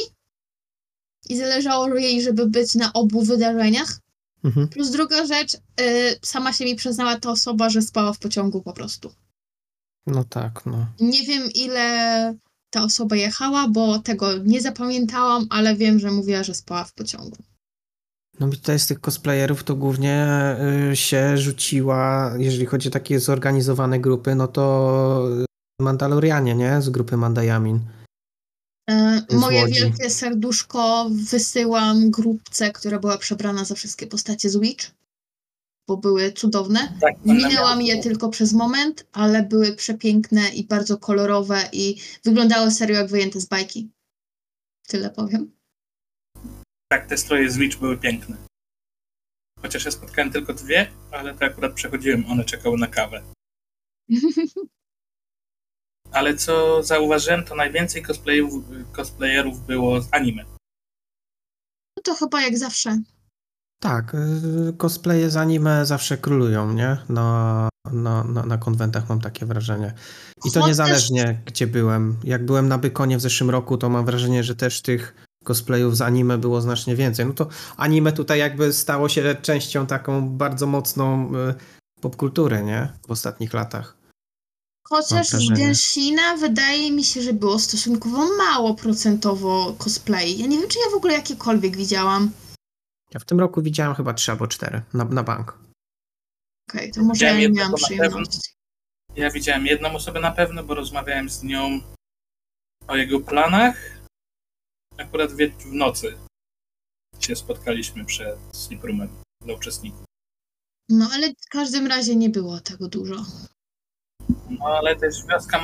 i 1.30 1.38
zależało 1.38 1.96
jej, 1.96 2.22
żeby 2.22 2.46
być 2.46 2.76
na 2.76 2.94
obu 2.94 3.22
wydarzeniach. 3.22 4.00
Mhm. 4.44 4.68
Plus 4.68 4.92
druga 4.92 5.26
rzecz, 5.26 5.54
y, 5.54 5.60
sama 6.22 6.54
się 6.54 6.66
mi 6.66 6.76
przyznała 6.76 7.20
ta 7.20 7.32
osoba, 7.32 7.70
że 7.70 7.82
spała 7.82 8.14
w 8.14 8.20
pociągu 8.20 8.62
po 8.62 8.74
prostu. 8.74 9.12
No 10.08 10.24
tak, 10.24 10.66
no. 10.66 10.86
Nie 11.00 11.24
wiem, 11.24 11.50
ile 11.56 12.36
ta 12.70 12.84
osoba 12.84 13.16
jechała, 13.16 13.68
bo 13.68 14.00
tego 14.00 14.38
nie 14.38 14.62
zapamiętałam, 14.62 15.48
ale 15.50 15.76
wiem, 15.76 16.00
że 16.00 16.12
mówiła, 16.12 16.44
że 16.44 16.54
spała 16.54 16.84
w 16.84 16.94
pociągu. 16.94 17.38
No 18.40 18.48
i 18.48 18.52
tutaj 18.52 18.80
z 18.80 18.88
tych 18.88 19.00
cosplayerów 19.00 19.64
to 19.64 19.76
głównie 19.76 20.28
y, 20.92 20.96
się 20.96 21.38
rzuciła, 21.38 22.34
jeżeli 22.38 22.66
chodzi 22.66 22.88
o 22.88 22.92
takie 22.92 23.20
zorganizowane 23.20 24.00
grupy, 24.00 24.36
no 24.36 24.48
to 24.48 25.28
Mandalorianie, 25.82 26.56
nie? 26.56 26.82
Z 26.82 26.90
grupy 26.90 27.18
Mandajamin. 27.18 27.80
E, 28.90 29.26
moje 29.32 29.68
wielkie 29.68 30.10
serduszko 30.10 31.10
wysyłam 31.12 32.12
grupce, 32.12 32.72
która 32.72 33.00
była 33.00 33.18
przebrana 33.18 33.66
za 33.66 33.76
wszystkie 33.76 34.08
postacie 34.08 34.50
z 34.50 34.58
Witch, 34.58 34.92
bo 35.88 35.98
były 35.98 36.32
cudowne. 36.32 36.98
Tak, 37.02 37.26
Minęłam 37.26 37.82
je 37.82 38.04
tylko 38.04 38.30
przez 38.30 38.54
moment, 38.54 39.08
ale 39.12 39.44
były 39.44 39.76
przepiękne 39.76 40.50
i 40.50 40.68
bardzo 40.68 40.98
kolorowe 40.98 41.70
i 41.74 41.96
wyglądały 42.24 42.72
serio 42.72 42.96
jak 42.96 43.10
wyjęte 43.10 43.42
z 43.42 43.46
bajki. 43.46 43.90
Tyle 44.88 45.10
powiem. 45.10 45.52
Tak, 46.92 47.08
te 47.08 47.18
stroje 47.18 47.52
z 47.52 47.58
Witch 47.58 47.78
były 47.78 47.98
piękne. 47.98 48.38
Chociaż 49.62 49.86
ja 49.86 49.92
spotkałem 49.92 50.32
tylko 50.32 50.54
dwie, 50.54 50.92
ale 51.12 51.34
to 51.34 51.46
akurat 51.46 51.74
przechodziłem, 51.74 52.26
one 52.26 52.46
czekały 52.46 52.78
na 52.78 52.88
kawę. 52.88 53.24
ale 56.14 56.36
co 56.36 56.84
zauważyłem, 56.84 57.43
to 57.43 57.55
najwięcej 57.55 58.03
cosplayerów, 58.03 58.64
cosplayerów 58.91 59.66
było 59.66 60.01
z 60.01 60.07
anime. 60.11 60.43
No 61.97 62.03
to 62.03 62.16
chyba 62.16 62.41
jak 62.41 62.57
zawsze. 62.57 62.97
Tak, 63.84 64.16
y, 64.70 64.74
cosplaye 64.78 65.30
z 65.30 65.38
anime 65.38 65.86
zawsze 65.86 66.18
królują, 66.18 66.74
nie? 66.74 66.97
Na, 67.09 67.70
na, 67.91 68.24
na, 68.24 68.45
na 68.45 68.57
konwentach 68.57 69.09
mam 69.09 69.22
takie 69.22 69.45
wrażenie. 69.45 69.93
I 70.45 70.51
to 70.51 70.68
niezależnie 70.68 71.41
gdzie 71.45 71.68
byłem. 71.68 72.18
Jak 72.24 72.45
byłem 72.45 72.68
na 72.68 72.78
Bykonie 72.78 73.18
w 73.18 73.22
zeszłym 73.22 73.49
roku, 73.49 73.78
to 73.78 73.89
mam 73.89 74.05
wrażenie, 74.05 74.43
że 74.43 74.55
też 74.55 74.82
tych 74.82 75.16
cosplayów 75.43 75.97
z 75.97 76.01
anime 76.01 76.38
było 76.38 76.61
znacznie 76.61 76.95
więcej. 76.95 77.26
No 77.26 77.34
to 77.34 77.47
anime 77.78 78.11
tutaj 78.11 78.39
jakby 78.39 78.74
stało 78.74 79.09
się 79.09 79.36
częścią 79.41 79.88
taką 79.88 80.30
bardzo 80.30 80.68
mocną 80.68 81.32
y, 81.36 81.53
popkultury, 82.01 82.64
nie? 82.64 82.89
W 83.07 83.11
ostatnich 83.11 83.53
latach. 83.53 84.03
Chociaż 84.94 85.28
z 85.28 85.50
Genshina 85.50 86.38
wydaje 86.38 86.91
mi 86.91 87.04
się, 87.04 87.22
że 87.22 87.34
było 87.34 87.60
stosunkowo 87.60 88.36
mało 88.38 88.76
procentowo 88.76 89.76
cosplay. 89.78 90.38
Ja 90.38 90.48
nie 90.48 90.60
wiem, 90.60 90.70
czy 90.70 90.80
ja 90.80 90.91
w 90.91 90.94
ogóle 90.94 91.14
jakiekolwiek 91.14 91.78
widziałam. 91.78 92.32
Ja 93.14 93.20
w 93.20 93.26
tym 93.26 93.39
roku 93.39 93.62
widziałam 93.62 93.96
chyba 93.96 94.14
trzy 94.14 94.32
albo 94.32 94.48
cztery 94.48 94.82
na, 94.94 95.04
na 95.04 95.24
bank. 95.24 95.50
Okej, 96.70 96.82
okay, 96.82 96.91
to 96.91 97.02
może 97.04 97.26
ja 97.26 97.38
nie 97.38 97.50
miałam 97.50 97.74
przyjemności. 97.74 98.39
Ja 99.16 99.32
widziałem 99.32 99.66
jedną 99.66 99.96
osobę 99.96 100.20
na 100.20 100.32
pewno, 100.32 100.64
bo 100.64 100.74
rozmawiałem 100.74 101.30
z 101.30 101.44
nią 101.44 101.80
o 102.88 102.96
jego 102.96 103.20
planach. 103.20 103.78
Akurat 104.98 105.32
w 105.32 105.66
nocy 105.66 106.18
się 107.20 107.36
spotkaliśmy 107.36 108.06
przed 108.06 108.39
Sleep 108.56 108.84
Roomem 108.84 109.10
dla 109.41 109.54
uczestników. 109.54 110.06
No 110.89 111.10
ale 111.14 111.30
w 111.30 111.50
każdym 111.50 111.88
razie 111.88 112.16
nie 112.16 112.30
było 112.30 112.60
tego 112.60 112.88
dużo. 112.88 113.26
No 114.50 114.66
ale 114.66 114.96
też 114.96 115.26
wioska 115.30 115.62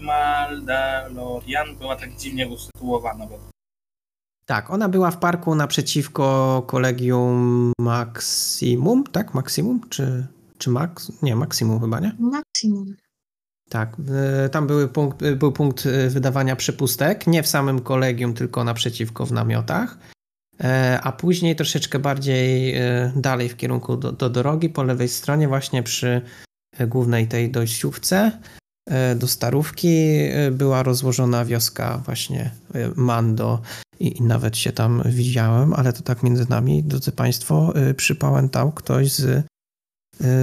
Maldalorian 0.00 1.76
była 1.78 1.96
tak 1.96 2.16
dziwnie 2.16 2.48
usytuowana. 2.48 3.26
Bo... 3.26 3.38
Tak, 4.46 4.70
ona 4.70 4.88
była 4.88 5.10
w 5.10 5.18
parku 5.18 5.54
naprzeciwko 5.54 6.62
kolegium 6.66 7.72
Maximum, 7.78 9.04
tak? 9.04 9.34
Maximum? 9.34 9.80
Czy, 9.88 10.26
czy 10.58 10.70
max? 10.70 11.12
Nie, 11.22 11.36
maksimum 11.36 11.80
chyba, 11.80 12.00
nie? 12.00 12.12
Maksimum. 12.18 12.96
Tak, 13.68 13.96
tam 14.52 14.66
były 14.66 14.88
punkt, 14.88 15.24
był 15.34 15.52
punkt 15.52 15.86
y, 15.86 16.10
wydawania 16.10 16.56
przepustek, 16.56 17.26
nie 17.26 17.42
w 17.42 17.48
samym 17.48 17.80
kolegium, 17.80 18.34
tylko 18.34 18.64
naprzeciwko 18.64 19.26
w 19.26 19.32
namiotach. 19.32 19.98
E, 20.60 21.00
a 21.02 21.12
później 21.12 21.56
troszeczkę 21.56 21.98
bardziej 21.98 22.74
dalej 23.16 23.48
w 23.48 23.56
kierunku 23.56 23.96
do, 23.96 24.12
do 24.12 24.30
drogi, 24.30 24.68
po 24.68 24.82
lewej 24.82 25.08
stronie, 25.08 25.48
właśnie 25.48 25.82
przy 25.82 26.22
głównej 26.86 27.28
tej 27.28 27.50
dojściówce 27.50 28.40
do 29.16 29.28
Starówki 29.28 30.18
była 30.52 30.82
rozłożona 30.82 31.44
wioska 31.44 32.02
właśnie 32.04 32.50
Mando 32.96 33.62
i, 34.00 34.18
i, 34.18 34.22
nawet 34.22 34.56
się 34.56 34.72
tam 34.72 35.02
widziałem, 35.06 35.74
ale 35.74 35.92
to 35.92 36.02
tak 36.02 36.22
między 36.22 36.50
nami, 36.50 36.82
drodzy 36.82 37.12
Państwo, 37.12 37.72
przypałętał 37.96 38.72
ktoś 38.72 39.12
z 39.12 39.46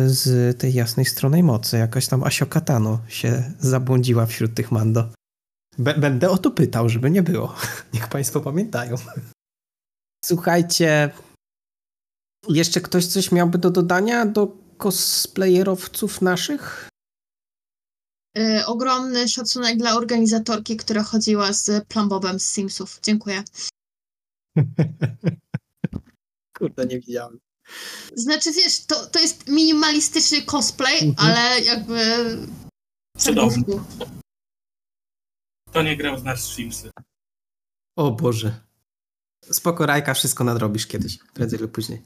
z 0.06 0.58
tej 0.58 0.74
jasnej 0.74 1.06
strony 1.06 1.44
mocy. 1.44 1.78
Jakaś 1.78 2.08
tam 2.08 2.24
Asiokatano 2.24 3.00
się 3.08 3.52
zabłądziła 3.60 4.26
wśród 4.26 4.54
tych 4.54 4.72
Mando. 4.72 5.10
będę 5.78 6.30
o 6.30 6.38
to 6.38 6.52
pytał, 6.52 6.90
żeby 6.90 7.12
nie 7.12 7.24
było. 7.24 7.56
Niech 7.94 8.08
Państwo 8.08 8.42
pamiętają. 8.42 8.96
Słuchajcie, 10.26 11.10
jeszcze 12.50 12.82
ktoś 12.82 13.06
coś 13.06 13.32
miałby 13.32 13.58
do 13.58 13.70
dodania 13.70 14.26
do 14.26 14.58
cosplayerowców 14.80 16.22
naszych? 16.22 16.90
Yy, 18.36 18.66
ogromny 18.66 19.28
szacunek 19.28 19.78
dla 19.78 19.96
organizatorki, 19.96 20.78
która 20.78 21.04
chodziła 21.04 21.54
z 21.54 21.88
Plumbobem 21.88 22.40
z 22.40 22.50
Simsów. 22.50 23.00
Dziękuję. 23.04 23.44
Kurde, 26.58 26.86
nie 26.86 27.00
widziałem. 27.00 27.40
Znaczy, 28.16 28.52
wiesz, 28.52 28.86
to, 28.86 29.06
to 29.08 29.20
jest 29.20 29.48
minimalistyczny 29.48 30.42
cosplay, 30.42 31.00
mhm. 31.04 31.16
ale 31.30 31.62
jakby... 31.62 32.00
Cudowny. 33.18 33.64
To 35.72 35.82
nie 35.82 35.98
grał 35.98 36.18
z 36.18 36.24
nas 36.24 36.54
Simsy. 36.54 36.92
O 37.98 38.12
Boże. 38.12 38.60
Spoko, 39.52 39.86
Rajka, 39.86 40.14
wszystko 40.14 40.44
nadrobisz 40.44 40.88
kiedyś, 40.88 41.18
prędzej 41.34 41.60
lub 41.60 41.72
później. 41.72 42.02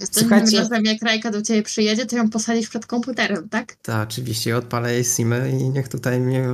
Słuchajcie, 0.00 0.58
razem 0.58 0.84
jak 0.84 1.02
Rajka 1.02 1.30
do 1.30 1.42
ciebie 1.42 1.62
przyjedzie, 1.62 2.06
to 2.06 2.16
ją 2.16 2.30
posadzisz 2.30 2.68
przed 2.68 2.86
komputerem, 2.86 3.48
tak? 3.48 3.74
Tak, 3.76 4.08
oczywiście. 4.08 4.56
Odpalę 4.56 4.94
jej 4.94 5.04
simę 5.04 5.50
i 5.50 5.70
niech 5.70 5.88
tutaj 5.88 6.20
mnie 6.20 6.48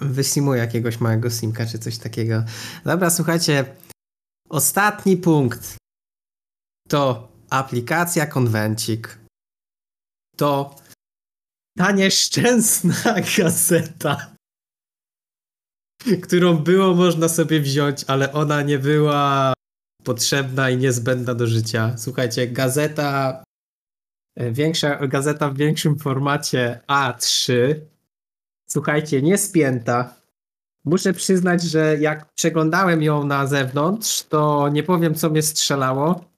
wysimuje 0.00 0.60
jakiegoś 0.60 1.00
małego 1.00 1.30
simka 1.30 1.66
czy 1.66 1.78
coś 1.78 1.98
takiego. 1.98 2.44
Dobra, 2.84 3.10
słuchajcie. 3.10 3.64
Ostatni 4.48 5.16
punkt 5.16 5.76
to 6.88 7.32
aplikacja 7.50 8.26
Konwencik 8.26 9.18
to 10.36 10.76
ta 11.78 11.92
nieszczęsna 11.92 13.14
gazeta, 13.38 14.34
którą 16.22 16.56
było 16.56 16.94
można 16.94 17.28
sobie 17.28 17.60
wziąć, 17.60 18.04
ale 18.06 18.32
ona 18.32 18.62
nie 18.62 18.78
była 18.78 19.52
potrzebna 20.04 20.70
i 20.70 20.76
niezbędna 20.76 21.34
do 21.34 21.46
życia. 21.46 21.94
Słuchajcie, 21.96 22.46
gazeta, 22.46 23.42
e, 24.36 24.52
większa 24.52 25.06
gazeta 25.06 25.50
w 25.50 25.56
większym 25.56 25.98
formacie 25.98 26.80
A3. 26.88 27.74
Słuchajcie, 28.66 29.22
nie 29.22 29.38
spięta. 29.38 30.14
Muszę 30.84 31.12
przyznać, 31.12 31.62
że 31.62 31.96
jak 32.00 32.32
przeglądałem 32.34 33.02
ją 33.02 33.24
na 33.24 33.46
zewnątrz, 33.46 34.22
to 34.22 34.68
nie 34.68 34.82
powiem, 34.82 35.14
co 35.14 35.30
mnie 35.30 35.42
strzelało 35.42 36.30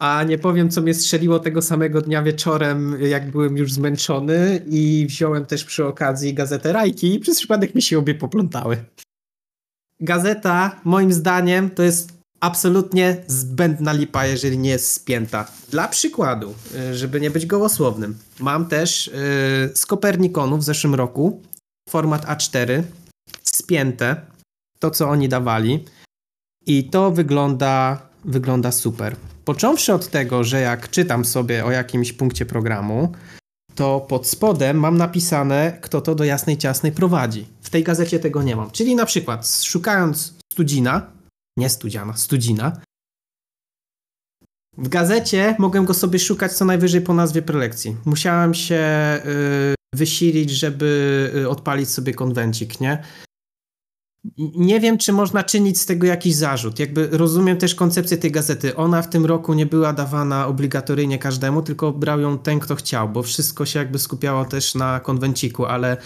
a 0.00 0.22
nie 0.22 0.38
powiem, 0.38 0.70
co 0.70 0.82
mnie 0.82 0.94
strzeliło 0.94 1.38
tego 1.38 1.62
samego 1.62 2.02
dnia 2.02 2.22
wieczorem, 2.22 2.96
jak 3.00 3.30
byłem 3.30 3.56
już 3.56 3.72
zmęczony 3.72 4.62
i 4.66 5.06
wziąłem 5.08 5.46
też 5.46 5.64
przy 5.64 5.86
okazji 5.86 6.34
gazetę 6.34 6.72
Rajki 6.72 7.14
i 7.14 7.20
przez 7.20 7.38
przypadek 7.38 7.74
mi 7.74 7.82
się 7.82 7.98
obie 7.98 8.14
poplątały. 8.14 8.84
Gazeta, 10.00 10.80
moim 10.84 11.12
zdaniem, 11.12 11.70
to 11.70 11.82
jest 11.82 12.19
absolutnie 12.40 13.16
zbędna 13.26 13.92
lipa, 13.92 14.26
jeżeli 14.26 14.58
nie 14.58 14.70
jest 14.70 14.92
spięta. 14.92 15.46
Dla 15.70 15.88
przykładu, 15.88 16.54
y, 16.74 16.94
żeby 16.94 17.20
nie 17.20 17.30
być 17.30 17.46
gołosłownym, 17.46 18.18
mam 18.38 18.66
też 18.66 19.06
yy, 19.06 19.12
z 19.76 19.86
Kopernikonu 19.86 20.58
w 20.58 20.64
zeszłym 20.64 20.94
roku 20.94 21.42
format 21.88 22.26
A4 22.26 22.82
spięte, 23.42 24.20
to 24.78 24.90
co 24.90 25.08
oni 25.08 25.28
dawali 25.28 25.84
i 26.66 26.84
to 26.84 27.10
wygląda, 27.10 28.02
wygląda 28.24 28.72
super. 28.72 29.16
Począwszy 29.44 29.94
od 29.94 30.08
tego, 30.08 30.44
że 30.44 30.60
jak 30.60 30.90
czytam 30.90 31.24
sobie 31.24 31.64
o 31.64 31.70
jakimś 31.70 32.12
punkcie 32.12 32.46
programu, 32.46 33.12
to 33.74 34.00
pod 34.00 34.26
spodem 34.26 34.80
mam 34.80 34.96
napisane, 34.96 35.78
kto 35.80 36.00
to 36.00 36.14
do 36.14 36.24
jasnej 36.24 36.58
ciasnej 36.58 36.92
prowadzi. 36.92 37.46
W 37.62 37.70
tej 37.70 37.84
gazecie 37.84 38.18
tego 38.18 38.42
nie 38.42 38.56
mam. 38.56 38.70
Czyli 38.70 38.94
na 38.94 39.06
przykład 39.06 39.48
szukając 39.48 40.34
Studzina, 40.52 41.06
nie 41.60 41.70
Studziana, 41.70 42.16
Studzina, 42.16 42.80
w 44.78 44.88
gazecie 44.88 45.56
mogłem 45.58 45.84
go 45.84 45.94
sobie 45.94 46.18
szukać 46.18 46.52
co 46.52 46.64
najwyżej 46.64 47.00
po 47.00 47.14
nazwie 47.14 47.42
prelekcji. 47.42 47.96
Musiałem 48.04 48.54
się 48.54 48.82
y, 49.26 49.74
wysilić, 49.94 50.50
żeby 50.50 51.30
y, 51.36 51.48
odpalić 51.48 51.88
sobie 51.88 52.14
konwencik, 52.14 52.80
nie? 52.80 53.02
Nie 54.56 54.80
wiem, 54.80 54.98
czy 54.98 55.12
można 55.12 55.44
czynić 55.44 55.80
z 55.80 55.86
tego 55.86 56.06
jakiś 56.06 56.34
zarzut. 56.34 56.78
Jakby 56.78 57.08
rozumiem 57.12 57.56
też 57.56 57.74
koncepcję 57.74 58.16
tej 58.16 58.30
gazety. 58.30 58.76
Ona 58.76 59.02
w 59.02 59.10
tym 59.10 59.26
roku 59.26 59.54
nie 59.54 59.66
była 59.66 59.92
dawana 59.92 60.46
obligatoryjnie 60.46 61.18
każdemu, 61.18 61.62
tylko 61.62 61.92
brał 61.92 62.20
ją 62.20 62.38
ten, 62.38 62.60
kto 62.60 62.74
chciał, 62.74 63.08
bo 63.08 63.22
wszystko 63.22 63.66
się 63.66 63.78
jakby 63.78 63.98
skupiało 63.98 64.44
też 64.44 64.74
na 64.74 65.00
konwenciku, 65.00 65.66
ale 65.66 65.96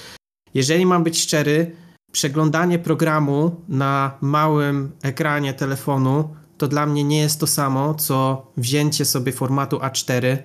jeżeli 0.54 0.86
mam 0.86 1.04
być 1.04 1.20
szczery, 1.20 1.76
przeglądanie 2.14 2.78
programu 2.78 3.60
na 3.68 4.18
małym 4.20 4.92
ekranie 5.02 5.54
telefonu 5.54 6.36
to 6.58 6.68
dla 6.68 6.86
mnie 6.86 7.04
nie 7.04 7.20
jest 7.20 7.40
to 7.40 7.46
samo, 7.46 7.94
co 7.94 8.46
wzięcie 8.56 9.04
sobie 9.04 9.32
formatu 9.32 9.76
A4 9.76 10.38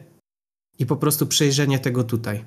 i 0.79 0.85
po 0.85 0.95
prostu 0.95 1.27
przejrzenie 1.27 1.79
tego 1.79 2.03
tutaj. 2.03 2.45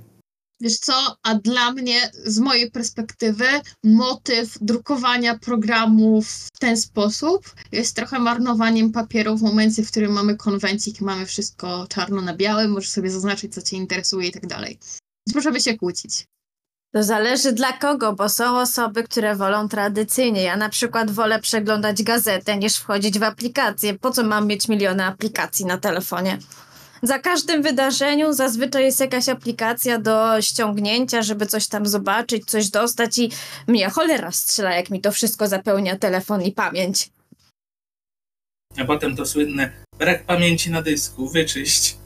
Wiesz 0.61 0.79
co, 0.79 1.16
a 1.23 1.35
dla 1.35 1.73
mnie, 1.73 2.11
z 2.25 2.39
mojej 2.39 2.70
perspektywy, 2.70 3.45
motyw 3.85 4.59
drukowania 4.61 5.39
programów 5.39 6.29
w 6.29 6.59
ten 6.59 6.77
sposób 6.77 7.55
jest 7.73 7.97
trochę 7.97 8.18
marnowaniem 8.18 8.93
papieru 8.93 9.37
w 9.37 9.43
momencie, 9.43 9.83
w 9.83 9.91
którym 9.91 10.12
mamy 10.12 10.37
konwencik 10.37 11.01
i 11.01 11.05
mamy 11.05 11.27
wszystko 11.27 11.87
czarno 11.89 12.20
na 12.20 12.37
białym, 12.37 12.70
możesz 12.70 12.91
sobie 12.91 13.11
zaznaczyć, 13.11 13.55
co 13.55 13.62
cię 13.62 13.77
interesuje 13.77 14.29
i 14.29 14.33
tak 14.33 14.47
dalej. 14.47 14.79
Więc 15.27 15.35
możemy 15.35 15.61
się 15.61 15.79
kłócić. 15.79 16.27
To 16.93 17.03
zależy 17.03 17.53
dla 17.53 17.72
kogo, 17.72 18.12
bo 18.12 18.28
są 18.28 18.59
osoby, 18.59 19.03
które 19.03 19.36
wolą 19.36 19.68
tradycyjnie. 19.68 20.43
Ja 20.43 20.57
na 20.57 20.68
przykład 20.68 21.11
wolę 21.11 21.40
przeglądać 21.40 22.03
gazetę 22.03 22.57
niż 22.57 22.76
wchodzić 22.76 23.18
w 23.18 23.22
aplikacje. 23.22 23.99
Po 23.99 24.11
co 24.11 24.22
mam 24.22 24.47
mieć 24.47 24.68
miliony 24.68 25.05
aplikacji 25.05 25.66
na 25.66 25.78
telefonie? 25.78 26.38
za 27.03 27.18
każdym 27.18 27.62
wydarzeniu 27.62 28.32
zazwyczaj 28.32 28.84
jest 28.84 29.01
jakaś 29.01 29.28
aplikacja 29.28 29.99
do 29.99 30.43
ściągnięcia, 30.43 31.22
żeby 31.22 31.47
coś 31.47 31.68
tam 31.68 31.86
zobaczyć, 31.86 32.45
coś 32.45 32.70
dostać 32.70 33.18
i 33.18 33.30
mnie 33.66 33.90
cholera 33.90 34.32
strzela, 34.32 34.74
jak 34.74 34.90
mi 34.90 35.01
to 35.01 35.12
wszystko 35.12 35.49
zapełnia 35.49 35.97
telefon 35.97 36.43
i 36.43 36.53
pamięć. 36.53 37.11
A 38.78 38.84
potem 38.84 39.16
to 39.16 39.26
słynne 39.26 39.72
brak 39.99 40.24
pamięci 40.24 40.70
na 40.70 40.82
dysku, 40.82 41.28
wyczyść. 41.28 42.02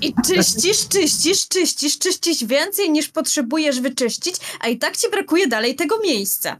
I 0.00 0.14
czyścisz, 0.26 0.88
czyścisz, 0.88 1.48
czyścisz, 1.48 1.98
czyścisz 1.98 2.44
więcej 2.44 2.90
niż 2.90 3.08
potrzebujesz 3.08 3.80
wyczyścić, 3.80 4.36
a 4.60 4.68
i 4.68 4.78
tak 4.78 4.96
ci 4.96 5.10
brakuje 5.10 5.48
dalej 5.48 5.74
tego 5.74 5.98
miejsca. 5.98 6.56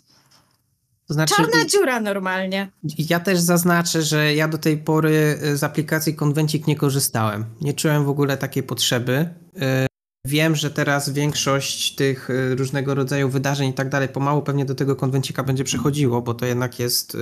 To 1.08 1.14
znaczy, 1.14 1.34
Czarna 1.36 1.66
dziura 1.66 2.00
normalnie. 2.00 2.70
Ja 2.98 3.20
też 3.20 3.40
zaznaczę, 3.40 4.02
że 4.02 4.34
ja 4.34 4.48
do 4.48 4.58
tej 4.58 4.78
pory 4.78 5.38
y, 5.44 5.56
z 5.56 5.64
aplikacji 5.64 6.14
Konwencik 6.14 6.66
nie 6.66 6.76
korzystałem. 6.76 7.44
Nie 7.60 7.74
czułem 7.74 8.04
w 8.04 8.08
ogóle 8.08 8.36
takiej 8.36 8.62
potrzeby. 8.62 9.28
Y, 9.56 9.86
wiem, 10.26 10.56
że 10.56 10.70
teraz 10.70 11.10
większość 11.10 11.94
tych 11.94 12.30
y, 12.30 12.54
różnego 12.54 12.94
rodzaju 12.94 13.28
wydarzeń 13.28 13.70
i 13.70 13.74
tak 13.74 13.88
dalej 13.88 14.08
pomału 14.08 14.42
pewnie 14.42 14.64
do 14.64 14.74
tego 14.74 14.96
konwencika 14.96 15.42
będzie 15.42 15.64
przechodziło, 15.64 16.22
bo 16.22 16.34
to 16.34 16.46
jednak 16.46 16.78
jest, 16.78 17.16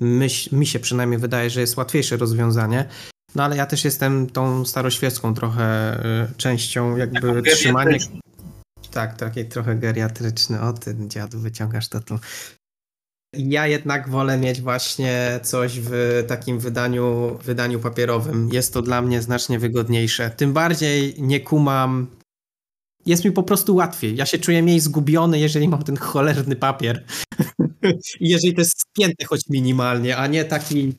myśl, 0.00 0.56
mi 0.56 0.66
się 0.66 0.78
przynajmniej 0.78 1.20
wydaje, 1.20 1.50
że 1.50 1.60
jest 1.60 1.76
łatwiejsze 1.76 2.16
rozwiązanie. 2.16 2.88
No 3.34 3.44
ale 3.44 3.56
ja 3.56 3.66
też 3.66 3.84
jestem 3.84 4.30
tą 4.30 4.64
staroświecką 4.64 5.34
trochę 5.34 5.98
częścią 6.36 6.96
jakby 6.96 7.42
trzymania. 7.42 7.98
Tak, 8.90 9.16
takie 9.16 9.44
trochę 9.44 9.76
geriatryczny. 9.76 10.60
O 10.60 10.72
ty 10.72 10.96
dziadu, 11.08 11.38
wyciągasz 11.38 11.88
to 11.88 12.00
tu. 12.00 12.18
Ja 13.36 13.66
jednak 13.66 14.08
wolę 14.08 14.38
mieć 14.38 14.60
właśnie 14.60 15.40
coś 15.42 15.80
w 15.80 16.24
takim 16.28 16.58
wydaniu, 16.58 17.38
wydaniu 17.42 17.80
papierowym. 17.80 18.48
Jest 18.52 18.72
to 18.72 18.82
dla 18.82 19.02
mnie 19.02 19.22
znacznie 19.22 19.58
wygodniejsze. 19.58 20.30
Tym 20.30 20.52
bardziej 20.52 21.14
nie 21.18 21.40
kumam. 21.40 22.06
Jest 23.06 23.24
mi 23.24 23.32
po 23.32 23.42
prostu 23.42 23.74
łatwiej. 23.74 24.16
Ja 24.16 24.26
się 24.26 24.38
czuję 24.38 24.62
mniej 24.62 24.80
zgubiony, 24.80 25.38
jeżeli 25.38 25.68
mam 25.68 25.82
ten 25.82 25.96
cholerny 25.96 26.56
papier. 26.56 27.04
I 28.20 28.28
jeżeli 28.28 28.54
to 28.54 28.60
jest 28.60 28.80
spięte 28.80 29.24
choć 29.24 29.40
minimalnie, 29.50 30.16
a 30.16 30.26
nie 30.26 30.44
taki 30.44 30.94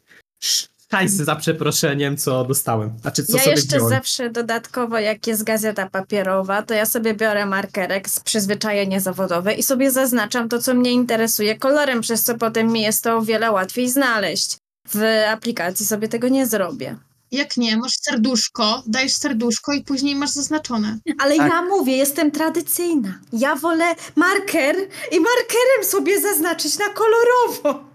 hajs 0.97 1.11
za 1.13 1.35
przeproszeniem, 1.35 2.17
co 2.17 2.43
dostałem. 2.43 2.91
Znaczy, 3.01 3.23
co 3.23 3.37
ja 3.37 3.43
sobie 3.43 3.55
jeszcze 3.55 3.75
wziąłem. 3.77 3.89
zawsze 3.89 4.29
dodatkowo, 4.29 4.99
jak 4.99 5.27
jest 5.27 5.43
gazeta 5.43 5.89
papierowa, 5.89 6.61
to 6.61 6.73
ja 6.73 6.85
sobie 6.85 7.13
biorę 7.13 7.45
markerek 7.45 8.09
z 8.09 8.19
przyzwyczajenie 8.19 9.01
zawodowe 9.01 9.53
i 9.53 9.63
sobie 9.63 9.91
zaznaczam 9.91 10.49
to, 10.49 10.59
co 10.61 10.73
mnie 10.73 10.91
interesuje 10.91 11.57
kolorem, 11.57 12.01
przez 12.01 12.23
co 12.23 12.37
potem 12.37 12.67
mi 12.67 12.81
jest 12.81 13.03
to 13.03 13.17
o 13.17 13.21
wiele 13.21 13.51
łatwiej 13.51 13.89
znaleźć. 13.89 14.57
W 14.93 15.03
aplikacji 15.29 15.85
sobie 15.85 16.07
tego 16.07 16.27
nie 16.27 16.47
zrobię. 16.47 16.95
Jak 17.31 17.57
nie, 17.57 17.77
masz 17.77 17.93
serduszko, 18.01 18.83
dajesz 18.87 19.13
serduszko 19.13 19.73
i 19.73 19.83
później 19.83 20.15
masz 20.15 20.29
zaznaczone. 20.29 20.97
Ale 21.19 21.35
Tak. 21.37 21.51
ja 21.51 21.61
mówię, 21.61 21.97
jestem 21.97 22.31
tradycyjna. 22.31 23.19
Ja 23.33 23.55
wolę 23.55 23.95
marker 24.15 24.75
i 25.11 25.19
markerem 25.19 25.83
sobie 25.83 26.21
zaznaczyć 26.21 26.79
na 26.79 26.85
kolorowo. 26.89 27.92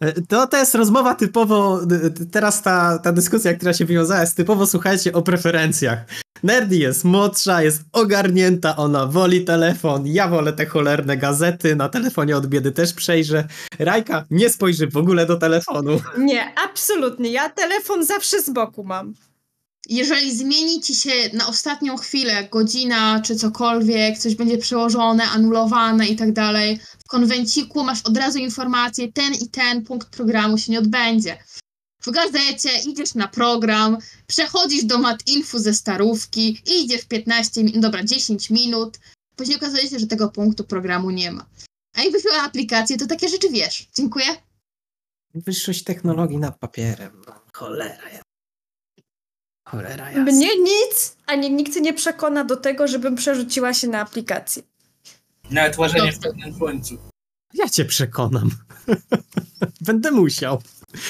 E, 0.00 0.12
To, 0.22 0.46
to 0.46 0.56
jest 0.56 0.74
rozmowa 0.74 1.14
typowo, 1.14 1.80
teraz 2.32 2.62
ta, 2.62 2.98
ta 2.98 3.12
dyskusja, 3.12 3.54
która 3.54 3.72
się 3.72 3.84
wywiązała, 3.84 4.20
jest 4.20 4.36
typowo, 4.36 4.66
słuchajcie, 4.66 5.12
o 5.12 5.22
preferencjach. 5.22 5.98
Nerdy 6.42 6.76
jest 6.76 7.04
młodsza, 7.04 7.62
jest 7.62 7.82
ogarnięta, 7.92 8.76
ona 8.76 9.06
woli 9.06 9.44
telefon, 9.44 10.06
ja 10.06 10.28
wolę 10.28 10.52
te 10.52 10.66
cholerne 10.66 11.16
gazety, 11.16 11.76
na 11.76 11.88
telefonie 11.88 12.36
od 12.36 12.46
biedy 12.46 12.72
też 12.72 12.92
przejrzę. 12.92 13.44
Rajka 13.78 14.24
nie 14.30 14.50
spojrzy 14.50 14.86
w 14.86 14.96
ogóle 14.96 15.26
do 15.26 15.36
telefonu. 15.36 16.00
Nie, 16.18 16.54
absolutnie. 16.70 17.30
Ja 17.30 17.48
telefon 17.48 18.04
zawsze 18.04 18.42
z 18.42 18.50
boku 18.50 18.84
mam. 18.84 19.14
Jeżeli 19.88 20.36
zmieni 20.36 20.80
ci 20.80 20.94
się 20.94 21.10
na 21.32 21.46
ostatnią 21.46 21.96
chwilę 21.96 22.48
godzina 22.48 23.20
czy 23.20 23.36
cokolwiek, 23.36 24.18
coś 24.18 24.34
będzie 24.34 24.58
przełożone, 24.58 25.24
anulowane 25.24 26.06
i 26.06 26.16
tak 26.16 26.32
dalej, 26.32 26.80
w 27.04 27.08
konwenciku 27.08 27.84
masz 27.84 28.02
od 28.02 28.16
razu 28.16 28.38
informację, 28.38 29.12
ten 29.12 29.34
i 29.34 29.48
ten 29.48 29.84
punkt 29.84 30.08
programu 30.08 30.58
się 30.58 30.72
nie 30.72 30.78
odbędzie. 30.78 31.38
W 32.02 32.10
gazecie 32.10 32.68
idziesz 32.86 33.14
na 33.14 33.28
program, 33.28 33.98
przechodzisz 34.26 34.84
do 34.84 34.98
matinfu 34.98 35.58
ze 35.58 35.74
starówki, 35.74 36.62
idziesz 36.66 37.04
15 37.04 37.64
minut, 37.64 37.80
dobra, 37.82 38.04
10 38.04 38.50
minut, 38.50 38.98
później 39.36 39.56
okazuje 39.56 39.88
się, 39.88 39.98
że 39.98 40.06
tego 40.06 40.28
punktu 40.28 40.64
programu 40.64 41.10
nie 41.10 41.32
ma. 41.32 41.46
A 41.96 42.02
jak 42.02 42.12
wyświetla 42.12 42.42
aplikację, 42.42 42.96
to 42.96 43.06
takie 43.06 43.28
rzeczy 43.28 43.48
wiesz. 43.50 43.88
Dziękuję. 43.94 44.26
Wyższość 45.34 45.84
technologii 45.84 46.38
nad 46.38 46.58
papierem. 46.58 47.22
Cholera 47.52 48.08
jest. 48.10 48.27
Cholera 49.70 50.10
jest. 50.10 50.22
Mnie 50.32 50.48
nic, 50.58 51.16
ani 51.26 51.50
nikt 51.50 51.76
nie 51.80 51.94
przekona 51.94 52.44
do 52.44 52.56
tego, 52.56 52.88
żebym 52.88 53.14
przerzuciła 53.16 53.74
się 53.74 53.88
na 53.88 54.00
aplikację. 54.00 54.62
Nawet 55.50 55.78
łażenie 55.78 56.12
w 56.12 56.14
Dobrze. 56.18 56.28
pewnym 56.28 56.54
słońcu. 56.58 56.98
Ja 57.54 57.68
cię 57.68 57.84
przekonam. 57.84 58.50
będę 59.80 60.10
musiał. 60.10 60.62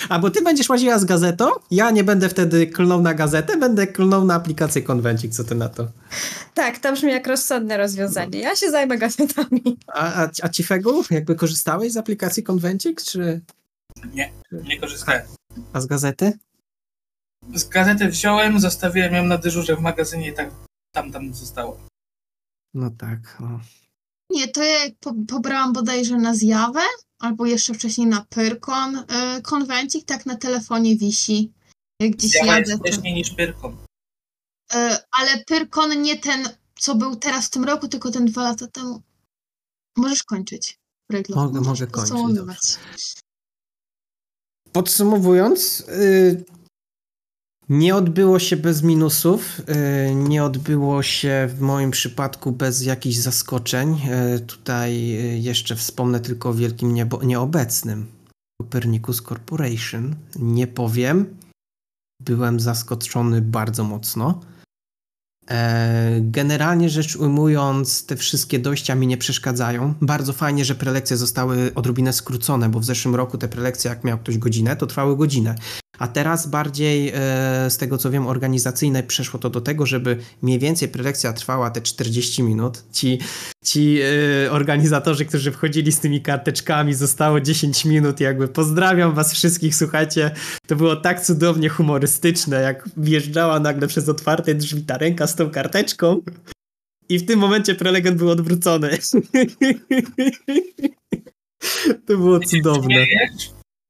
A 0.08 0.18
bo 0.18 0.30
ty 0.30 0.42
będziesz 0.42 0.68
łaziła 0.68 0.98
z 0.98 1.04
gazetą, 1.04 1.48
ja 1.70 1.90
nie 1.90 2.04
będę 2.04 2.28
wtedy 2.28 2.66
klnął 2.66 3.02
na 3.02 3.14
gazetę, 3.14 3.56
będę 3.56 3.86
klnął 3.86 4.24
na 4.24 4.34
aplikację 4.34 4.82
konwencik, 4.82 5.32
co 5.32 5.44
ty 5.44 5.54
na 5.54 5.68
to? 5.68 5.88
Tak, 6.54 6.78
to 6.78 6.92
brzmi 6.92 7.12
jak 7.12 7.26
rozsądne 7.26 7.76
rozwiązanie. 7.76 8.38
Ja 8.40 8.56
się 8.56 8.70
zajmę 8.70 8.98
gazetami. 8.98 9.78
A, 9.86 10.22
a, 10.24 10.28
a 10.42 10.48
Cifegu, 10.48 11.04
jakby 11.10 11.34
korzystałeś 11.34 11.92
z 11.92 11.96
aplikacji 11.96 12.42
konwencik, 12.42 13.02
czy 13.02 13.40
Nie 14.52 14.80
korzystałem. 14.80 15.22
a 15.72 15.80
z 15.80 15.86
gazety? 15.86 16.32
Z 17.54 17.68
gazety 17.68 18.08
wziąłem, 18.08 18.60
zostawiłem 18.60 19.14
ją 19.14 19.24
na 19.24 19.38
dyżurze 19.38 19.76
w 19.76 19.80
magazynie 19.80 20.28
i 20.28 20.34
tak 20.34 20.50
tam 20.94 21.12
tam 21.12 21.34
zostało. 21.34 21.80
No 22.74 22.90
tak. 22.90 23.36
No. 23.40 23.60
Nie, 24.30 24.48
to 24.48 24.62
ja 24.64 24.78
po, 25.00 25.14
pobrałam 25.28 25.72
bodajże 25.72 26.16
na 26.16 26.34
zjawę, 26.34 26.80
albo 27.18 27.46
jeszcze 27.46 27.74
wcześniej 27.74 28.06
na 28.06 28.26
Pyrkon. 28.30 28.94
Yy, 28.94 29.42
konwencik 29.42 30.04
tak 30.06 30.26
na 30.26 30.36
telefonie 30.36 30.96
wisi. 30.96 31.52
Jak 32.00 32.10
gdzieś 32.12 32.34
jest 32.34 32.46
jadę. 32.46 32.72
To, 32.72 32.78
wcześniej 32.78 33.14
niż 33.14 33.30
Pyrkom. 33.30 33.76
yy, 34.74 34.96
ale 35.10 35.44
Pyrkon 35.46 36.02
nie 36.02 36.18
ten, 36.18 36.48
co 36.78 36.94
był 36.94 37.16
teraz 37.16 37.46
w 37.46 37.50
tym 37.50 37.64
roku, 37.64 37.88
tylko 37.88 38.10
ten 38.10 38.26
dwa 38.26 38.42
lata 38.42 38.66
temu. 38.66 39.02
Możesz 39.96 40.22
kończyć. 40.22 40.78
Reglo. 41.12 41.36
Mogę- 41.36 41.60
mogę 41.60 41.86
kończyć. 41.86 42.78
Podsumowując, 44.72 45.80
y, 45.88 46.44
nie 47.68 47.96
odbyło 47.96 48.38
się 48.38 48.56
bez 48.56 48.82
minusów, 48.82 49.60
y, 50.10 50.14
nie 50.14 50.44
odbyło 50.44 51.02
się 51.02 51.48
w 51.56 51.60
moim 51.60 51.90
przypadku 51.90 52.52
bez 52.52 52.82
jakichś 52.82 53.16
zaskoczeń. 53.16 54.00
Y, 54.36 54.40
tutaj 54.40 54.92
y, 55.34 55.38
jeszcze 55.38 55.76
wspomnę 55.76 56.20
tylko 56.20 56.48
o 56.48 56.54
wielkim 56.54 56.94
niebo- 56.94 57.22
nieobecnym 57.22 58.06
Copernicus 58.62 59.22
Corporation. 59.22 60.14
Nie 60.36 60.66
powiem, 60.66 61.36
byłem 62.22 62.60
zaskoczony 62.60 63.42
bardzo 63.42 63.84
mocno. 63.84 64.40
E, 65.50 66.20
Generalnie 66.20 66.90
rzecz 66.90 67.16
ujmując, 67.16 68.06
te 68.06 68.16
wszystkie 68.16 68.58
dojścia 68.58 68.94
mi 68.94 69.06
nie 69.06 69.16
przeszkadzają. 69.16 69.94
Bardzo 70.00 70.32
fajnie, 70.32 70.64
że 70.64 70.74
prelekcje 70.74 71.16
zostały 71.16 71.74
odrobinę 71.74 72.12
skrócone, 72.12 72.68
bo 72.68 72.80
w 72.80 72.84
zeszłym 72.84 73.14
roku 73.14 73.38
te 73.38 73.48
prelekcje, 73.48 73.88
jak 73.88 74.04
miał 74.04 74.18
ktoś 74.18 74.38
godzinę, 74.38 74.76
to 74.76 74.86
trwały 74.86 75.16
godzinę. 75.16 75.54
A 75.98 76.08
teraz 76.08 76.46
bardziej, 76.46 77.08
e, 77.08 77.12
z 77.70 77.76
tego 77.76 77.98
co 77.98 78.10
wiem, 78.10 78.26
organizacyjne 78.26 79.02
przeszło 79.02 79.40
to 79.40 79.50
do 79.50 79.60
tego, 79.60 79.86
żeby 79.86 80.16
mniej 80.42 80.58
więcej 80.58 80.88
prelekcja 80.88 81.32
trwała 81.32 81.70
te 81.70 81.80
40 81.80 82.42
minut. 82.42 82.84
Ci, 82.92 83.18
ci 83.64 83.98
e, 84.46 84.50
organizatorzy, 84.50 85.24
którzy 85.24 85.52
wchodzili 85.52 85.92
z 85.92 86.00
tymi 86.00 86.22
karteczkami, 86.22 86.94
zostało 86.94 87.40
10 87.40 87.84
minut. 87.84 88.20
Jakby 88.20 88.48
pozdrawiam 88.48 89.14
was 89.14 89.32
wszystkich, 89.32 89.74
słuchajcie, 89.74 90.30
to 90.66 90.76
było 90.76 90.96
tak 90.96 91.20
cudownie 91.20 91.68
humorystyczne, 91.68 92.62
jak 92.62 92.88
wjeżdżała 92.96 93.60
nagle 93.60 93.86
przez 93.86 94.08
otwarte 94.08 94.54
drzwi 94.54 94.82
ta 94.82 94.98
ręka 94.98 95.26
z 95.26 95.34
tą 95.34 95.50
karteczką 95.50 96.22
i 97.08 97.18
w 97.18 97.26
tym 97.26 97.38
momencie 97.38 97.74
prelegent 97.74 98.18
był 98.18 98.30
odwrócony. 98.30 98.90
to 102.06 102.16
było 102.16 102.40
cudowne. 102.40 103.06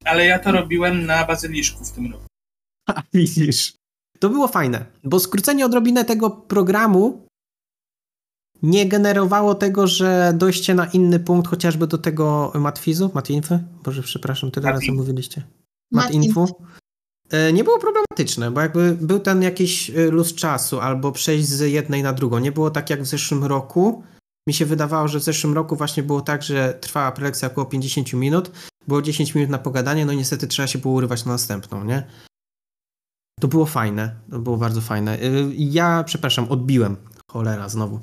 Ale 0.05 0.25
ja 0.25 0.39
to 0.39 0.51
robiłem 0.51 1.05
na 1.05 1.25
bazyliszku 1.25 1.85
w 1.85 1.91
tym 1.91 2.11
roku. 2.11 2.25
A 2.95 3.03
widzisz. 3.13 3.73
To 4.19 4.29
było 4.29 4.47
fajne, 4.47 4.85
bo 5.03 5.19
skrócenie 5.19 5.65
odrobinę 5.65 6.05
tego 6.05 6.29
programu 6.29 7.25
nie 8.63 8.85
generowało 8.87 9.55
tego, 9.55 9.87
że 9.87 10.33
dojście 10.37 10.73
na 10.73 10.85
inny 10.85 11.19
punkt, 11.19 11.47
chociażby 11.47 11.87
do 11.87 11.97
tego 11.97 12.51
matwizu, 12.55 13.11
matinfy, 13.13 13.59
boże 13.83 14.03
przepraszam, 14.03 14.51
tyle 14.51 14.71
razy 14.71 14.91
mówiliście. 14.91 15.43
Matinf. 15.91 16.35
Matinfu. 16.35 16.65
E, 17.31 17.53
Nie 17.53 17.63
było 17.63 17.79
problematyczne, 17.79 18.51
bo 18.51 18.61
jakby 18.61 18.97
był 19.01 19.19
ten 19.19 19.41
jakiś 19.41 19.89
e, 19.89 20.11
luz 20.11 20.35
czasu 20.35 20.79
albo 20.79 21.11
przejść 21.11 21.47
z 21.47 21.71
jednej 21.71 22.03
na 22.03 22.13
drugą. 22.13 22.39
Nie 22.39 22.51
było 22.51 22.71
tak 22.71 22.89
jak 22.89 23.03
w 23.03 23.05
zeszłym 23.05 23.43
roku. 23.43 24.03
Mi 24.47 24.53
się 24.53 24.65
wydawało, 24.65 25.07
że 25.07 25.19
w 25.19 25.23
zeszłym 25.23 25.53
roku 25.53 25.75
właśnie 25.75 26.03
było 26.03 26.21
tak, 26.21 26.43
że 26.43 26.73
trwała 26.81 27.11
prelekcja 27.11 27.47
około 27.47 27.65
50 27.65 28.13
minut, 28.13 28.51
było 28.89 29.01
10 29.01 29.35
minut 29.35 29.49
na 29.49 29.57
pogadanie, 29.59 30.05
no 30.05 30.11
i 30.11 30.17
niestety 30.17 30.47
trzeba 30.47 30.67
się 30.67 30.79
było 30.79 30.93
urywać 30.93 31.25
na 31.25 31.31
następną, 31.31 31.83
nie? 31.83 32.07
To 33.39 33.47
było 33.47 33.65
fajne, 33.65 34.15
to 34.31 34.39
było 34.39 34.57
bardzo 34.57 34.81
fajne. 34.81 35.19
Y, 35.23 35.51
Ja, 35.55 36.03
przepraszam, 36.03 36.49
odbiłem. 36.51 36.97
Cholera, 37.31 37.69
znowu. 37.69 37.99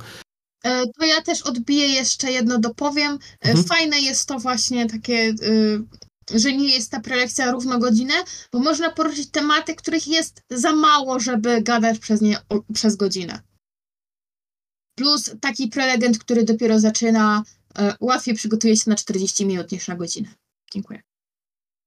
E, 0.64 0.82
To 0.98 1.06
ja 1.06 1.22
też 1.22 1.42
odbiję 1.42 1.86
jeszcze 1.88 2.32
jedno 2.32 2.58
dopowiem. 2.58 3.12
E, 3.12 3.48
Mhm. 3.48 3.64
Fajne 3.66 4.00
jest 4.00 4.28
to 4.28 4.38
właśnie 4.38 4.86
takie, 4.86 5.34
y, 5.42 5.82
że 6.34 6.52
nie 6.52 6.74
jest 6.74 6.90
ta 6.90 7.00
prelekcja 7.00 7.50
równogodzinna, 7.52 8.14
bo 8.52 8.58
można 8.58 8.90
poruszyć 8.90 9.30
tematy, 9.30 9.74
których 9.74 10.08
jest 10.08 10.40
za 10.50 10.72
mało, 10.72 11.20
żeby 11.20 11.62
gadać 11.62 11.98
przez 11.98 12.20
nie 12.20 12.38
przez 12.74 12.96
godzinę. 12.96 13.40
Plus 14.98 15.30
taki 15.40 15.68
prelegent, 15.68 16.18
który 16.18 16.44
dopiero 16.44 16.80
zaczyna, 16.80 17.42
e, 17.78 17.94
łatwiej 18.00 18.34
przygotuje 18.34 18.76
się 18.76 18.90
na 18.90 18.96
40 18.96 19.46
minut 19.46 19.72
niż 19.72 19.88
na 19.88 19.96
godzinę. 19.96 20.28
Dziękuję. 20.76 21.00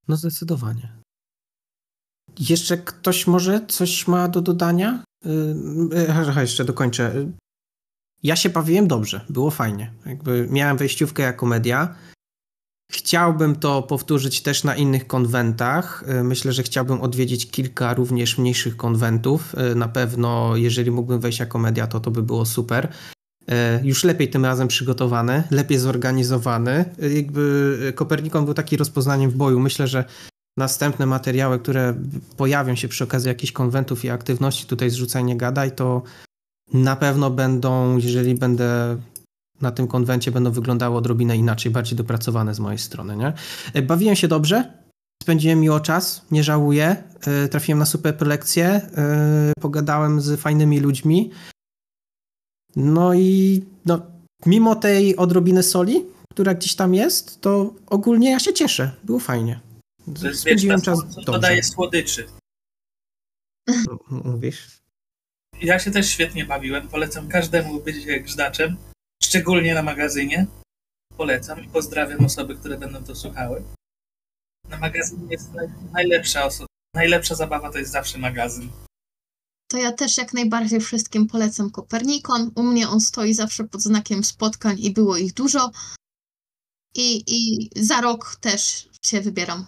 No 0.07 0.15
zdecydowanie. 0.17 0.99
Jeszcze 2.39 2.77
ktoś 2.77 3.27
może 3.27 3.65
coś 3.67 4.07
ma 4.07 4.27
do 4.27 4.41
dodania? 4.41 5.03
Yy, 5.25 6.41
jeszcze 6.41 6.65
dokończę. 6.65 7.31
Ja 8.23 8.35
się 8.35 8.49
bawiłem 8.49 8.87
dobrze, 8.87 9.25
było 9.29 9.51
fajnie. 9.51 9.93
Jakby 10.05 10.47
miałem 10.51 10.77
wejściówkę 10.77 11.23
jako 11.23 11.45
media. 11.45 11.95
Chciałbym 12.91 13.55
to 13.55 13.83
powtórzyć 13.83 14.41
też 14.41 14.63
na 14.63 14.75
innych 14.75 15.07
konwentach. 15.07 16.03
Y, 16.09 16.23
Myślę, 16.23 16.53
że 16.53 16.63
chciałbym 16.63 17.01
odwiedzić 17.01 17.51
kilka 17.51 17.93
również 17.93 18.37
mniejszych 18.37 18.77
konwentów. 18.77 19.55
Y, 19.71 19.75
Na 19.75 19.87
pewno, 19.87 20.55
jeżeli 20.55 20.91
mógłbym 20.91 21.19
wejść 21.19 21.39
jako 21.39 21.59
media, 21.59 21.87
to 21.87 21.99
to 21.99 22.11
by 22.11 22.23
było 22.23 22.45
super. 22.45 22.93
Y, 23.49 23.53
Już 23.83 24.03
lepiej 24.03 24.29
tym 24.29 24.45
razem 24.45 24.67
przygotowany, 24.67 25.43
lepiej 25.51 25.77
zorganizowany. 25.77 26.85
Y, 27.03 27.13
Jakby 27.13 27.93
Kopernikon 27.95 28.45
był 28.45 28.53
taki 28.53 28.77
rozpoznaniem 28.77 29.31
w 29.31 29.35
boju. 29.35 29.59
Myślę, 29.59 29.87
że 29.87 30.05
następne 30.57 31.05
materiały, 31.05 31.59
które 31.59 31.93
pojawią 32.37 32.75
się 32.75 32.87
przy 32.87 33.03
okazji 33.03 33.27
jakichś 33.27 33.51
konwentów 33.51 34.05
i 34.05 34.09
aktywności 34.09 34.65
tutaj 34.65 34.89
zrzucaj 34.89 35.23
nie 35.23 35.37
gadaj, 35.37 35.71
to 35.71 36.01
na 36.73 36.95
pewno 36.95 37.29
będą, 37.29 37.97
jeżeli 37.97 38.35
będę 38.35 38.97
na 39.61 39.71
tym 39.71 39.87
konwencie, 39.87 40.31
będą 40.31 40.51
wyglądały 40.51 40.95
odrobinę 40.97 41.37
inaczej, 41.37 41.71
bardziej 41.71 41.97
dopracowane 41.97 42.53
z 42.55 42.59
mojej 42.59 42.77
strony, 42.79 43.15
nie? 43.17 43.33
E, 43.73 43.81
Bawiłem 43.81 44.15
się 44.15 44.27
dobrze. 44.27 44.73
spędziłem 45.23 45.59
miło 45.59 45.79
czas, 45.79 46.25
nie 46.31 46.43
żałuję. 46.43 46.95
Trafiłem 47.51 47.79
na 47.79 47.85
super 47.85 48.17
prelekcję, 48.17 48.81
y, 49.51 49.61
pogadałem 49.61 50.21
z 50.21 50.39
fajnymi 50.39 50.79
ludźmi. 50.79 51.31
No 52.75 53.13
i 53.13 53.63
no, 53.85 54.01
mimo 54.45 54.75
tej 54.75 55.15
odrobiny 55.17 55.63
soli, 55.63 56.05
która 56.31 56.53
gdzieś 56.53 56.75
tam 56.75 56.93
jest, 56.93 57.41
to 57.41 57.73
ogólnie 57.87 58.31
ja 58.31 58.39
się 58.39 58.53
cieszę. 58.53 58.91
Było 59.03 59.19
fajnie. 59.19 59.59
To 60.21 60.33
Spędziłem 60.35 60.81
czas 60.81 60.99
dobrze. 60.99 61.21
dodaje 61.31 61.63
słodyczy. 61.63 62.27
Mówisz? 64.09 64.79
Ja 65.61 65.79
się 65.79 65.91
też 65.91 66.09
świetnie 66.09 66.45
bawiłem. 66.45 66.87
Polecam 66.87 67.27
każdemu 67.27 67.79
być 67.83 68.05
grzdaczem, 68.23 68.77
szczególnie 69.23 69.73
na 69.73 69.81
magazynie. 69.81 70.47
Polecam 71.17 71.63
i 71.63 71.67
pozdrawiam 71.67 72.25
osoby, 72.25 72.55
które 72.55 72.77
będą 72.77 73.03
to 73.03 73.15
słuchały. 73.15 73.63
Na 74.69 74.77
magazynie 74.77 75.27
jest 75.29 75.53
naj, 75.53 75.67
najlepsza, 75.93 76.47
oso- 76.47 76.65
najlepsza 76.95 77.35
zabawa 77.35 77.71
to 77.71 77.77
jest 77.79 77.91
zawsze 77.91 78.17
magazyn. 78.17 78.69
To 79.71 79.77
ja 79.77 79.91
też 79.91 80.17
jak 80.17 80.33
najbardziej 80.33 80.79
wszystkim 80.79 81.27
polecam 81.27 81.71
Kopernikon. 81.71 82.51
U 82.55 82.63
mnie 82.63 82.89
on 82.89 83.01
stoi 83.01 83.33
zawsze 83.33 83.63
pod 83.63 83.81
znakiem 83.81 84.23
spotkań 84.23 84.79
i 84.79 84.91
było 84.91 85.17
ich 85.17 85.33
dużo. 85.33 85.71
I, 86.95 87.23
i 87.27 87.69
za 87.83 88.01
rok 88.01 88.35
też 88.35 88.89
się 89.05 89.21
wybieram. 89.21 89.65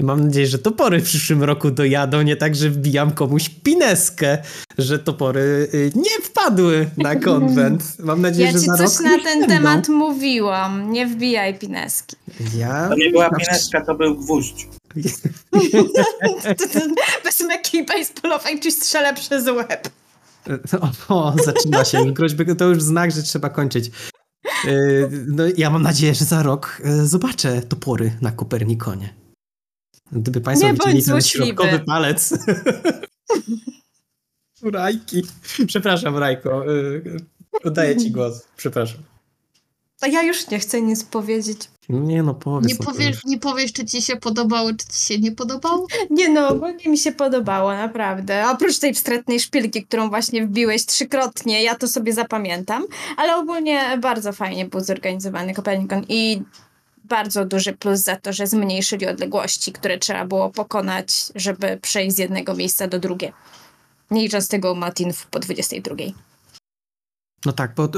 I 0.00 0.04
mam 0.04 0.24
nadzieję, 0.24 0.46
że 0.46 0.58
topory 0.58 1.00
w 1.00 1.04
przyszłym 1.04 1.42
roku 1.42 1.70
dojadą, 1.70 2.22
nie 2.22 2.36
tak, 2.36 2.54
że 2.56 2.70
wbijam 2.70 3.10
komuś 3.12 3.48
pineskę, 3.48 4.38
że 4.78 4.98
topory 4.98 5.68
y, 5.74 5.92
nie 5.94 6.24
wpadły 6.24 6.90
na 6.96 7.16
konwent. 7.30 7.98
Mam 7.98 8.20
nadzieję, 8.22 8.46
Ja 8.46 8.52
że 8.52 8.60
ci 8.60 8.66
za 8.66 8.74
coś 8.76 8.96
rok 8.96 9.00
na 9.00 9.12
już 9.14 9.22
ten 9.24 9.40
będą. 9.40 9.54
temat 9.54 9.88
mówiłam. 9.88 10.92
Nie 10.92 11.06
wbijaj 11.06 11.58
pineski. 11.58 12.16
Ja... 12.56 12.88
To 12.88 12.94
nie 12.94 13.10
była 13.10 13.30
pineska, 13.30 13.80
to 13.80 13.94
był 13.94 14.14
gwóźdź. 14.14 14.68
Bez 17.24 17.40
meki 17.40 17.84
baseballowej 17.84 18.60
ci 18.60 18.72
strzelę 18.72 19.14
przez 19.14 19.46
łeb. 19.46 19.88
O, 21.08 21.14
o, 21.24 21.34
zaczyna 21.44 21.84
się. 21.84 22.12
Groźby 22.12 22.56
to 22.56 22.64
już 22.64 22.82
znak, 22.82 23.10
że 23.12 23.22
trzeba 23.22 23.48
kończyć. 23.50 23.90
Y, 24.64 25.08
No, 25.26 25.42
ja 25.56 25.70
mam 25.70 25.82
nadzieję, 25.82 26.14
że 26.14 26.24
za 26.24 26.42
rok 26.42 26.82
y, 26.86 27.06
zobaczę 27.06 27.62
topory 27.62 28.12
na 28.20 28.32
Kopernikonie. 28.32 29.14
Gdyby 30.12 30.40
Państwo 30.40 30.66
Nie 30.66 30.72
widzieli 30.72 30.94
ten 30.94 31.02
złośliwy. 31.02 31.46
środkowy 31.46 31.78
palec. 31.86 32.34
Rajki. 34.62 35.22
Przepraszam, 35.66 36.16
Rajko. 36.16 36.72
y, 36.74 37.02
Oddaję 37.64 37.96
Ci 37.96 38.10
głos. 38.10 38.46
Przepraszam. 38.56 39.00
A 40.00 40.06
ja 40.06 40.22
już 40.22 40.48
nie 40.50 40.58
chcę 40.58 40.82
nic 40.82 41.04
powiedzieć. 41.04 41.58
Nie 41.88 42.22
no, 42.22 42.34
powiedz. 42.34 42.98
Nie 42.98 43.06
już. 43.08 43.24
nie 43.24 43.38
powiesz, 43.38 43.72
czy 43.72 43.84
ci 43.84 44.02
się 44.02 44.16
podobało, 44.16 44.70
czy 44.74 44.86
ci 44.86 45.06
się 45.06 45.18
nie 45.18 45.32
podobało? 45.32 45.86
Nie 46.10 46.28
no, 46.28 46.48
ogólnie 46.48 46.90
mi 46.90 46.98
się 46.98 47.12
podobało, 47.12 47.72
naprawdę. 47.72 48.48
Oprócz 48.50 48.78
tej 48.78 48.94
wstrętnej 48.94 49.40
szpilki, 49.40 49.86
którą 49.86 50.08
właśnie 50.08 50.46
wbiłeś 50.46 50.86
trzykrotnie, 50.86 51.62
ja 51.62 51.74
to 51.74 51.88
sobie 51.88 52.12
zapamiętam, 52.12 52.84
ale 53.16 53.36
ogólnie 53.36 53.98
bardzo 54.02 54.32
fajnie 54.32 54.66
był 54.66 54.80
zorganizowany 54.80 55.54
Kopernikon 55.54 56.04
i 56.08 56.42
bardzo 57.08 57.44
duży 57.44 57.72
plus 57.72 58.00
za 58.00 58.16
to, 58.16 58.32
że 58.32 58.46
zmniejszyli 58.46 59.06
odległości, 59.06 59.72
które 59.72 59.98
trzeba 59.98 60.24
było 60.24 60.50
pokonać, 60.50 61.32
żeby 61.34 61.78
przejść 61.82 62.16
z 62.16 62.18
jednego 62.18 62.54
miejsca 62.54 62.88
do 62.88 62.98
drugiego. 62.98 63.36
Nie 64.10 64.22
licząc 64.22 64.48
tego 64.48 64.74
Matinów 64.74 65.26
po 65.26 65.38
22. 65.38 65.96
No 67.46 67.52
tak, 67.52 67.74
bo 67.74 67.88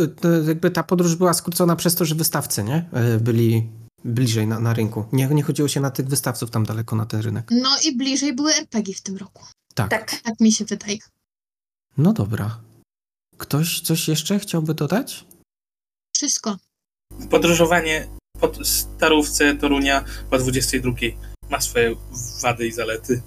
jakby 0.48 0.70
ta 0.70 0.82
podróż 0.82 1.16
była 1.16 1.34
skrócona 1.34 1.76
przez 1.76 1.94
to, 1.94 2.04
że 2.04 2.14
wystawcy, 2.14 2.62
nie? 2.62 2.88
Y, 3.16 3.20
Byli 3.20 3.68
bliżej 4.04 4.46
na, 4.46 4.60
na 4.60 4.74
rynku. 4.74 5.04
Nie, 5.12 5.26
nie 5.26 5.42
chodziło 5.42 5.68
się 5.68 5.80
na 5.80 5.90
tych 5.90 6.06
wystawców 6.08 6.50
tam 6.50 6.64
daleko 6.64 6.96
na 6.96 7.06
ten 7.06 7.20
rynek. 7.20 7.50
No 7.50 7.70
i 7.84 7.96
bliżej 7.96 8.34
były 8.34 8.54
RPG 8.54 8.94
w 8.94 9.00
tym 9.00 9.16
roku. 9.16 9.44
Tak. 9.74 9.90
Tak. 9.90 10.20
Tak 10.22 10.40
mi 10.40 10.52
się 10.52 10.64
wydaje. 10.64 10.98
No 11.98 12.12
dobra. 12.12 12.60
Ktoś 13.38 13.80
coś 13.80 14.08
jeszcze 14.08 14.38
chciałby 14.38 14.74
dodać? 14.74 15.26
Wszystko. 16.16 16.56
Podróżowanie 17.30 18.08
po 18.40 18.64
starówce 18.64 19.54
Torunia 19.54 20.04
po 20.30 20.38
22 20.38 20.92
ma 21.50 21.60
swoje 21.60 21.96
wady 22.42 22.66
i 22.66 22.72
zalety. 22.72 23.22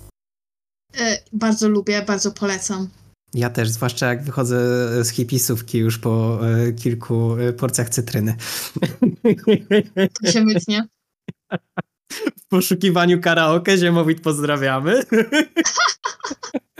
E, 0.99 1.18
bardzo 1.34 1.70
lubię, 1.70 2.01
bardzo 2.01 2.32
polecam. 2.32 2.89
Ja 3.34 3.49
też, 3.49 3.70
zwłaszcza 3.70 4.07
jak 4.07 4.24
wychodzę 4.24 4.57
z 5.03 5.09
hipisówki 5.09 5.78
już 5.78 5.97
po 5.97 6.39
e, 6.47 6.74
kilku 6.74 7.36
e, 7.39 7.53
porcjach 7.53 7.89
cytryny. 7.89 8.36
To 10.24 10.32
się 10.32 10.45
wytnie. 10.45 10.88
w 12.38 12.47
poszukiwaniu 12.49 13.22
karaoke 13.22 13.78
Ziemowit 13.78 14.22
pozdrawiamy. 14.22 15.03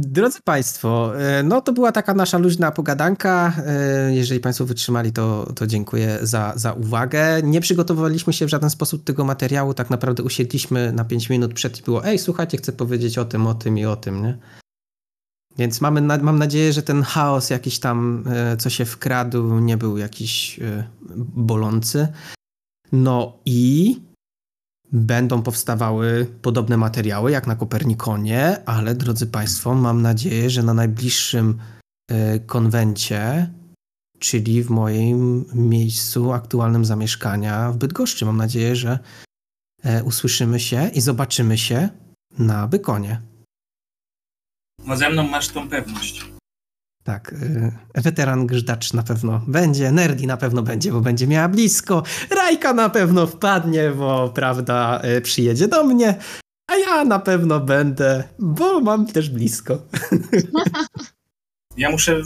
Drodzy 0.00 0.38
Państwo, 0.44 1.20
e, 1.20 1.42
no 1.42 1.60
to 1.60 1.72
była 1.72 1.92
taka 1.92 2.14
nasza 2.14 2.38
luźna 2.38 2.72
pogadanka. 2.72 3.52
E, 3.66 4.14
Jeżeli 4.14 4.40
Państwo 4.40 4.64
wytrzymali, 4.64 5.12
to, 5.12 5.52
to 5.54 5.66
dziękuję 5.66 6.18
za, 6.22 6.52
za 6.56 6.72
uwagę. 6.72 7.42
Nie 7.42 7.60
przygotowaliśmy 7.60 8.32
się 8.32 8.46
w 8.46 8.48
żaden 8.48 8.70
sposób 8.70 9.04
tego 9.04 9.24
materiału. 9.24 9.74
Tak 9.74 9.90
naprawdę 9.90 10.22
usiedliśmy 10.22 10.92
na 10.92 11.04
5 11.04 11.30
minut 11.30 11.54
przed 11.54 11.78
i 11.78 11.82
było 11.82 12.04
ej, 12.04 12.18
słuchajcie, 12.18 12.58
chcę 12.58 12.72
powiedzieć 12.72 13.18
o 13.18 13.24
tym, 13.24 13.46
o 13.46 13.54
tym 13.54 13.78
i 13.78 13.84
o 13.86 13.96
tym, 13.96 14.22
nie? 14.22 14.38
Więc 15.58 15.80
mamy, 15.80 16.00
mam 16.00 16.38
nadzieję, 16.38 16.72
że 16.72 16.82
ten 16.82 17.02
chaos 17.02 17.50
jakiś 17.50 17.78
tam, 17.78 18.24
e, 18.26 18.56
co 18.56 18.70
się 18.70 18.84
wkradł, 18.84 19.58
nie 19.58 19.76
był 19.76 19.98
jakiś 19.98 20.60
bolący. 21.36 22.08
No 22.92 23.38
i 23.44 24.00
będą 24.92 25.42
powstawały 25.42 26.26
podobne 26.42 26.76
materiały 26.76 27.30
jak 27.30 27.46
na 27.46 27.56
Kopernikonie, 27.56 28.62
ale 28.66 28.94
drodzy 28.94 29.26
Państwo, 29.26 29.74
mam 29.74 30.02
nadzieję, 30.02 30.50
że 30.50 30.62
na 30.62 30.74
najbliższym 30.74 31.58
e, 32.10 32.38
konwencie, 32.38 33.50
czyli 34.18 34.62
w 34.62 34.70
moim 34.70 35.44
miejscu 35.54 36.32
aktualnym 36.32 36.84
zamieszkania 36.84 37.72
w 37.72 37.76
Bydgoszczy, 37.76 38.24
mam 38.24 38.36
nadzieję, 38.36 38.76
że 38.76 38.98
e, 39.82 40.04
usłyszymy 40.04 40.60
się 40.60 40.90
i 40.94 41.00
zobaczymy 41.00 41.58
się 41.58 41.88
na 42.38 42.68
Bykonie. 42.68 43.20
No 44.86 44.96
ze 44.96 45.10
mną 45.10 45.22
masz 45.22 45.48
tą 45.48 45.68
pewność. 45.68 46.35
Tak, 47.06 47.32
y, 47.32 47.72
weteran 47.94 48.46
grzdacz 48.46 48.92
na 48.92 49.02
pewno 49.02 49.42
będzie, 49.46 49.92
Nerdi 49.92 50.26
na 50.26 50.36
pewno 50.36 50.62
będzie, 50.62 50.92
bo 50.92 51.00
będzie 51.00 51.26
miała 51.26 51.48
blisko, 51.48 52.02
Rajka 52.30 52.72
na 52.72 52.90
pewno 52.90 53.26
wpadnie, 53.26 53.90
bo 53.90 54.28
prawda, 54.28 55.02
y, 55.16 55.20
przyjedzie 55.20 55.68
do 55.68 55.84
mnie, 55.84 56.14
a 56.70 56.76
ja 56.76 57.04
na 57.04 57.18
pewno 57.18 57.60
będę, 57.60 58.24
bo 58.38 58.80
mam 58.80 59.06
też 59.06 59.30
blisko. 59.30 59.78
Ja 61.76 61.90
muszę 61.90 62.22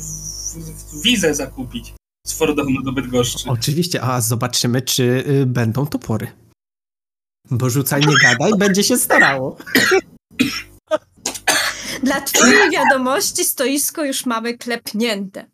wizę 1.04 1.34
zakupić 1.34 1.94
z 2.26 2.32
Fordonu 2.32 2.82
do 2.82 2.92
Bydgoszczy. 2.92 3.50
Oczywiście, 3.50 4.02
a 4.02 4.20
zobaczymy, 4.20 4.82
czy 4.82 5.24
y, 5.28 5.46
będą 5.46 5.86
topory. 5.86 6.26
Bo 7.50 7.70
rzucaj, 7.70 8.00
nie 8.00 8.14
gadaj, 8.22 8.52
będzie 8.58 8.84
się 8.84 8.96
starało. 8.96 9.56
Dla 12.10 12.20
twojej 12.20 12.70
wiadomości 12.70 13.44
stoisko 13.44 14.04
już 14.04 14.26
mamy 14.26 14.58
klepnięte. 14.58 15.46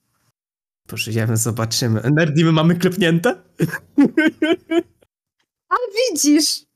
Pożyjemy, 0.86 1.36
zobaczymy. 1.36 2.00
Nerdi, 2.14 2.44
my 2.44 2.52
mamy 2.52 2.74
klepnięte? 2.74 3.30
A 5.68 5.74
widzisz! 5.96 6.66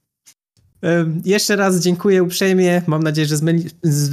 Jeszcze 1.24 1.56
raz 1.56 1.80
dziękuję 1.80 2.22
uprzejmie. 2.22 2.82
Mam 2.86 3.02
nadzieję, 3.02 3.26
że 3.26 3.36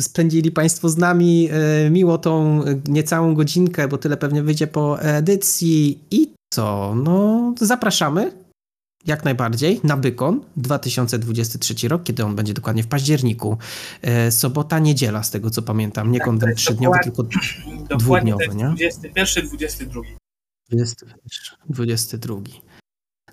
spędzili 0.02 0.52
Państwo 0.52 0.90
z 0.90 0.98
nami 0.98 1.50
e, 1.52 1.90
miło 1.90 2.18
tą 2.18 2.64
e, 2.64 2.82
niecałą 2.88 3.36
godzinkę, 3.36 3.88
bo 3.88 3.98
tyle 3.98 4.18
pewnie 4.18 4.44
wyjdzie 4.44 4.68
po 4.68 5.02
edycji. 5.02 6.00
I 6.12 6.32
co? 6.54 6.96
No, 6.96 7.54
zapraszamy 7.62 8.32
jak 9.06 9.26
najbardziej 9.26 9.80
na 9.84 9.98
Bykon 9.98 10.42
2023 10.58 11.88
rok, 11.88 12.04
kiedy 12.04 12.26
on 12.26 12.36
będzie 12.36 12.54
dokładnie 12.54 12.84
w 12.84 12.88
październiku. 12.88 13.58
E, 14.02 14.32
Sobota, 14.32 14.80
niedziela, 14.80 15.24
z 15.24 15.32
tego 15.32 15.50
co 15.50 15.62
pamiętam. 15.62 16.12
Nie 16.12 16.20
Tak, 16.20 16.26
konwent 16.26 16.58
trzydniowy, 16.58 17.00
tylko 17.04 17.24
dwudniowy, 17.98 18.56
nie? 18.56 18.66
21, 18.66 19.48
22. 19.48 20.02
21, 20.70 21.58
22. 21.70 22.36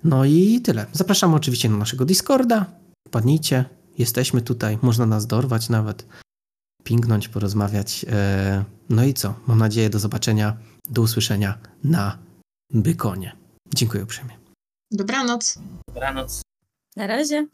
No 0.03 0.25
i 0.25 0.61
tyle. 0.61 0.85
Zapraszamy 0.91 1.35
oczywiście 1.35 1.69
na 1.69 1.77
naszego 1.77 2.05
Discorda. 2.05 2.65
Wpadnijcie, 3.07 3.65
jesteśmy 3.97 4.41
tutaj, 4.41 4.77
można 4.81 5.05
nas 5.05 5.27
dorwać 5.27 5.69
nawet, 5.69 6.07
pingnąć, 6.83 7.27
porozmawiać. 7.27 8.05
E, 8.09 8.63
No 8.89 9.03
i 9.03 9.13
co? 9.13 9.33
Mam 9.47 9.57
nadzieję 9.57 9.89
do 9.89 9.99
zobaczenia, 9.99 10.57
do 10.89 11.01
usłyszenia 11.01 11.57
na 11.83 12.17
Bykonie. 12.73 13.35
Dziękuję 13.75 14.03
uprzejmie. 14.03 14.34
Dobranoc. 14.95 15.59
Dobranoc. 15.87 16.41
Na 16.95 17.07
razie. 17.07 17.47